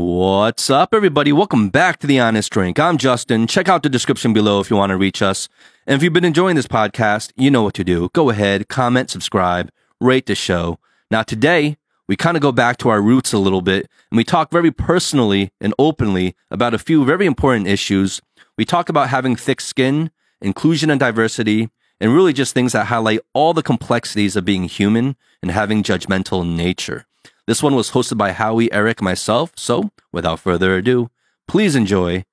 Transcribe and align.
What's 0.00 0.70
up, 0.70 0.94
everybody? 0.94 1.32
Welcome 1.32 1.70
back 1.70 1.98
to 1.98 2.06
The 2.06 2.20
Honest 2.20 2.52
Drink. 2.52 2.78
I'm 2.78 2.98
Justin. 2.98 3.48
Check 3.48 3.68
out 3.68 3.82
the 3.82 3.88
description 3.88 4.32
below 4.32 4.60
if 4.60 4.70
you 4.70 4.76
want 4.76 4.90
to 4.90 4.96
reach 4.96 5.20
us. 5.20 5.48
And 5.88 5.96
if 5.96 6.04
you've 6.04 6.12
been 6.12 6.24
enjoying 6.24 6.54
this 6.54 6.68
podcast, 6.68 7.32
you 7.34 7.50
know 7.50 7.64
what 7.64 7.74
to 7.74 7.82
do. 7.82 8.08
Go 8.12 8.30
ahead, 8.30 8.68
comment, 8.68 9.10
subscribe, 9.10 9.72
rate 10.00 10.26
the 10.26 10.36
show. 10.36 10.78
Now, 11.10 11.24
today, 11.24 11.78
we 12.06 12.14
kind 12.14 12.36
of 12.36 12.42
go 12.44 12.52
back 12.52 12.76
to 12.76 12.90
our 12.90 13.02
roots 13.02 13.32
a 13.32 13.38
little 13.38 13.60
bit 13.60 13.90
and 14.12 14.16
we 14.16 14.22
talk 14.22 14.52
very 14.52 14.70
personally 14.70 15.50
and 15.60 15.74
openly 15.80 16.36
about 16.48 16.74
a 16.74 16.78
few 16.78 17.04
very 17.04 17.26
important 17.26 17.66
issues. 17.66 18.22
We 18.56 18.64
talk 18.64 18.88
about 18.88 19.08
having 19.08 19.34
thick 19.34 19.60
skin, 19.60 20.12
inclusion 20.40 20.90
and 20.90 21.00
diversity, 21.00 21.70
and 22.00 22.14
really 22.14 22.32
just 22.32 22.54
things 22.54 22.70
that 22.70 22.86
highlight 22.86 23.18
all 23.34 23.52
the 23.52 23.64
complexities 23.64 24.36
of 24.36 24.44
being 24.44 24.62
human 24.62 25.16
and 25.42 25.50
having 25.50 25.82
judgmental 25.82 26.48
nature. 26.48 27.07
This 27.48 27.62
one 27.62 27.74
was 27.74 27.92
hosted 27.92 28.18
by 28.18 28.32
Howie, 28.32 28.70
Eric, 28.74 29.00
myself. 29.00 29.52
So, 29.56 29.88
without 30.12 30.38
further 30.38 30.76
ado, 30.76 31.08
please 31.46 31.74
enjoy 31.74 32.26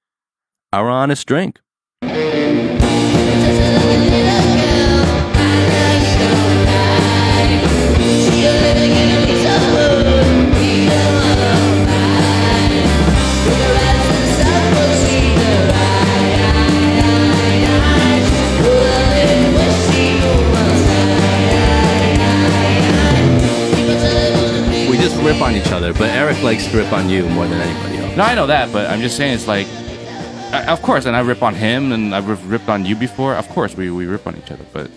our 0.74 0.90
honest 0.90 1.26
drink. 1.26 1.62
Rip 25.26 25.42
on 25.42 25.56
each 25.56 25.72
other, 25.72 25.92
but 25.94 26.10
Eric 26.10 26.42
likes 26.44 26.68
to 26.68 26.78
rip 26.78 26.94
on 26.94 27.10
you 27.10 27.28
more 27.30 27.48
than 27.48 27.60
anybody 27.60 27.98
else. 27.98 28.16
No, 28.16 28.24
I 28.24 28.36
know 28.36 28.48
that, 28.48 28.72
but 28.72 28.90
I'm 28.90 29.02
just 29.02 29.18
saying 29.18 29.34
it's 29.34 29.48
like, 29.48 29.66
I, 30.54 30.66
of 30.68 30.82
course, 30.84 31.06
and 31.06 31.16
I 31.16 31.22
rip 31.22 31.42
on 31.42 31.56
him, 31.56 31.92
and 31.92 32.14
I've 32.14 32.50
ripped 32.50 32.70
on 32.70 32.86
you 32.86 32.96
before. 32.96 33.34
Of 33.34 33.50
course, 33.50 33.76
we, 33.76 33.90
we 33.90 34.06
rip 34.06 34.28
on 34.28 34.38
each 34.38 34.52
other, 34.52 34.66
but 34.72 34.92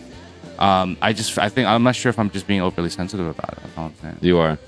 um, 0.62 0.96
I 1.00 1.12
just 1.14 1.38
I 1.38 1.48
think 1.48 1.66
I'm 1.66 1.82
not 1.82 1.96
sure 1.96 2.10
if 2.10 2.18
I'm 2.18 2.30
just 2.30 2.46
being 2.46 2.60
overly 2.60 2.90
sensitive 2.90 3.26
about 3.26 3.52
it. 3.54 3.58
That's 3.62 3.78
all 3.78 3.86
I'm 3.86 3.94
saying. 4.02 4.18
You 4.20 4.38
are. 4.38 4.58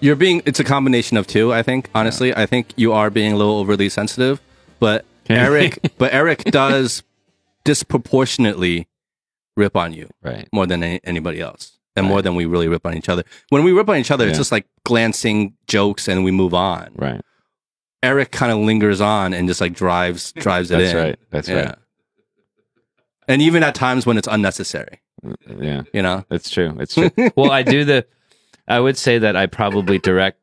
You're 0.00 0.16
being, 0.16 0.42
it's 0.46 0.60
a 0.60 0.64
combination 0.64 1.16
of 1.16 1.26
two, 1.26 1.52
I 1.52 1.62
think. 1.62 1.90
Honestly, 1.94 2.34
I 2.34 2.46
think 2.46 2.72
you 2.76 2.92
are 2.92 3.10
being 3.10 3.32
a 3.32 3.36
little 3.36 3.58
overly 3.58 3.88
sensitive, 3.88 4.40
but 4.78 5.04
Eric, 5.28 5.80
but 5.98 6.14
Eric 6.14 6.44
does 6.44 7.02
disproportionately 7.64 8.86
rip 9.56 9.76
on 9.76 9.92
you 9.92 10.08
Right. 10.22 10.48
more 10.52 10.66
than 10.66 10.82
any, 10.82 11.00
anybody 11.04 11.40
else. 11.40 11.77
And 11.98 12.08
more 12.08 12.22
than 12.22 12.34
we 12.34 12.46
really 12.46 12.68
rip 12.68 12.86
on 12.86 12.96
each 12.96 13.08
other. 13.08 13.24
When 13.50 13.64
we 13.64 13.72
rip 13.72 13.88
on 13.88 13.96
each 13.96 14.10
other, 14.10 14.26
it's 14.28 14.38
just 14.38 14.52
like 14.52 14.66
glancing 14.84 15.54
jokes 15.66 16.08
and 16.08 16.24
we 16.24 16.30
move 16.30 16.54
on. 16.54 16.90
Right. 16.96 17.20
Eric 18.02 18.30
kind 18.30 18.52
of 18.52 18.58
lingers 18.58 19.00
on 19.00 19.34
and 19.34 19.48
just 19.48 19.60
like 19.60 19.74
drives 19.74 20.32
drives 20.36 20.70
it 20.70 20.80
in. 20.80 20.80
That's 20.80 20.92
in. 20.92 20.98
right. 21.04 21.18
That's 21.30 21.48
right. 21.50 21.74
And 23.26 23.42
even 23.42 23.62
at 23.62 23.74
times 23.74 24.06
when 24.06 24.16
it's 24.16 24.28
unnecessary, 24.28 25.00
mm, 25.24 25.34
Yeah. 25.62 25.82
you 25.92 26.02
know. 26.02 26.24
It's 26.30 26.48
true. 26.48 26.76
It's 26.80 26.94
true. 26.94 27.10
well, 27.36 27.50
I 27.50 27.62
do 27.62 27.84
the. 27.84 28.06
I 28.66 28.80
would 28.80 28.96
say 28.96 29.18
that 29.18 29.34
I 29.36 29.46
probably 29.46 29.98
direct 29.98 30.38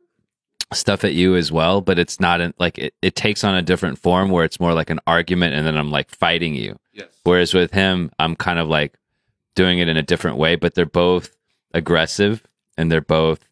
stuff 0.73 1.03
at 1.03 1.14
you 1.14 1.36
as 1.36 1.52
well, 1.52 1.81
but 1.81 1.97
it's 2.00 2.19
not 2.19 2.42
in, 2.42 2.53
like 2.59 2.78
it, 2.78 2.94
it 3.02 3.16
takes 3.16 3.44
on 3.44 3.56
a 3.56 3.62
different 3.62 4.00
form 4.00 4.30
where 4.30 4.44
it's 4.44 4.59
more 4.59 4.73
like 4.73 4.90
an 4.90 5.00
argument, 5.08 5.53
and 5.56 5.66
then 5.66 5.78
I'm 5.78 5.92
like 5.92 6.09
fighting 6.09 6.56
you. 6.56 6.78
Yes. 6.94 7.08
Whereas 7.23 7.53
with 7.53 7.72
him, 7.72 8.12
I'm 8.19 8.36
kind 8.36 8.59
of 8.59 8.67
like 8.67 8.95
doing 9.56 9.80
it 9.80 9.88
in 9.88 9.95
a 9.97 10.02
different 10.03 10.38
way, 10.38 10.56
but 10.56 10.73
they're 10.75 10.86
both 10.86 11.30
aggressive 11.76 12.42
and 12.78 12.92
they're 12.92 13.02
both 13.02 13.48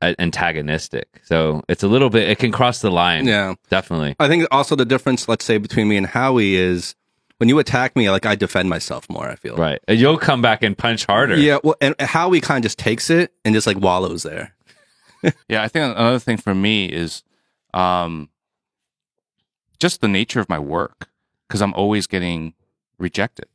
uh, 0.00 0.14
antagonistic. 0.18 1.20
So 1.24 1.64
it's 1.68 1.82
a 1.82 1.88
little 1.88 2.10
bit. 2.10 2.28
It 2.28 2.38
can 2.38 2.52
cross 2.52 2.80
the 2.80 2.90
line. 2.90 3.26
Yeah. 3.26 3.54
Definitely. 3.70 4.14
I 4.20 4.28
think 4.28 4.46
also 4.50 4.76
the 4.76 4.84
difference, 4.84 5.28
let's 5.28 5.44
say, 5.44 5.58
between 5.58 5.88
me 5.88 5.96
and 5.96 6.06
Howie 6.06 6.54
is 6.54 6.94
when 7.38 7.48
you 7.48 7.58
attack 7.58 7.96
me, 7.96 8.10
like 8.10 8.26
I 8.26 8.36
defend 8.36 8.68
myself 8.68 9.08
more, 9.10 9.28
I 9.28 9.34
feel. 9.34 9.56
Right. 9.56 9.80
And 9.88 9.98
you'll 9.98 10.18
come 10.18 10.42
back 10.42 10.62
and 10.62 10.76
punch 10.78 11.06
harder. 11.06 11.36
Yeah. 11.36 11.58
Well, 11.64 11.76
and 11.80 11.94
Howie 12.00 12.40
kind 12.40 12.58
of 12.58 12.68
just 12.68 12.78
takes 12.78 13.10
it 13.10 13.32
and 13.44 13.54
just 13.54 13.66
like 13.66 13.78
wallows 13.78 14.22
there. 14.22 14.54
Yeah, 15.48 15.62
I 15.62 15.68
think 15.68 15.96
another 15.96 16.18
thing 16.18 16.36
for 16.36 16.54
me 16.54 16.84
is 16.84 17.22
um, 17.72 18.28
just 19.78 20.02
the 20.02 20.08
nature 20.08 20.38
of 20.38 20.50
my 20.50 20.58
work 20.58 21.08
because 21.48 21.62
I'm 21.62 21.72
always 21.72 22.06
getting 22.06 22.52
rejected. 22.98 23.46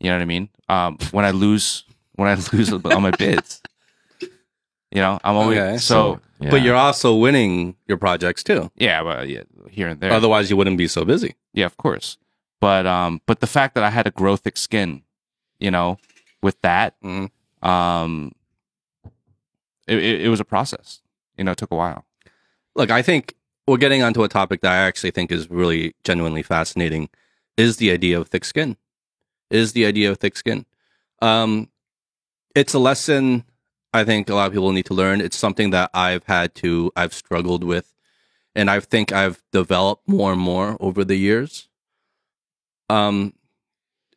You 0.00 0.10
know 0.10 0.16
what 0.16 0.22
I 0.22 0.24
mean? 0.24 0.48
Um, 0.68 0.98
when 1.12 1.24
I 1.24 1.30
lose, 1.30 1.84
when 2.22 2.30
I 2.30 2.40
lose 2.56 2.72
on 2.72 3.02
my 3.02 3.10
bids, 3.10 3.60
you 4.20 5.00
know, 5.02 5.18
I'm 5.24 5.36
always 5.36 5.58
Okay. 5.58 5.78
so, 5.78 6.20
Yeah. 6.40 6.50
But 6.50 6.62
you're 6.62 6.76
also 6.76 7.14
winning 7.16 7.76
your 7.86 7.98
projects 7.98 8.42
too. 8.42 8.70
yeah, 8.76 9.00
well, 9.02 9.24
yeah, 9.24 9.42
here 9.70 9.88
and 9.88 10.00
there. 10.00 10.12
Otherwise, 10.12 10.50
you 10.50 10.56
wouldn't 10.56 10.76
be 10.78 10.88
so 10.88 11.04
busy. 11.04 11.34
Yeah, 11.52 11.66
of 11.66 11.76
course. 11.76 12.16
But 12.60 12.86
um, 12.86 13.20
but 13.26 13.40
the 13.40 13.46
fact 13.46 13.74
that 13.74 13.84
I 13.84 13.90
had 13.90 14.04
to 14.04 14.10
grow 14.10 14.36
thick 14.36 14.56
skin, 14.56 15.02
you 15.60 15.70
know, 15.70 15.98
with 16.42 16.60
that, 16.62 16.94
Mhm. 17.02 17.30
um, 17.62 18.32
it, 19.86 19.98
it, 19.98 20.20
it 20.22 20.28
was 20.28 20.40
a 20.40 20.44
process. 20.44 21.00
You 21.36 21.44
know, 21.44 21.52
it 21.52 21.58
took 21.58 21.70
a 21.72 21.76
while. 21.76 22.04
Look, 22.74 22.90
I 22.90 23.02
think 23.02 23.34
we're 23.66 23.78
getting 23.78 24.02
onto 24.02 24.22
a 24.24 24.28
topic 24.28 24.60
that 24.62 24.72
I 24.72 24.76
actually 24.76 25.10
think 25.12 25.30
is 25.32 25.50
really 25.50 25.94
genuinely 26.04 26.42
fascinating. 26.42 27.08
Is 27.56 27.76
the 27.76 27.90
idea 27.90 28.18
of 28.20 28.28
thick 28.28 28.44
skin? 28.44 28.76
Is 29.50 29.72
the 29.72 29.86
idea 29.86 30.10
of 30.10 30.18
thick 30.18 30.36
skin? 30.36 30.66
Um, 31.20 31.68
it's 32.54 32.74
a 32.74 32.78
lesson 32.78 33.44
I 33.94 34.04
think 34.04 34.30
a 34.30 34.34
lot 34.34 34.46
of 34.46 34.52
people 34.52 34.72
need 34.72 34.86
to 34.86 34.94
learn. 34.94 35.20
It's 35.20 35.36
something 35.36 35.70
that 35.70 35.90
I've 35.92 36.24
had 36.24 36.54
to, 36.56 36.90
I've 36.96 37.12
struggled 37.12 37.62
with, 37.62 37.94
and 38.54 38.70
I 38.70 38.80
think 38.80 39.12
I've 39.12 39.42
developed 39.52 40.08
more 40.08 40.32
and 40.32 40.40
more 40.40 40.76
over 40.80 41.04
the 41.04 41.16
years. 41.16 41.68
Um, 42.88 43.34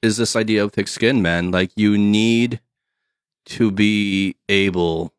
is 0.01 0.18
this 0.18 0.35
idea 0.35 0.63
of 0.63 0.72
thick 0.72 0.88
skin, 0.88 1.22
man? 1.22 1.51
Like 1.51 1.72
you 1.75 1.97
need 1.97 2.62
to 3.47 3.69
be 3.69 4.35
able 4.47 5.13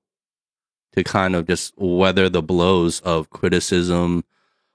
to 0.95 1.05
kind 1.05 1.37
of 1.37 1.47
just 1.47 1.75
weather 1.77 2.29
the 2.29 2.43
blows 2.43 3.01
of 3.01 3.29
criticism, 3.31 4.25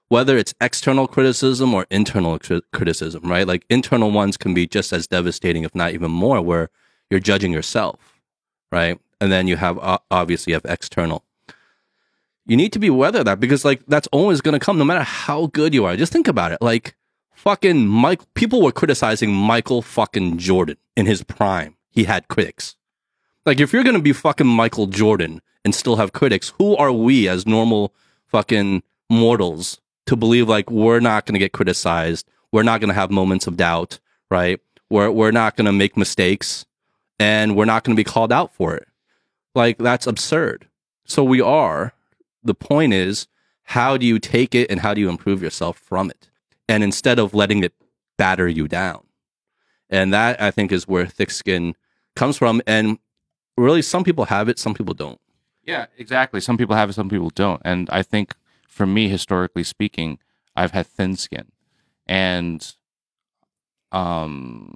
whether 0.08 0.36
it's 0.38 0.54
external 0.60 1.08
criticism 1.08 1.74
or 1.74 1.86
internal 1.90 2.38
cri- 2.38 2.62
criticism, 2.72 3.24
right? 3.24 3.46
Like 3.46 3.64
internal 3.68 4.12
ones 4.12 4.36
can 4.36 4.54
be 4.54 4.66
just 4.66 4.92
as 4.92 5.08
devastating, 5.08 5.64
if 5.64 5.74
not 5.74 5.92
even 5.92 6.10
more, 6.10 6.40
where 6.40 6.70
you're 7.10 7.20
judging 7.20 7.52
yourself, 7.52 8.11
right? 8.72 8.98
And 9.20 9.30
then 9.30 9.46
you 9.46 9.56
have 9.56 9.78
o- 9.78 10.02
obviously 10.10 10.50
you 10.50 10.54
have 10.54 10.64
external. 10.64 11.22
You 12.46 12.56
need 12.56 12.72
to 12.72 12.80
be 12.80 12.90
weather 12.90 13.22
that 13.22 13.38
because 13.38 13.64
like 13.64 13.82
that's 13.86 14.08
always 14.08 14.40
going 14.40 14.58
to 14.58 14.64
come 14.64 14.78
no 14.78 14.84
matter 14.84 15.04
how 15.04 15.46
good 15.46 15.72
you 15.74 15.84
are. 15.84 15.96
Just 15.96 16.12
think 16.12 16.26
about 16.26 16.50
it. 16.50 16.60
Like 16.60 16.96
fucking 17.34 17.86
Mike, 17.86 18.20
people 18.34 18.60
were 18.62 18.72
criticizing 18.72 19.32
Michael 19.32 19.82
fucking 19.82 20.38
Jordan 20.38 20.76
in 20.96 21.06
his 21.06 21.22
prime. 21.22 21.76
He 21.90 22.04
had 22.04 22.26
critics. 22.26 22.74
Like 23.46 23.60
if 23.60 23.72
you're 23.72 23.84
going 23.84 23.96
to 23.96 24.02
be 24.02 24.12
fucking 24.12 24.46
Michael 24.46 24.86
Jordan 24.86 25.40
and 25.64 25.74
still 25.74 25.96
have 25.96 26.12
critics, 26.12 26.52
who 26.58 26.76
are 26.76 26.92
we 26.92 27.28
as 27.28 27.46
normal 27.46 27.94
fucking 28.26 28.82
mortals 29.08 29.80
to 30.06 30.16
believe 30.16 30.48
like 30.48 30.70
we're 30.70 31.00
not 31.00 31.26
going 31.26 31.34
to 31.34 31.38
get 31.38 31.52
criticized? 31.52 32.26
We're 32.50 32.64
not 32.64 32.80
going 32.80 32.88
to 32.88 32.94
have 32.94 33.10
moments 33.10 33.46
of 33.46 33.56
doubt, 33.56 34.00
right? 34.30 34.60
We're 34.90 35.10
we're 35.10 35.30
not 35.30 35.56
going 35.56 35.66
to 35.66 35.72
make 35.72 35.96
mistakes 35.96 36.66
and 37.18 37.56
we're 37.56 37.64
not 37.64 37.84
going 37.84 37.96
to 37.96 38.00
be 38.00 38.04
called 38.04 38.32
out 38.32 38.54
for 38.54 38.74
it. 38.74 38.88
Like 39.54 39.78
that's 39.78 40.06
absurd. 40.06 40.68
So 41.04 41.22
we 41.24 41.40
are. 41.40 41.92
The 42.42 42.54
point 42.54 42.92
is, 42.92 43.28
how 43.64 43.96
do 43.96 44.06
you 44.06 44.18
take 44.18 44.54
it 44.54 44.70
and 44.70 44.80
how 44.80 44.94
do 44.94 45.00
you 45.00 45.08
improve 45.08 45.42
yourself 45.42 45.78
from 45.78 46.10
it? 46.10 46.28
And 46.68 46.82
instead 46.82 47.18
of 47.18 47.34
letting 47.34 47.62
it 47.62 47.74
batter 48.16 48.48
you 48.48 48.68
down. 48.68 49.04
And 49.90 50.12
that 50.12 50.40
I 50.40 50.50
think 50.50 50.72
is 50.72 50.88
where 50.88 51.06
thick 51.06 51.30
skin 51.30 51.74
comes 52.16 52.36
from. 52.36 52.62
And 52.66 52.98
really 53.56 53.82
some 53.82 54.04
people 54.04 54.26
have 54.26 54.48
it, 54.48 54.58
some 54.58 54.74
people 54.74 54.94
don't. 54.94 55.20
Yeah, 55.64 55.86
exactly. 55.96 56.40
Some 56.40 56.56
people 56.56 56.74
have 56.74 56.90
it, 56.90 56.94
some 56.94 57.08
people 57.08 57.30
don't. 57.30 57.62
And 57.64 57.88
I 57.90 58.02
think 58.02 58.34
for 58.66 58.86
me, 58.86 59.08
historically 59.08 59.64
speaking, 59.64 60.18
I've 60.56 60.72
had 60.72 60.86
thin 60.86 61.16
skin. 61.16 61.52
And 62.06 62.74
um 63.92 64.74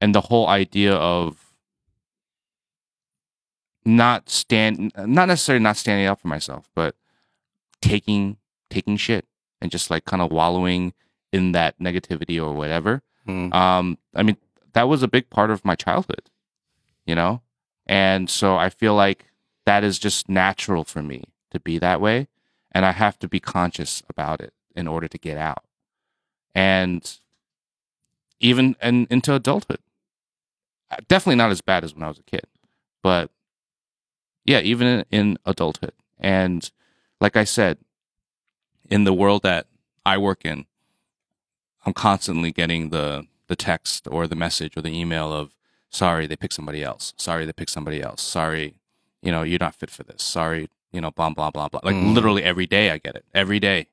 and 0.00 0.14
the 0.14 0.22
whole 0.22 0.48
idea 0.48 0.94
of 0.94 1.52
not 3.84 4.28
stand 4.28 4.92
not 4.96 5.28
necessarily 5.28 5.62
not 5.62 5.76
standing 5.76 6.06
up 6.06 6.20
for 6.20 6.28
myself, 6.28 6.68
but 6.74 6.96
taking 7.80 8.36
taking 8.68 8.96
shit 8.96 9.26
and 9.60 9.70
just 9.70 9.90
like 9.90 10.04
kind 10.04 10.22
of 10.22 10.32
wallowing 10.32 10.92
in 11.32 11.52
that 11.52 11.78
negativity 11.78 12.42
or 12.42 12.52
whatever. 12.52 13.02
Mm. 13.26 13.54
Um 13.54 13.98
I 14.14 14.22
mean, 14.22 14.36
that 14.72 14.88
was 14.88 15.02
a 15.02 15.08
big 15.08 15.30
part 15.30 15.50
of 15.50 15.64
my 15.64 15.74
childhood, 15.74 16.30
you 17.06 17.14
know? 17.14 17.42
And 17.86 18.28
so 18.28 18.56
I 18.56 18.68
feel 18.68 18.94
like 18.94 19.26
that 19.64 19.84
is 19.84 19.98
just 19.98 20.28
natural 20.28 20.84
for 20.84 21.02
me 21.02 21.24
to 21.52 21.60
be 21.60 21.78
that 21.78 22.00
way. 22.00 22.28
And 22.72 22.84
I 22.84 22.92
have 22.92 23.18
to 23.20 23.28
be 23.28 23.40
conscious 23.40 24.02
about 24.08 24.40
it 24.40 24.52
in 24.74 24.88
order 24.88 25.08
to 25.08 25.18
get 25.18 25.38
out. 25.38 25.64
And 26.54 27.18
even 28.40 28.76
and 28.80 29.06
into 29.10 29.34
adulthood. 29.34 29.78
Definitely 31.08 31.36
not 31.36 31.50
as 31.50 31.60
bad 31.60 31.84
as 31.84 31.94
when 31.94 32.02
I 32.04 32.08
was 32.08 32.18
a 32.18 32.22
kid. 32.22 32.44
But 33.02 33.30
yeah, 34.44 34.60
even 34.60 34.86
in, 34.86 35.04
in 35.10 35.38
adulthood. 35.44 35.92
And 36.18 36.70
like 37.20 37.36
I 37.36 37.44
said, 37.44 37.78
in 38.90 39.04
the 39.04 39.12
world 39.12 39.42
that 39.42 39.66
I 40.04 40.16
work 40.18 40.44
in, 40.44 40.66
I'm 41.84 41.92
constantly 41.92 42.52
getting 42.52 42.90
the 42.90 43.26
the 43.48 43.56
text 43.56 44.08
or 44.10 44.26
the 44.26 44.34
message 44.34 44.76
or 44.76 44.82
the 44.82 44.96
email 44.98 45.32
of 45.32 45.54
sorry 45.90 46.26
they 46.26 46.36
picked 46.36 46.54
somebody 46.54 46.82
else. 46.82 47.14
Sorry 47.16 47.46
they 47.46 47.52
picked 47.52 47.70
somebody 47.70 48.02
else. 48.02 48.22
Sorry, 48.22 48.74
you 49.22 49.30
know, 49.30 49.42
you're 49.42 49.58
not 49.60 49.74
fit 49.76 49.90
for 49.90 50.02
this. 50.02 50.22
Sorry, 50.22 50.68
you 50.92 51.00
know, 51.00 51.10
blah 51.12 51.30
blah 51.30 51.50
blah 51.50 51.68
blah. 51.68 51.80
Like 51.84 51.94
Mm. 51.96 52.14
literally 52.14 52.42
every 52.42 52.66
day 52.66 52.90
I 52.90 52.98
get 52.98 53.14
it. 53.16 53.24
Every 53.34 53.60
day. 53.60 53.86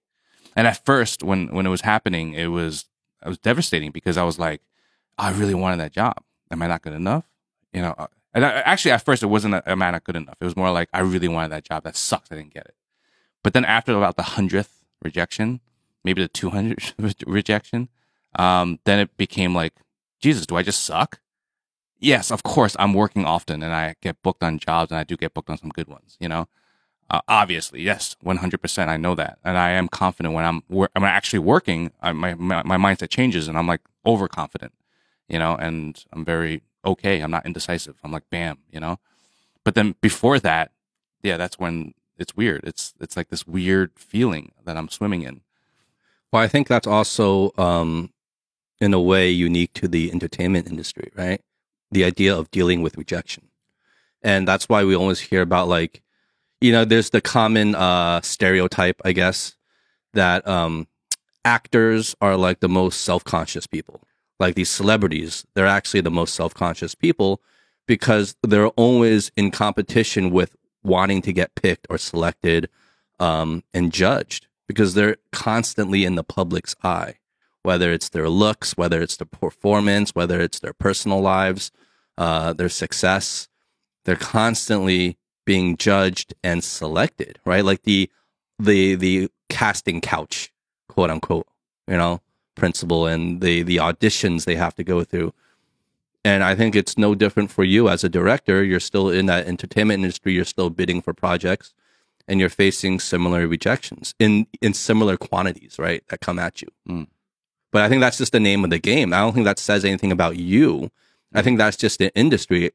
And 0.56 0.66
at 0.68 0.84
first 0.86 1.24
when 1.24 1.48
when 1.54 1.66
it 1.66 1.70
was 1.70 1.82
happening, 1.82 2.34
it 2.34 2.48
was 2.48 2.86
it 3.26 3.30
was 3.30 3.38
devastating 3.38 3.92
because 3.92 4.18
I 4.18 4.24
was 4.24 4.40
like, 4.40 4.62
I 5.18 5.32
really 5.32 5.54
wanted 5.54 5.80
that 5.80 5.94
job. 5.94 6.18
Am 6.52 6.62
I 6.62 6.68
not 6.68 6.82
good 6.82 6.94
enough? 6.94 7.26
You 7.72 7.82
know, 7.82 7.96
uh, 7.98 8.08
and 8.34 8.46
I, 8.46 8.60
actually 8.62 8.92
at 8.92 9.04
first 9.04 9.24
it 9.24 9.28
wasn't 9.28 9.56
a, 9.56 9.70
am 9.70 9.82
I 9.82 9.92
not 9.92 10.04
good 10.04 10.16
enough? 10.16 10.36
It 10.40 10.46
was 10.46 10.56
more 10.56 10.72
like 10.72 10.90
I 10.94 11.02
really 11.02 11.28
wanted 11.28 11.52
that 11.52 11.64
job. 11.64 11.84
That 11.84 11.96
sucks. 11.96 12.32
I 12.32 12.36
didn't 12.36 12.54
get 12.54 12.66
it. 12.66 12.76
But 13.44 13.54
then 13.54 13.66
after 13.66 13.96
about 13.96 14.16
the 14.16 14.24
hundredth 14.24 14.84
rejection, 15.04 15.60
maybe 16.04 16.22
the 16.22 16.28
two 16.28 16.50
hundredth 16.50 16.94
rejection, 17.28 17.90
um, 18.36 18.80
then 18.86 19.00
it 19.00 19.16
became 19.18 19.54
like, 19.54 19.74
Jesus, 20.20 20.46
do 20.46 20.56
I 20.56 20.64
just 20.64 20.84
suck? 20.84 21.20
Yes, 22.00 22.32
of 22.32 22.44
course. 22.44 22.76
I'm 22.80 22.94
working 22.94 23.26
often, 23.26 23.64
and 23.64 23.74
I 23.74 23.96
get 24.02 24.22
booked 24.24 24.44
on 24.44 24.60
jobs, 24.60 24.92
and 24.92 25.00
I 25.00 25.04
do 25.04 25.16
get 25.16 25.34
booked 25.34 25.50
on 25.50 25.58
some 25.58 25.70
good 25.70 25.88
ones. 25.88 26.18
You 26.20 26.28
know, 26.28 26.48
uh, 27.14 27.22
obviously, 27.28 27.82
yes, 27.82 28.16
100. 28.22 28.60
percent 28.62 28.90
I 28.90 28.98
know 28.98 29.16
that, 29.16 29.40
and 29.44 29.58
I 29.58 29.70
am 29.72 29.88
confident 29.88 30.34
when 30.36 30.46
I'm 30.46 30.64
wor- 30.70 30.90
I'm 30.96 31.04
actually 31.04 31.40
working. 31.40 31.92
I, 32.02 32.12
my, 32.12 32.34
my 32.34 32.64
my 32.64 32.78
mindset 32.78 33.10
changes, 33.10 33.48
and 33.48 33.58
I'm 33.58 33.68
like 33.68 33.82
overconfident. 34.06 34.74
You 35.30 35.40
know, 35.40 35.56
and 35.56 36.04
I'm 36.12 36.26
very 36.26 36.64
okay. 36.84 37.22
I'm 37.22 37.32
not 37.32 37.46
indecisive. 37.46 37.98
I'm 38.04 38.12
like, 38.12 38.30
bam. 38.32 38.58
You 38.72 38.80
know, 38.80 39.00
but 39.64 39.76
then 39.76 39.96
before 40.02 40.40
that, 40.40 40.72
yeah, 41.22 41.38
that's 41.38 41.60
when 41.60 41.94
it's 42.18 42.36
weird. 42.36 42.62
It's 42.64 42.96
it's 43.00 43.16
like 43.18 43.30
this 43.30 43.48
weird 43.48 43.92
feeling 43.96 44.52
that 44.66 44.78
I'm 44.78 44.90
swimming 44.90 45.24
in. 45.24 45.42
Well, 46.32 46.42
I 46.42 46.48
think 46.48 46.68
that's 46.68 46.88
also, 46.88 47.52
um, 47.60 48.12
in 48.82 48.94
a 48.94 49.02
way, 49.02 49.30
unique 49.30 49.74
to 49.76 49.88
the 49.88 50.12
entertainment 50.12 50.68
industry, 50.68 51.12
right? 51.16 51.42
The 51.92 52.04
idea 52.04 52.36
of 52.36 52.52
dealing 52.52 52.82
with 52.82 52.98
rejection, 52.98 53.50
and 54.24 54.48
that's 54.48 54.70
why 54.70 54.84
we 54.84 54.96
always 54.96 55.20
hear 55.20 55.42
about 55.42 55.68
like, 55.68 56.03
you 56.64 56.72
know, 56.72 56.86
there's 56.86 57.10
the 57.10 57.20
common 57.20 57.76
uh, 57.76 58.22
stereotype, 58.22 59.02
I 59.04 59.12
guess, 59.12 59.58
that 60.14 60.48
um, 60.48 60.88
actors 61.44 62.16
are 62.22 62.38
like 62.38 62.62
the 62.62 62.70
most 62.70 63.02
self-conscious 63.02 63.68
people. 63.68 64.08
Like 64.40 64.56
these 64.56 64.70
celebrities, 64.70 65.46
they're 65.56 65.68
actually 65.68 66.00
the 66.00 66.10
most 66.10 66.34
self-conscious 66.34 66.96
people 66.96 67.42
because 67.86 68.38
they're 68.44 68.70
always 68.70 69.30
in 69.36 69.52
competition 69.52 70.32
with 70.32 70.56
wanting 70.84 71.22
to 71.24 71.34
get 71.34 71.54
picked 71.56 71.86
or 71.90 71.98
selected 71.98 72.70
um, 73.20 73.66
and 73.74 73.92
judged 73.92 74.48
because 74.66 74.94
they're 74.94 75.18
constantly 75.34 76.06
in 76.06 76.16
the 76.16 76.24
public's 76.24 76.78
eye, 76.82 77.16
whether 77.64 77.92
it's 77.92 78.08
their 78.08 78.30
looks, 78.30 78.78
whether 78.78 79.02
it's 79.02 79.18
their 79.18 79.28
performance, 79.28 80.12
whether 80.16 80.40
it's 80.40 80.60
their 80.60 80.74
personal 80.74 81.20
lives, 81.20 81.74
uh, 82.18 82.54
their 82.54 82.70
success. 82.70 83.50
They're 84.06 84.16
constantly 84.16 85.18
being 85.46 85.78
judged 85.78 86.34
and 86.44 86.64
selected, 86.64 87.40
right? 87.46 87.66
Like 87.66 87.84
the 87.84 88.10
the 88.60 88.96
the 88.96 89.30
casting 89.50 90.02
couch, 90.02 90.52
quote 90.88 91.10
unquote, 91.10 91.48
you 91.88 91.98
know, 91.98 92.22
principle 92.56 93.06
and 93.06 93.42
the 93.42 93.64
the 93.64 93.78
auditions 93.78 94.46
they 94.46 94.56
have 94.56 94.76
to 94.76 94.84
go 94.84 95.04
through. 95.04 95.34
And 96.26 96.44
I 96.44 96.56
think 96.56 96.76
it's 96.76 96.98
no 96.98 97.16
different 97.16 97.52
for 97.52 97.66
you 97.66 97.90
as 97.90 98.04
a 98.04 98.10
director. 98.10 98.64
You're 98.64 98.80
still 98.80 99.10
in 99.10 99.26
that 99.26 99.46
entertainment 99.46 100.04
industry. 100.04 100.34
You're 100.34 100.46
still 100.46 100.70
bidding 100.70 101.02
for 101.02 101.14
projects 101.14 101.74
and 102.28 102.40
you're 102.40 102.50
facing 102.50 103.00
similar 103.00 103.48
rejections 103.48 104.16
in 104.20 104.48
in 104.62 104.74
similar 104.74 105.18
quantities, 105.18 105.78
right? 105.78 106.04
That 106.10 106.22
come 106.22 106.40
at 106.40 106.62
you. 106.62 106.70
Mm. 106.88 107.08
But 107.72 107.82
I 107.82 107.90
think 107.90 108.02
that's 108.02 108.20
just 108.20 108.32
the 108.32 108.40
name 108.40 108.64
of 108.64 108.70
the 108.70 108.80
game. 108.80 109.14
I 109.14 109.20
don't 109.20 109.34
think 109.34 109.46
that 109.46 109.60
says 109.60 109.84
anything 109.84 110.12
about 110.12 110.38
you. 110.38 110.92
I 111.34 111.42
think 111.42 111.58
that's 111.58 111.78
just 111.78 111.98
the 112.00 112.16
industry. 112.16 112.72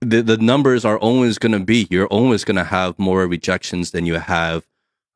The 0.00 0.22
the 0.22 0.36
numbers 0.38 0.84
are 0.84 0.98
always 0.98 1.38
going 1.38 1.52
to 1.52 1.60
be. 1.60 1.86
You're 1.90 2.06
always 2.06 2.44
going 2.44 2.56
to 2.56 2.64
have 2.64 2.98
more 2.98 3.26
rejections 3.26 3.90
than 3.90 4.06
you 4.06 4.14
have 4.14 4.66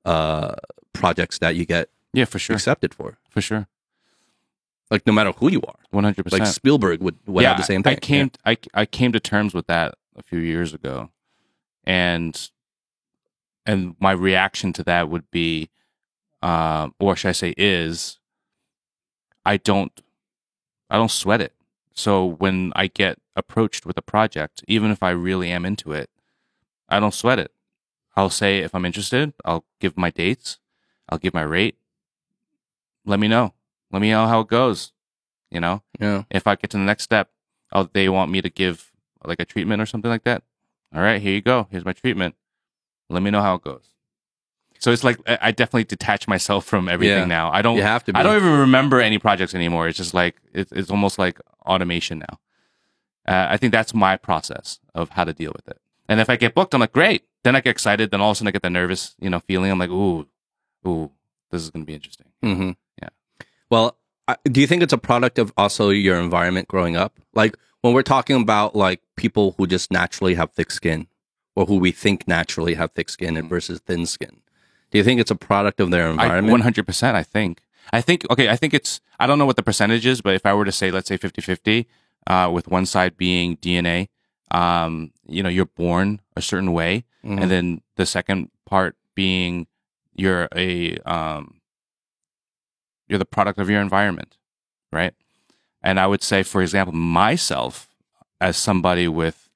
uh, 0.05 0.57
projects 0.93 1.39
that 1.39 1.57
you 1.57 1.65
get 1.65 1.89
Yeah, 2.13 2.27
for 2.27 2.39
sure, 2.39 2.55
accepted 2.57 2.93
for. 2.95 3.17
for 3.31 3.41
sure, 3.41 3.67
Like 4.91 5.07
no 5.07 5.13
matter 5.13 5.33
who 5.33 5.51
you 5.51 5.63
are. 5.63 5.77
100% 5.93 6.31
Like. 6.33 6.47
Spielberg 6.47 7.01
would, 7.01 7.17
would 7.27 7.45
have 7.45 7.57
the 7.57 7.63
same 7.63 7.83
thing. 7.83 7.97
I 7.97 8.01
came 8.01 8.31
I 8.45 8.59
I 8.75 8.85
came 8.87 9.13
to 9.13 9.21
terms 9.21 9.55
with 9.55 9.67
that 9.69 9.95
a 10.17 10.23
few 10.23 10.39
years 10.39 10.75
ago, 10.75 11.11
and 11.85 12.51
and 13.65 13.97
my 13.99 14.13
reaction 14.13 14.75
to 14.75 14.83
that 14.85 15.09
would 15.09 15.31
be, 15.31 15.71
uh, 16.43 16.91
or 16.99 17.17
should 17.17 17.31
I 17.31 17.33
say, 17.33 17.55
is 17.57 18.19
I 19.47 19.57
don't 19.57 19.93
I 20.91 20.97
don't 20.99 21.11
sweat 21.11 21.41
it. 21.41 21.55
So 21.95 22.27
when 22.27 22.73
I 22.77 22.89
get 22.89 23.19
approached 23.37 23.85
with 23.87 23.97
a 23.99 24.03
project, 24.03 24.65
even 24.69 24.91
if 24.91 25.03
I 25.03 25.11
really 25.11 25.51
am 25.51 25.65
into 25.65 25.93
it, 25.93 26.11
I 26.89 27.01
don't 27.01 27.15
sweat 27.15 27.39
it. 27.39 27.51
I'll 28.17 28.31
say 28.31 28.59
if 28.59 28.75
I'm 28.75 28.85
interested, 28.85 29.33
I'll 29.45 29.65
give 29.81 29.97
my 29.97 30.11
dates, 30.11 30.59
I'll 31.09 31.19
give 31.19 31.35
my 31.35 31.43
rate. 31.43 31.77
Let 33.05 33.19
me 33.21 33.29
know. 33.29 33.55
Let 33.93 34.01
me 34.03 34.11
know 34.11 34.27
how 34.27 34.41
it 34.41 34.49
goes. 34.49 34.93
You 35.51 35.61
know, 35.61 35.83
Yeah. 36.01 36.25
if 36.31 36.47
I 36.47 36.57
get 36.57 36.71
to 36.71 36.77
the 36.77 36.83
next 36.83 37.05
step, 37.05 37.31
oh, 37.73 37.89
they 37.93 38.09
want 38.09 38.31
me 38.31 38.41
to 38.43 38.51
give 38.51 38.91
like 39.25 39.41
a 39.41 39.45
treatment 39.45 39.81
or 39.81 39.87
something 39.87 40.11
like 40.11 40.25
that. 40.25 40.43
All 40.95 41.01
right, 41.03 41.21
here 41.21 41.33
you 41.35 41.41
go. 41.41 41.69
Here's 41.71 41.85
my 41.85 41.93
treatment. 41.93 42.35
Let 43.09 43.23
me 43.23 43.31
know 43.31 43.41
how 43.43 43.55
it 43.57 43.63
goes. 43.63 43.89
So 44.81 44.91
it's 44.91 45.05
like 45.05 45.19
I 45.27 45.51
definitely 45.53 45.85
detach 45.85 46.27
myself 46.29 46.65
from 46.67 46.89
everything 46.89 47.19
Yeah. 47.21 47.25
now. 47.25 47.51
I 47.53 47.63
don't. 47.63 47.77
You 47.77 47.83
have 47.83 48.05
to 48.05 48.13
be. 48.13 48.19
I 48.19 48.23
don't 48.23 48.37
even 48.37 48.59
remember 48.59 49.01
any 49.01 49.19
projects 49.19 49.55
anymore. 49.55 49.89
It's 49.89 49.97
just 49.97 50.13
like 50.13 50.37
it's, 50.53 50.73
it's 50.73 50.91
almost 50.91 51.19
like 51.19 51.41
automation 51.65 52.19
now. 52.19 52.39
Uh, 53.27 53.47
I 53.51 53.57
think 53.57 53.73
that's 53.73 53.95
my 53.95 54.17
process 54.17 54.81
of 54.95 55.11
how 55.11 55.25
to 55.25 55.33
deal 55.33 55.53
with 55.55 55.67
it. 55.69 55.81
And 56.09 56.21
if 56.21 56.29
I 56.29 56.37
get 56.37 56.55
booked, 56.55 56.75
I'm 56.75 56.81
like, 56.81 56.93
great. 56.93 57.25
Then 57.43 57.57
I 57.57 57.61
get 57.61 57.71
excited. 57.71 58.11
Then 58.11 58.21
all 58.21 58.31
of 58.31 58.35
a 58.35 58.37
sudden 58.37 58.49
I 58.49 58.51
get 58.51 58.63
the 58.63 58.71
nervous, 58.71 59.15
you 59.19 59.31
know, 59.31 59.41
feeling. 59.41 59.71
I'm 59.71 59.79
like, 59.79 59.91
ooh, 59.91 60.27
ooh, 60.87 61.11
this 61.51 61.63
is 61.63 61.71
going 61.71 61.85
to 61.85 61.87
be 61.87 61.95
interesting. 61.95 62.27
hmm 62.43 62.71
Yeah. 63.01 63.09
Well, 63.71 63.97
do 64.45 64.61
you 64.61 64.67
think 64.67 64.83
it's 64.83 64.93
a 64.93 64.99
product 64.99 65.39
of 65.39 65.53
also 65.57 65.91
your 65.91 66.17
environment 66.21 66.69
growing 66.69 66.97
up? 66.97 67.19
Like 67.35 67.57
when 67.83 67.93
we're 67.95 68.03
talking 68.03 68.41
about 68.41 68.75
like 68.75 69.01
people 69.17 69.55
who 69.57 69.67
just 69.67 69.91
naturally 69.91 70.35
have 70.35 70.53
thick 70.53 70.71
skin, 70.71 71.07
or 71.57 71.67
who 71.67 71.77
we 71.79 71.93
think 71.93 72.27
naturally 72.27 72.75
have 72.75 72.91
thick 72.93 73.09
skin 73.09 73.37
and 73.37 73.49
versus 73.49 73.81
thin 73.81 74.07
skin. 74.07 74.41
Do 74.91 74.99
you 74.99 75.05
think 75.05 75.21
it's 75.21 75.31
a 75.31 75.37
product 75.37 75.81
of 75.81 75.91
their 75.91 76.11
environment? 76.11 76.63
100%, 76.65 77.15
I 77.15 77.23
think. 77.23 77.61
I 77.93 78.01
think, 78.01 78.27
okay, 78.31 78.49
I 78.49 78.57
think 78.57 78.75
it's, 78.75 79.01
I 79.21 79.27
don't 79.27 79.39
know 79.39 79.47
what 79.47 79.57
the 79.57 79.63
percentage 79.63 80.05
is, 80.07 80.21
but 80.21 80.35
if 80.35 80.45
I 80.47 80.55
were 80.55 80.65
to 80.65 80.73
say, 80.73 80.91
let's 80.91 81.09
say 81.09 81.17
50 81.17 81.41
50, 81.43 81.87
uh, 82.27 82.51
with 82.53 82.69
one 82.69 82.87
side 82.87 83.17
being 83.17 83.57
DNA, 83.57 84.09
um, 84.51 85.13
you 85.27 85.43
know, 85.43 85.49
you're 85.49 85.67
born 85.67 86.21
a 86.37 86.43
certain 86.43 86.73
way. 86.73 87.05
Mhm. 87.25 87.43
And 87.43 87.51
then 87.51 87.83
the 87.97 88.07
second 88.07 88.51
part 88.67 88.97
being 89.15 89.67
you're 90.15 90.49
a, 90.55 90.97
um, 90.99 91.61
you're 93.09 93.19
the 93.19 93.25
product 93.25 93.59
of 93.59 93.69
your 93.69 93.81
environment, 93.81 94.37
right? 94.93 95.15
And 95.83 95.99
I 96.01 96.07
would 96.07 96.23
say, 96.23 96.43
for 96.43 96.63
example, 96.63 96.95
myself 96.95 97.89
as 98.41 98.57
somebody 98.57 99.09
with 99.09 99.49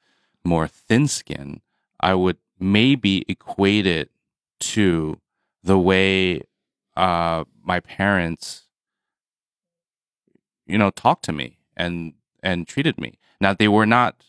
more 0.44 0.66
thin 0.68 1.06
skin, 1.08 1.60
I 2.00 2.14
would 2.14 2.38
maybe 2.58 3.25
equate 3.28 3.87
it 3.87 4.10
to 4.60 5.20
the 5.62 5.78
way 5.78 6.42
uh, 6.96 7.44
my 7.62 7.80
parents, 7.80 8.64
you 10.66 10.76
know, 10.78 10.90
talked 10.90 11.25
to 11.25 11.32
me 11.32 11.58
and 11.76 12.14
and 12.42 12.66
treated 12.66 12.99
me. 12.99 13.18
Now 13.40 13.54
they 13.54 13.68
were 13.68 13.87
not 13.87 14.25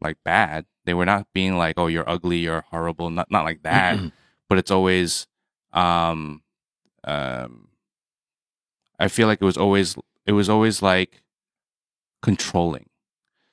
like 0.00 0.18
bad. 0.24 0.66
They 0.84 0.94
were 0.94 1.06
not 1.06 1.26
being 1.32 1.56
like, 1.56 1.74
"Oh, 1.78 1.86
you're 1.86 2.08
ugly, 2.08 2.38
you're 2.38 2.62
horrible." 2.70 3.10
Not 3.10 3.30
not 3.30 3.44
like 3.44 3.62
that. 3.62 3.98
but 4.48 4.58
it's 4.58 4.70
always, 4.70 5.26
um, 5.72 6.42
um, 7.04 7.68
I 8.98 9.08
feel 9.08 9.28
like 9.28 9.40
it 9.40 9.44
was 9.44 9.56
always 9.56 9.96
it 10.26 10.32
was 10.32 10.48
always 10.48 10.82
like 10.82 11.22
controlling. 12.22 12.88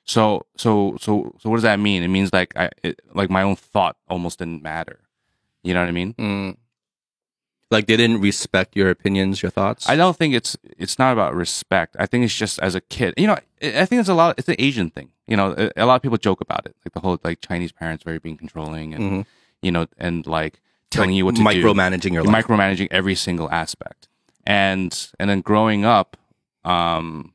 So 0.04 0.46
so 0.56 0.96
so 1.00 1.34
so 1.38 1.50
what 1.50 1.56
does 1.56 1.62
that 1.62 1.78
mean? 1.78 2.02
It 2.02 2.08
means 2.08 2.32
like 2.32 2.56
I 2.56 2.70
it, 2.82 3.00
like 3.14 3.30
my 3.30 3.42
own 3.42 3.56
thought 3.56 3.96
almost 4.08 4.38
didn't 4.38 4.62
matter. 4.62 5.00
You 5.62 5.74
know 5.74 5.80
what 5.80 5.88
I 5.88 5.92
mean? 5.92 6.14
Mm. 6.14 6.56
Like 7.70 7.86
they 7.86 7.96
didn't 7.98 8.20
respect 8.22 8.76
your 8.76 8.88
opinions, 8.88 9.42
your 9.42 9.50
thoughts. 9.50 9.88
I 9.88 9.94
don't 9.96 10.16
think 10.16 10.34
it's 10.34 10.56
it's 10.78 10.98
not 10.98 11.12
about 11.12 11.34
respect. 11.34 11.96
I 11.98 12.06
think 12.06 12.24
it's 12.24 12.34
just 12.34 12.58
as 12.60 12.74
a 12.74 12.80
kid. 12.80 13.12
You 13.18 13.26
know, 13.26 13.34
I 13.62 13.80
I 13.82 13.84
think 13.84 14.00
it's 14.00 14.08
a 14.08 14.14
lot. 14.14 14.36
It's 14.38 14.48
an 14.48 14.56
Asian 14.58 14.88
thing. 14.90 15.10
You 15.26 15.36
know, 15.36 15.54
a, 15.58 15.70
a 15.76 15.84
lot 15.84 15.96
of 15.96 16.02
people 16.02 16.16
joke 16.16 16.40
about 16.40 16.64
it, 16.64 16.74
like 16.84 16.94
the 16.94 17.00
whole 17.00 17.18
like 17.22 17.40
Chinese 17.42 17.72
parents 17.72 18.04
very 18.04 18.18
being 18.18 18.38
controlling 18.38 18.94
and 18.94 19.04
Mhm. 19.04 19.26
you 19.60 19.70
know 19.70 19.86
and 19.98 20.26
like 20.26 20.60
telling 20.90 21.10
Like 21.10 21.16
you 21.18 21.24
what 21.26 21.36
to 21.36 21.42
do, 21.42 21.46
micromanaging 21.48 22.12
your 22.14 22.24
life. 22.24 22.46
micromanaging 22.46 22.88
every 22.90 23.14
single 23.14 23.50
aspect. 23.50 24.08
And 24.46 24.90
and 25.20 25.28
then 25.28 25.42
growing 25.42 25.84
up, 25.84 26.16
um, 26.64 27.34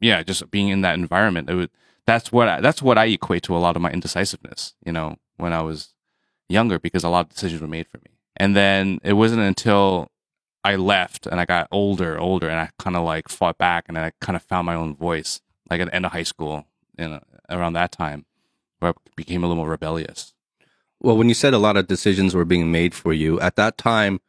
yeah, 0.00 0.22
just 0.22 0.48
being 0.50 0.68
in 0.68 0.80
that 0.82 0.94
environment, 0.94 1.50
it 1.50 1.54
would, 1.54 1.70
that's 2.06 2.30
what 2.32 2.48
I, 2.48 2.60
that's 2.60 2.80
what 2.82 2.96
I 2.98 3.06
equate 3.06 3.42
to 3.44 3.56
a 3.56 3.58
lot 3.58 3.74
of 3.76 3.82
my 3.82 3.90
indecisiveness. 3.90 4.74
You 4.84 4.92
know, 4.92 5.16
when 5.36 5.52
I 5.52 5.62
was 5.62 5.92
younger, 6.48 6.78
because 6.78 7.04
a 7.04 7.08
lot 7.08 7.26
of 7.26 7.28
decisions 7.30 7.60
were 7.60 7.68
made 7.68 7.88
for 7.88 7.98
me, 7.98 8.10
And 8.40 8.56
then 8.56 9.00
it 9.04 9.12
wasn't 9.12 9.42
until 9.42 10.10
I 10.64 10.76
left 10.76 11.26
and 11.26 11.38
I 11.38 11.44
got 11.44 11.68
older, 11.70 12.18
older, 12.18 12.48
and 12.48 12.58
I 12.58 12.70
kind 12.78 12.96
of 12.96 13.04
like 13.04 13.28
fought 13.28 13.58
back, 13.58 13.84
and 13.86 13.98
I 13.98 14.12
kind 14.22 14.34
of 14.34 14.42
found 14.42 14.64
my 14.64 14.74
own 14.74 14.96
voice, 14.96 15.42
like 15.68 15.82
at 15.82 15.88
the 15.88 15.94
end 15.94 16.06
of 16.06 16.12
high 16.12 16.22
school, 16.22 16.66
you 16.98 17.06
know, 17.06 17.20
around 17.50 17.74
that 17.74 17.92
time, 17.92 18.24
where 18.78 18.92
I 18.92 18.94
became 19.14 19.44
a 19.44 19.46
little 19.46 19.62
more 19.62 19.68
rebellious. 19.70 20.32
Well, 21.00 21.18
when 21.18 21.28
you 21.28 21.34
said 21.34 21.52
a 21.52 21.58
lot 21.58 21.76
of 21.76 21.86
decisions 21.86 22.34
were 22.34 22.46
being 22.46 22.72
made 22.72 22.94
for 22.94 23.12
you 23.12 23.38
at 23.40 23.56
that 23.56 23.76
time, 23.76 24.20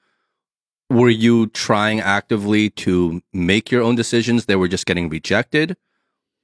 were 0.90 1.10
you 1.10 1.48
trying 1.48 2.02
actively 2.02 2.70
to 2.72 3.22
make 3.32 3.72
your 3.72 3.82
own 3.82 3.96
decisions? 3.96 4.46
They 4.46 4.58
were 4.58 4.68
just 4.68 4.86
getting 4.86 5.08
rejected, 5.08 5.78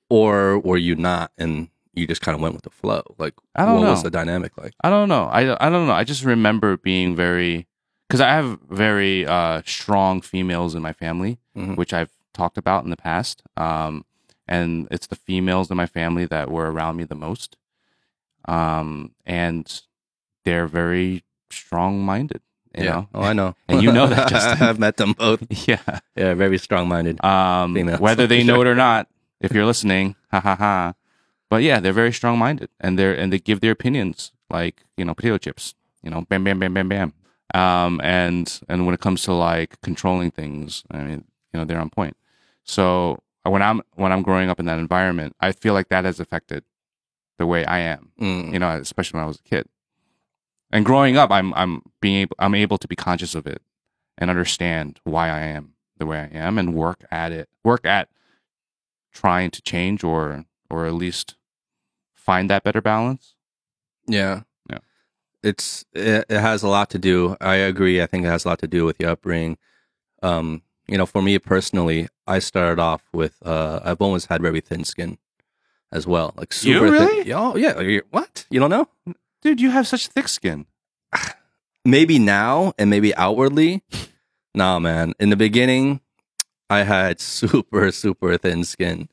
or 0.09 0.57
were 0.57 0.77
you 0.77 0.95
not? 0.95 1.31
And 1.37 1.67
you 1.97 2.07
just 2.07 2.21
kind 2.21 2.35
of 2.35 2.41
went 2.41 2.53
with 2.53 2.63
the 2.63 2.69
flow? 2.69 3.01
Like, 3.17 3.33
I 3.55 3.65
don't 3.65 3.79
what 3.81 3.89
was 3.89 3.99
know. 3.99 4.03
the 4.03 4.11
dynamic 4.11 4.57
like? 4.57 4.73
I 4.83 4.89
don't 4.89 5.09
know. 5.09 5.23
I, 5.25 5.41
I 5.65 5.69
don't 5.69 5.87
know. 5.87 5.93
I 5.93 6.03
just 6.03 6.23
remember 6.23 6.77
being 6.77 7.15
very, 7.15 7.67
because 8.07 8.21
I 8.21 8.29
have 8.29 8.59
very 8.69 9.25
uh, 9.25 9.61
strong 9.65 10.21
females 10.21 10.75
in 10.75 10.81
my 10.81 10.93
family, 10.93 11.39
Mhm. 11.57 11.75
which 11.77 11.93
I've 11.93 12.11
talked 12.33 12.57
about 12.57 12.83
in 12.83 12.89
the 12.91 12.97
past. 12.97 13.41
Um, 13.57 14.05
and 14.47 14.87
it's 14.91 15.07
the 15.07 15.15
females 15.15 15.69
in 15.71 15.77
my 15.77 15.87
family 15.87 16.25
that 16.25 16.49
were 16.49 16.71
around 16.71 16.95
me 16.97 17.03
the 17.03 17.15
most. 17.15 17.57
Um, 18.45 19.13
and 19.25 19.81
they're 20.45 20.67
very 20.67 21.23
strong 21.49 22.01
minded, 22.05 22.41
you 22.77 22.85
know? 22.85 23.09
Oh, 23.13 23.21
I 23.23 23.33
know. 23.33 23.55
And 23.67 23.81
you 23.81 23.91
know 23.91 24.07
that, 24.07 24.29
Justin. 24.33 24.65
I've 24.67 24.79
met 24.79 24.97
them 24.97 25.13
both. 25.13 25.43
Yeah. 25.67 25.99
Yeah, 26.15 26.33
very 26.33 26.57
strong 26.57 26.87
minded. 26.87 27.23
Um, 27.25 27.73
Females. 27.73 27.99
whether 27.99 28.25
they 28.27 28.43
know 28.49 28.61
it 28.61 28.67
or 28.67 28.75
not, 28.75 29.07
if 29.41 29.51
you're 29.53 29.65
listening, 29.65 30.15
ha 30.31 30.39
ha 30.39 30.55
ha. 30.55 30.93
But 31.49 31.63
yeah, 31.63 31.79
they're 31.79 31.93
very 31.93 32.11
strong 32.11 32.37
minded 32.37 32.69
and 32.79 32.99
they're, 32.99 33.13
and 33.13 33.31
they 33.31 33.39
give 33.39 33.61
their 33.61 33.71
opinions 33.71 34.31
like, 34.49 34.83
you 34.97 35.05
know, 35.05 35.13
potato 35.13 35.37
chips, 35.37 35.75
you 36.03 36.09
know, 36.09 36.25
bam, 36.29 36.43
bam, 36.43 36.59
bam, 36.59 36.73
bam, 36.73 36.89
bam. 36.89 37.13
Um, 37.53 38.01
and, 38.03 38.59
and 38.67 38.85
when 38.85 38.93
it 38.93 38.99
comes 38.99 39.23
to 39.23 39.33
like 39.33 39.79
controlling 39.81 40.31
things, 40.31 40.83
I 40.91 40.97
mean, 40.97 41.23
you 41.53 41.59
know, 41.59 41.65
they're 41.65 41.79
on 41.79 41.89
point. 41.89 42.17
So 42.63 43.23
when 43.43 43.61
I'm, 43.61 43.81
when 43.95 44.11
I'm 44.11 44.21
growing 44.23 44.49
up 44.49 44.59
in 44.59 44.65
that 44.65 44.79
environment, 44.79 45.35
I 45.39 45.53
feel 45.53 45.73
like 45.73 45.87
that 45.89 46.03
has 46.03 46.19
affected 46.19 46.65
the 47.37 47.45
way 47.45 47.63
I 47.65 47.79
am, 47.79 48.11
Mm. 48.19 48.51
you 48.51 48.59
know, 48.59 48.69
especially 48.71 49.17
when 49.19 49.23
I 49.23 49.27
was 49.27 49.39
a 49.39 49.49
kid. 49.49 49.67
And 50.71 50.83
growing 50.85 51.15
up, 51.15 51.31
I'm, 51.31 51.53
I'm 51.53 51.81
being 52.01 52.17
able, 52.23 52.35
I'm 52.39 52.55
able 52.55 52.77
to 52.77 52.87
be 52.87 52.95
conscious 52.97 53.35
of 53.35 53.47
it 53.47 53.61
and 54.17 54.29
understand 54.29 54.99
why 55.05 55.29
I 55.29 55.39
am 55.41 55.75
the 55.97 56.05
way 56.05 56.19
I 56.19 56.37
am 56.37 56.57
and 56.57 56.73
work 56.73 57.05
at 57.09 57.31
it, 57.31 57.47
work 57.63 57.85
at 57.85 58.09
trying 59.13 59.49
to 59.51 59.61
change 59.61 60.03
or, 60.03 60.43
or 60.69 60.85
at 60.85 60.93
least 60.93 61.35
find 62.13 62.49
that 62.49 62.63
better 62.63 62.81
balance. 62.81 63.35
Yeah. 64.07 64.41
Yeah. 64.69 64.79
It's 65.43 65.85
it, 65.93 66.25
it 66.29 66.39
has 66.39 66.63
a 66.63 66.67
lot 66.67 66.89
to 66.91 66.99
do. 66.99 67.35
I 67.41 67.55
agree. 67.55 68.01
I 68.01 68.05
think 68.07 68.25
it 68.25 68.29
has 68.29 68.45
a 68.45 68.49
lot 68.49 68.59
to 68.59 68.67
do 68.67 68.85
with 68.85 68.99
your 68.99 69.11
upbringing. 69.11 69.57
Um, 70.23 70.61
you 70.87 70.97
know, 70.97 71.05
for 71.05 71.21
me 71.21 71.37
personally, 71.39 72.07
I 72.25 72.39
started 72.39 72.79
off 72.81 73.03
with 73.13 73.35
uh 73.45 73.79
I've 73.83 74.01
always 74.01 74.25
had 74.25 74.41
very 74.41 74.61
thin 74.61 74.83
skin 74.83 75.17
as 75.91 76.05
well. 76.07 76.33
Like 76.37 76.51
You 76.63 76.73
super 76.73 76.91
really? 76.91 77.23
thin. 77.23 77.33
Oh, 77.33 77.55
yeah. 77.55 77.99
What? 78.11 78.45
You 78.49 78.59
don't 78.59 78.69
know? 78.69 78.87
Dude, 79.41 79.61
you 79.61 79.69
have 79.71 79.87
such 79.87 80.07
thick 80.07 80.27
skin. 80.27 80.65
Maybe 81.85 82.19
now 82.19 82.73
and 82.77 82.89
maybe 82.89 83.15
outwardly. 83.15 83.81
nah, 84.53 84.77
man. 84.79 85.13
In 85.21 85.29
the 85.29 85.37
beginning, 85.37 86.01
I 86.69 86.83
had 86.83 87.19
super 87.21 87.91
super 87.91 88.37
thin 88.37 88.63
skin. 88.65 89.07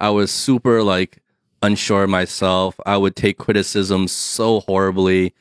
I 0.00 0.10
was 0.10 0.30
super 0.30 0.82
like 0.82 1.18
unsure 1.62 2.04
of 2.04 2.10
myself. 2.10 2.78
I 2.86 2.96
would 2.96 3.14
take 3.16 3.36
criticism 3.38 4.08
so 4.08 4.60
horribly, 4.60 5.34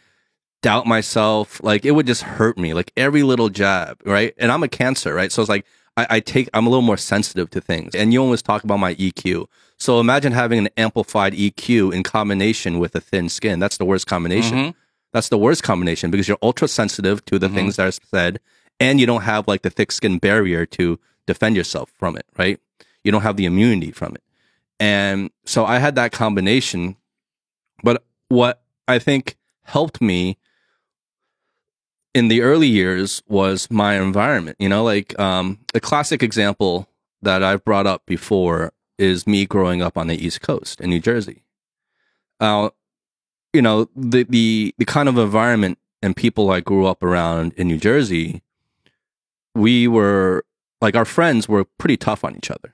doubt 0.61 0.85
myself. 0.85 1.61
Like 1.63 1.85
it 1.85 1.91
would 1.91 2.05
just 2.07 2.23
hurt 2.23 2.57
me, 2.57 2.73
like 2.73 2.91
every 2.97 3.23
little 3.23 3.49
jab, 3.49 4.01
right? 4.05 4.33
And 4.37 4.51
I'm 4.51 4.63
a 4.63 4.67
cancer, 4.67 5.13
right? 5.13 5.31
So 5.31 5.41
it's 5.41 5.49
like 5.49 5.65
I, 5.97 6.07
I 6.09 6.19
take, 6.19 6.49
I'm 6.53 6.67
a 6.67 6.69
little 6.69 6.81
more 6.83 6.97
sensitive 6.97 7.49
to 7.51 7.61
things. 7.61 7.95
And 7.95 8.11
you 8.13 8.21
always 8.21 8.41
talk 8.41 8.63
about 8.63 8.79
my 8.79 8.95
EQ. 8.95 9.45
So 9.77 9.99
imagine 10.01 10.33
having 10.33 10.59
an 10.59 10.69
amplified 10.75 11.33
EQ 11.33 11.93
in 11.93 12.03
combination 12.03 12.79
with 12.79 12.95
a 12.95 12.99
thin 13.01 13.29
skin. 13.29 13.59
That's 13.59 13.77
the 13.77 13.85
worst 13.85 14.07
combination. 14.07 14.57
Mhm. 14.57 14.73
That's 15.13 15.29
the 15.29 15.37
worst 15.37 15.63
combination 15.63 16.11
because 16.11 16.27
you're 16.27 16.37
ultra 16.43 16.67
sensitive 16.67 17.23
to 17.25 17.39
the 17.39 17.47
Mhm. 17.47 17.53
things 17.55 17.75
that 17.77 17.87
are 17.87 17.91
said 17.91 18.39
and 18.79 18.99
you 18.99 19.05
don't 19.05 19.21
have 19.23 19.47
like 19.47 19.61
the 19.61 19.69
thick 19.69 19.91
skin 19.91 20.19
barrier 20.19 20.65
to 20.65 20.99
defend 21.25 21.55
yourself 21.55 21.91
from 21.97 22.15
it, 22.17 22.25
right? 22.37 22.59
You 23.03 23.11
don't 23.11 23.21
have 23.21 23.37
the 23.37 23.45
immunity 23.45 23.91
from 23.91 24.13
it. 24.15 24.21
And 24.79 25.29
so 25.45 25.65
I 25.65 25.79
had 25.79 25.95
that 25.95 26.11
combination. 26.11 26.95
But 27.83 28.03
what 28.29 28.61
I 28.87 28.99
think 28.99 29.37
helped 29.63 30.01
me 30.01 30.37
in 32.13 32.27
the 32.27 32.41
early 32.41 32.67
years 32.67 33.21
was 33.27 33.69
my 33.69 33.99
environment. 33.99 34.57
You 34.59 34.69
know, 34.69 34.83
like 34.83 35.17
um, 35.19 35.59
a 35.73 35.79
classic 35.79 36.23
example 36.23 36.87
that 37.21 37.43
I've 37.43 37.63
brought 37.63 37.87
up 37.87 38.05
before 38.05 38.73
is 38.97 39.27
me 39.27 39.45
growing 39.45 39.81
up 39.81 39.97
on 39.97 40.07
the 40.07 40.25
East 40.25 40.41
Coast 40.41 40.81
in 40.81 40.89
New 40.89 40.99
Jersey. 40.99 41.43
Uh, 42.39 42.69
you 43.53 43.61
know, 43.61 43.89
the, 43.95 44.23
the, 44.23 44.73
the 44.77 44.85
kind 44.85 45.09
of 45.09 45.17
environment 45.17 45.77
and 46.01 46.15
people 46.15 46.51
I 46.51 46.61
grew 46.61 46.85
up 46.85 47.03
around 47.03 47.53
in 47.53 47.67
New 47.67 47.77
Jersey, 47.77 48.41
we 49.55 49.87
were 49.87 50.45
like 50.81 50.95
our 50.95 51.05
friends 51.05 51.49
were 51.49 51.65
pretty 51.65 51.97
tough 51.97 52.23
on 52.23 52.35
each 52.35 52.49
other. 52.49 52.73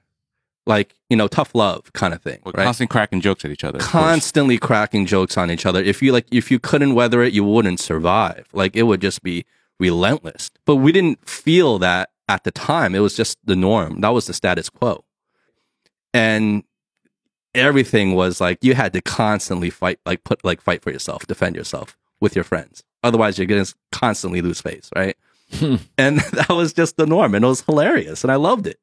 Like, 0.67 0.95
you 1.09 1.17
know, 1.17 1.27
tough 1.27 1.53
love 1.53 1.93
kind 1.93 2.13
of 2.13 2.21
thing. 2.21 2.39
We're 2.43 2.53
right? 2.53 2.65
constantly 2.65 2.91
cracking 2.91 3.21
jokes 3.21 3.45
at 3.45 3.51
each 3.51 3.63
other. 3.63 3.77
constantly 3.79 4.57
cracking 4.57 5.05
jokes 5.05 5.37
on 5.37 5.51
each 5.51 5.65
other. 5.65 5.81
If 5.81 6.01
you 6.01 6.11
like, 6.11 6.25
if 6.31 6.49
you 6.49 6.59
couldn't 6.59 6.95
weather 6.95 7.21
it, 7.21 7.33
you 7.33 7.43
wouldn't 7.43 7.79
survive. 7.79 8.47
Like 8.51 8.75
it 8.75 8.83
would 8.83 9.01
just 9.01 9.21
be 9.21 9.45
relentless. 9.79 10.49
But 10.65 10.77
we 10.77 10.91
didn't 10.91 11.27
feel 11.27 11.77
that 11.79 12.09
at 12.27 12.43
the 12.43 12.51
time. 12.51 12.95
It 12.95 12.99
was 12.99 13.15
just 13.15 13.37
the 13.43 13.55
norm. 13.55 14.01
That 14.01 14.09
was 14.09 14.25
the 14.25 14.33
status 14.33 14.69
quo. 14.69 15.03
And 16.13 16.63
everything 17.53 18.15
was 18.15 18.41
like 18.41 18.57
you 18.61 18.73
had 18.73 18.93
to 18.93 19.01
constantly 19.01 19.69
fight, 19.69 19.99
like 20.05 20.23
put, 20.23 20.43
like 20.43 20.61
fight 20.61 20.81
for 20.81 20.91
yourself, 20.91 21.27
defend 21.27 21.55
yourself 21.55 21.97
with 22.19 22.35
your 22.35 22.43
friends. 22.43 22.83
Otherwise, 23.03 23.37
you're 23.37 23.47
going 23.47 23.63
to 23.63 23.75
constantly 23.91 24.41
lose 24.41 24.61
face, 24.61 24.89
right? 24.95 25.15
and 25.97 26.19
that 26.33 26.49
was 26.49 26.73
just 26.73 26.97
the 26.97 27.05
norm, 27.05 27.35
and 27.35 27.45
it 27.45 27.47
was 27.47 27.61
hilarious, 27.61 28.23
and 28.23 28.31
I 28.31 28.35
loved 28.35 28.67
it. 28.67 28.79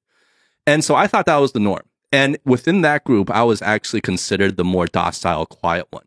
And 0.67 0.85
so 0.85 0.95
I 0.95 1.07
thought 1.07 1.27
that 1.27 1.37
was 1.37 1.53
the 1.53 1.61
norm. 1.61 1.83
And 2.13 2.39
within 2.45 2.83
that 2.83 3.05
group, 3.05 3.31
I 3.31 3.43
was 3.43 3.63
actually 3.63 4.03
considered 4.03 4.57
the 4.57 4.65
more 4.65 4.87
docile, 4.87 5.47
quiet 5.47 5.87
one. 5.91 6.05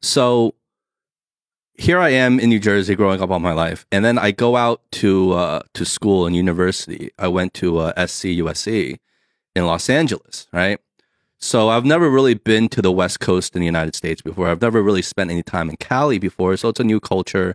So 0.00 0.54
here 1.74 1.98
I 2.00 2.10
am 2.10 2.40
in 2.40 2.48
New 2.48 2.58
Jersey, 2.58 2.96
growing 2.96 3.20
up 3.20 3.30
all 3.30 3.38
my 3.38 3.52
life, 3.52 3.86
and 3.92 4.04
then 4.04 4.18
I 4.18 4.32
go 4.32 4.56
out 4.56 4.82
to 4.92 5.32
uh, 5.32 5.60
to 5.74 5.84
school 5.84 6.26
and 6.26 6.34
university. 6.34 7.10
I 7.18 7.28
went 7.28 7.54
to 7.54 7.78
uh, 7.78 8.06
SC 8.06 8.26
USC 8.42 8.98
in 9.54 9.66
Los 9.66 9.88
Angeles, 9.88 10.48
right? 10.52 10.80
So 11.38 11.68
I've 11.68 11.84
never 11.84 12.10
really 12.10 12.34
been 12.34 12.68
to 12.70 12.82
the 12.82 12.90
West 12.90 13.20
Coast 13.20 13.54
in 13.54 13.60
the 13.60 13.66
United 13.66 13.94
States 13.94 14.20
before. 14.20 14.48
I've 14.48 14.60
never 14.60 14.82
really 14.82 15.02
spent 15.02 15.30
any 15.30 15.44
time 15.44 15.70
in 15.70 15.76
Cali 15.76 16.18
before, 16.18 16.56
so 16.56 16.68
it's 16.68 16.80
a 16.80 16.84
new 16.84 16.98
culture. 16.98 17.54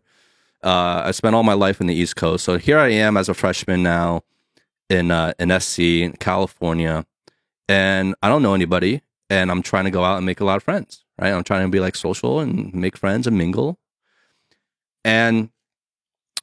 Uh, 0.64 1.02
I 1.04 1.12
spent 1.12 1.36
all 1.36 1.44
my 1.44 1.54
life 1.54 1.82
in 1.82 1.88
the 1.88 1.96
East 1.96 2.16
Coast, 2.16 2.46
so 2.46 2.58
here 2.58 2.80
I 2.80 2.90
am 2.90 3.18
as 3.18 3.28
a 3.28 3.34
freshman 3.34 3.84
now 3.84 4.24
in 4.94 5.12
uh, 5.12 5.34
in 5.40 5.60
SC 5.60 5.80
in 5.80 6.14
California, 6.14 7.06
and 7.68 8.16
I 8.22 8.30
don't 8.30 8.44
know 8.44 8.54
anybody, 8.54 9.02
and 9.30 9.52
I'm 9.52 9.62
trying 9.62 9.86
to 9.86 9.92
go 9.92 10.04
out 10.04 10.18
and 10.18 10.26
make 10.26 10.40
a 10.40 10.46
lot 10.46 10.58
of 10.58 10.64
friends. 10.64 11.04
Right, 11.20 11.32
I'm 11.32 11.44
trying 11.44 11.66
to 11.66 11.70
be 11.70 11.80
like 11.80 11.96
social 11.96 12.40
and 12.40 12.74
make 12.74 12.98
friends 12.98 13.28
and 13.28 13.38
mingle. 13.38 13.78
And 15.04 15.50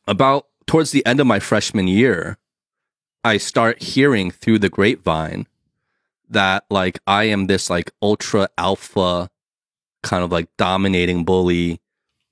about 0.06 0.46
towards 0.66 0.90
the 0.90 1.04
end 1.06 1.20
of 1.20 1.26
my 1.26 1.40
freshman 1.40 1.88
year, 1.88 2.38
I 3.24 3.36
start 3.38 3.82
hearing 3.82 4.30
through 4.30 4.60
the 4.60 4.68
grapevine 4.68 5.46
that 6.28 6.64
like 6.70 7.00
I 7.06 7.24
am 7.24 7.46
this 7.46 7.68
like 7.68 7.90
ultra 8.00 8.48
alpha 8.56 9.30
kind 10.02 10.24
of 10.24 10.30
like 10.30 10.48
dominating 10.56 11.24
bully. 11.24 11.80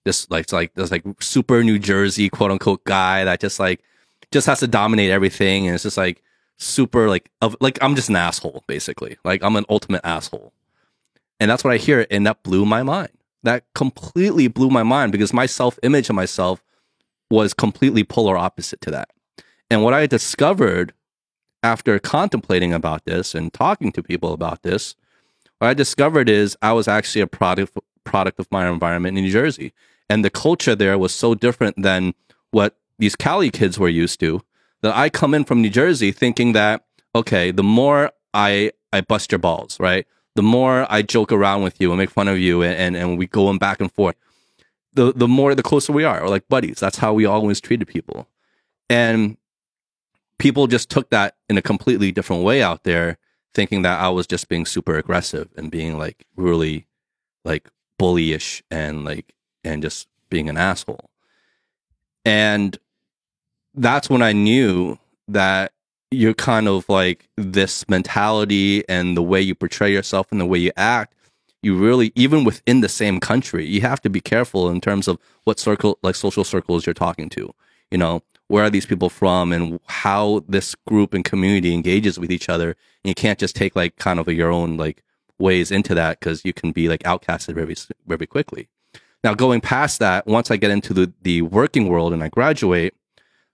This 0.05 0.31
like 0.31 0.53
like 0.53 0.75
this 0.75 0.91
like 0.91 1.05
super 1.21 1.63
New 1.63 1.79
Jersey 1.79 2.29
quote 2.29 2.51
unquote 2.51 2.85
guy 2.85 3.25
that 3.25 3.41
just 3.41 3.59
like 3.59 3.83
just 4.33 4.47
has 4.47 4.61
to 4.61 4.67
dominate 4.67 5.11
everything 5.11 5.67
and 5.67 5.75
it's 5.75 5.85
just 5.85 5.97
like 5.97 6.23
super 6.57 7.09
like 7.09 7.31
of 7.41 7.57
like 7.61 7.79
I'm 7.83 7.95
just 7.95 8.09
an 8.09 8.17
asshole 8.17 8.65
basically. 8.67 9.17
Like 9.25 9.43
I'm 9.43 9.57
an 9.57 9.65
ultimate 9.69 10.03
asshole. 10.05 10.53
And 11.41 11.51
that's 11.51 11.63
what 11.63 11.73
I 11.73 11.77
hear 11.77 12.07
and 12.11 12.27
that 12.27 12.43
blew 12.43 12.67
my 12.67 12.83
mind. 12.83 13.11
That 13.45 13.65
completely 13.75 14.49
blew 14.49 14.71
my 14.71 14.83
mind 14.83 15.13
because 15.13 15.33
my 15.33 15.47
self-image 15.47 16.11
of 16.11 16.17
myself 16.17 16.63
was 17.31 17.55
completely 17.55 18.05
polar 18.05 18.37
opposite 18.37 18.81
to 18.83 18.91
that. 18.91 19.11
And 19.71 19.85
what 19.85 19.95
I 19.95 20.07
discovered 20.07 20.93
after 21.63 21.99
contemplating 21.99 22.73
about 22.73 23.05
this 23.05 23.35
and 23.35 23.53
talking 23.53 23.93
to 23.93 24.03
people 24.03 24.33
about 24.33 24.63
this, 24.63 24.95
what 25.59 25.69
I 25.69 25.75
discovered 25.75 26.29
is 26.29 26.57
I 26.63 26.73
was 26.73 26.89
actually 26.89 27.23
a 27.23 27.27
product 27.27 27.77
product 28.05 28.39
of 28.41 28.51
my 28.51 28.69
environment 28.69 29.19
in 29.19 29.25
New 29.25 29.31
Jersey, 29.31 29.73
and 30.09 30.25
the 30.25 30.31
culture 30.31 30.75
there 30.75 30.97
was 30.99 31.15
so 31.15 31.35
different 31.35 31.83
than 31.83 32.15
what 32.51 32.77
these 32.99 33.17
Cali 33.17 33.51
kids 33.51 33.79
were 33.79 33.89
used 33.89 34.21
to. 34.21 34.43
That 34.83 34.97
I 34.97 35.11
come 35.11 35.35
in 35.35 35.45
from 35.45 35.63
New 35.63 35.71
Jersey 35.71 36.13
thinking 36.13 36.53
that 36.53 36.85
okay, 37.15 37.51
the 37.51 37.65
more 37.65 38.13
I 38.35 38.73
I 38.93 39.01
bust 39.03 39.33
your 39.33 39.39
balls, 39.41 39.79
right? 39.81 40.07
The 40.37 40.43
more 40.43 40.87
I 40.91 41.03
joke 41.03 41.33
around 41.33 41.63
with 41.65 41.81
you 41.81 41.91
and 41.91 41.99
make 41.99 42.11
fun 42.11 42.29
of 42.29 42.39
you, 42.39 42.63
and 42.63 42.75
and, 42.77 42.97
and 42.97 43.19
we 43.19 43.27
going 43.27 43.59
back 43.59 43.81
and 43.81 43.91
forth. 43.93 44.17
the 44.95 45.13
the 45.13 45.29
more 45.29 45.55
the 45.55 45.63
closer 45.63 45.93
we 45.93 46.05
are, 46.05 46.21
or 46.23 46.29
like 46.29 46.49
buddies. 46.49 46.81
That's 46.81 46.99
how 46.99 47.13
we 47.15 47.25
always 47.27 47.61
treated 47.61 47.89
people, 47.89 48.29
and 48.91 49.37
people 50.39 50.67
just 50.67 50.91
took 50.91 51.11
that 51.11 51.37
in 51.49 51.59
a 51.59 51.63
completely 51.63 52.13
different 52.13 52.45
way 52.45 52.63
out 52.63 52.85
there, 52.85 53.19
thinking 53.55 53.83
that 53.83 54.01
I 54.01 54.09
was 54.11 54.27
just 54.27 54.49
being 54.49 54.67
super 54.67 54.97
aggressive 54.97 55.49
and 55.57 55.71
being 55.71 55.99
like 55.99 56.27
really 56.37 56.87
like 57.45 57.69
bullyish 58.01 58.63
and 58.71 59.05
like 59.05 59.35
and 59.65 59.83
just 59.83 60.09
being 60.31 60.49
an 60.49 60.57
asshole. 60.57 61.11
And 62.25 62.79
that's 63.75 64.11
when 64.11 64.23
I 64.23 64.33
knew 64.33 64.99
that 65.29 65.73
you're 66.11 66.35
kind 66.35 66.69
of 66.69 66.89
like 66.89 67.29
this 67.37 67.89
mentality 67.89 68.89
and 68.89 69.17
the 69.17 69.23
way 69.23 69.41
you 69.41 69.55
portray 69.55 69.93
yourself 69.93 70.33
and 70.33 70.41
the 70.41 70.47
way 70.47 70.59
you 70.59 70.73
act 70.77 71.15
you 71.63 71.77
really 71.77 72.13
even 72.15 72.45
within 72.45 72.81
the 72.81 72.89
same 72.89 73.21
country 73.21 73.67
you 73.67 73.81
have 73.81 74.01
to 74.01 74.11
be 74.11 74.21
careful 74.21 74.69
in 74.69 74.81
terms 74.81 75.09
of 75.09 75.19
what 75.45 75.59
circle 75.59 75.99
like 76.03 76.15
social 76.15 76.45
circles 76.45 76.87
you're 76.87 76.95
talking 76.95 77.29
to. 77.29 77.53
You 77.91 77.99
know 77.99 78.23
where 78.49 78.65
are 78.65 78.71
these 78.71 78.87
people 78.87 79.11
from 79.11 79.53
and 79.53 79.79
how 79.87 80.43
this 80.49 80.75
group 80.87 81.13
and 81.13 81.25
community 81.25 81.75
engages 81.75 82.19
with 82.19 82.33
each 82.33 82.49
other. 82.49 82.69
And 83.05 83.11
you 83.11 83.15
can't 83.15 83.39
just 83.39 83.55
take 83.55 83.77
like 83.77 83.97
kind 83.97 84.19
of 84.19 84.27
your 84.29 84.51
own 84.51 84.77
like 84.79 85.03
ways 85.39 85.71
into 85.71 85.95
that 85.95 86.19
because 86.19 86.45
you 86.45 86.53
can 86.53 86.73
be 86.73 86.89
like 86.89 87.03
outcasted 87.03 87.55
very 87.55 87.77
very 88.07 88.27
quickly. 88.27 88.69
Now 89.25 89.35
going 89.35 89.61
past 89.61 89.99
that 89.99 90.27
once 90.27 90.51
i 90.51 90.57
get 90.57 90.71
into 90.71 90.95
the, 90.95 91.13
the 91.23 91.43
working 91.43 91.89
world 91.89 92.13
and 92.13 92.23
i 92.23 92.29
graduate 92.29 92.95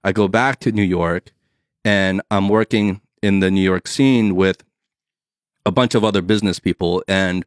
i 0.04 0.12
go 0.12 0.28
back 0.28 0.60
to 0.60 0.70
new 0.70 0.82
york 0.82 1.32
and 1.84 2.22
i'm 2.30 2.48
working 2.48 3.00
in 3.22 3.40
the 3.40 3.50
new 3.50 3.60
york 3.60 3.88
scene 3.88 4.36
with 4.36 4.62
a 5.66 5.72
bunch 5.72 5.94
of 5.94 6.04
other 6.04 6.22
business 6.22 6.60
people 6.60 7.02
and 7.08 7.44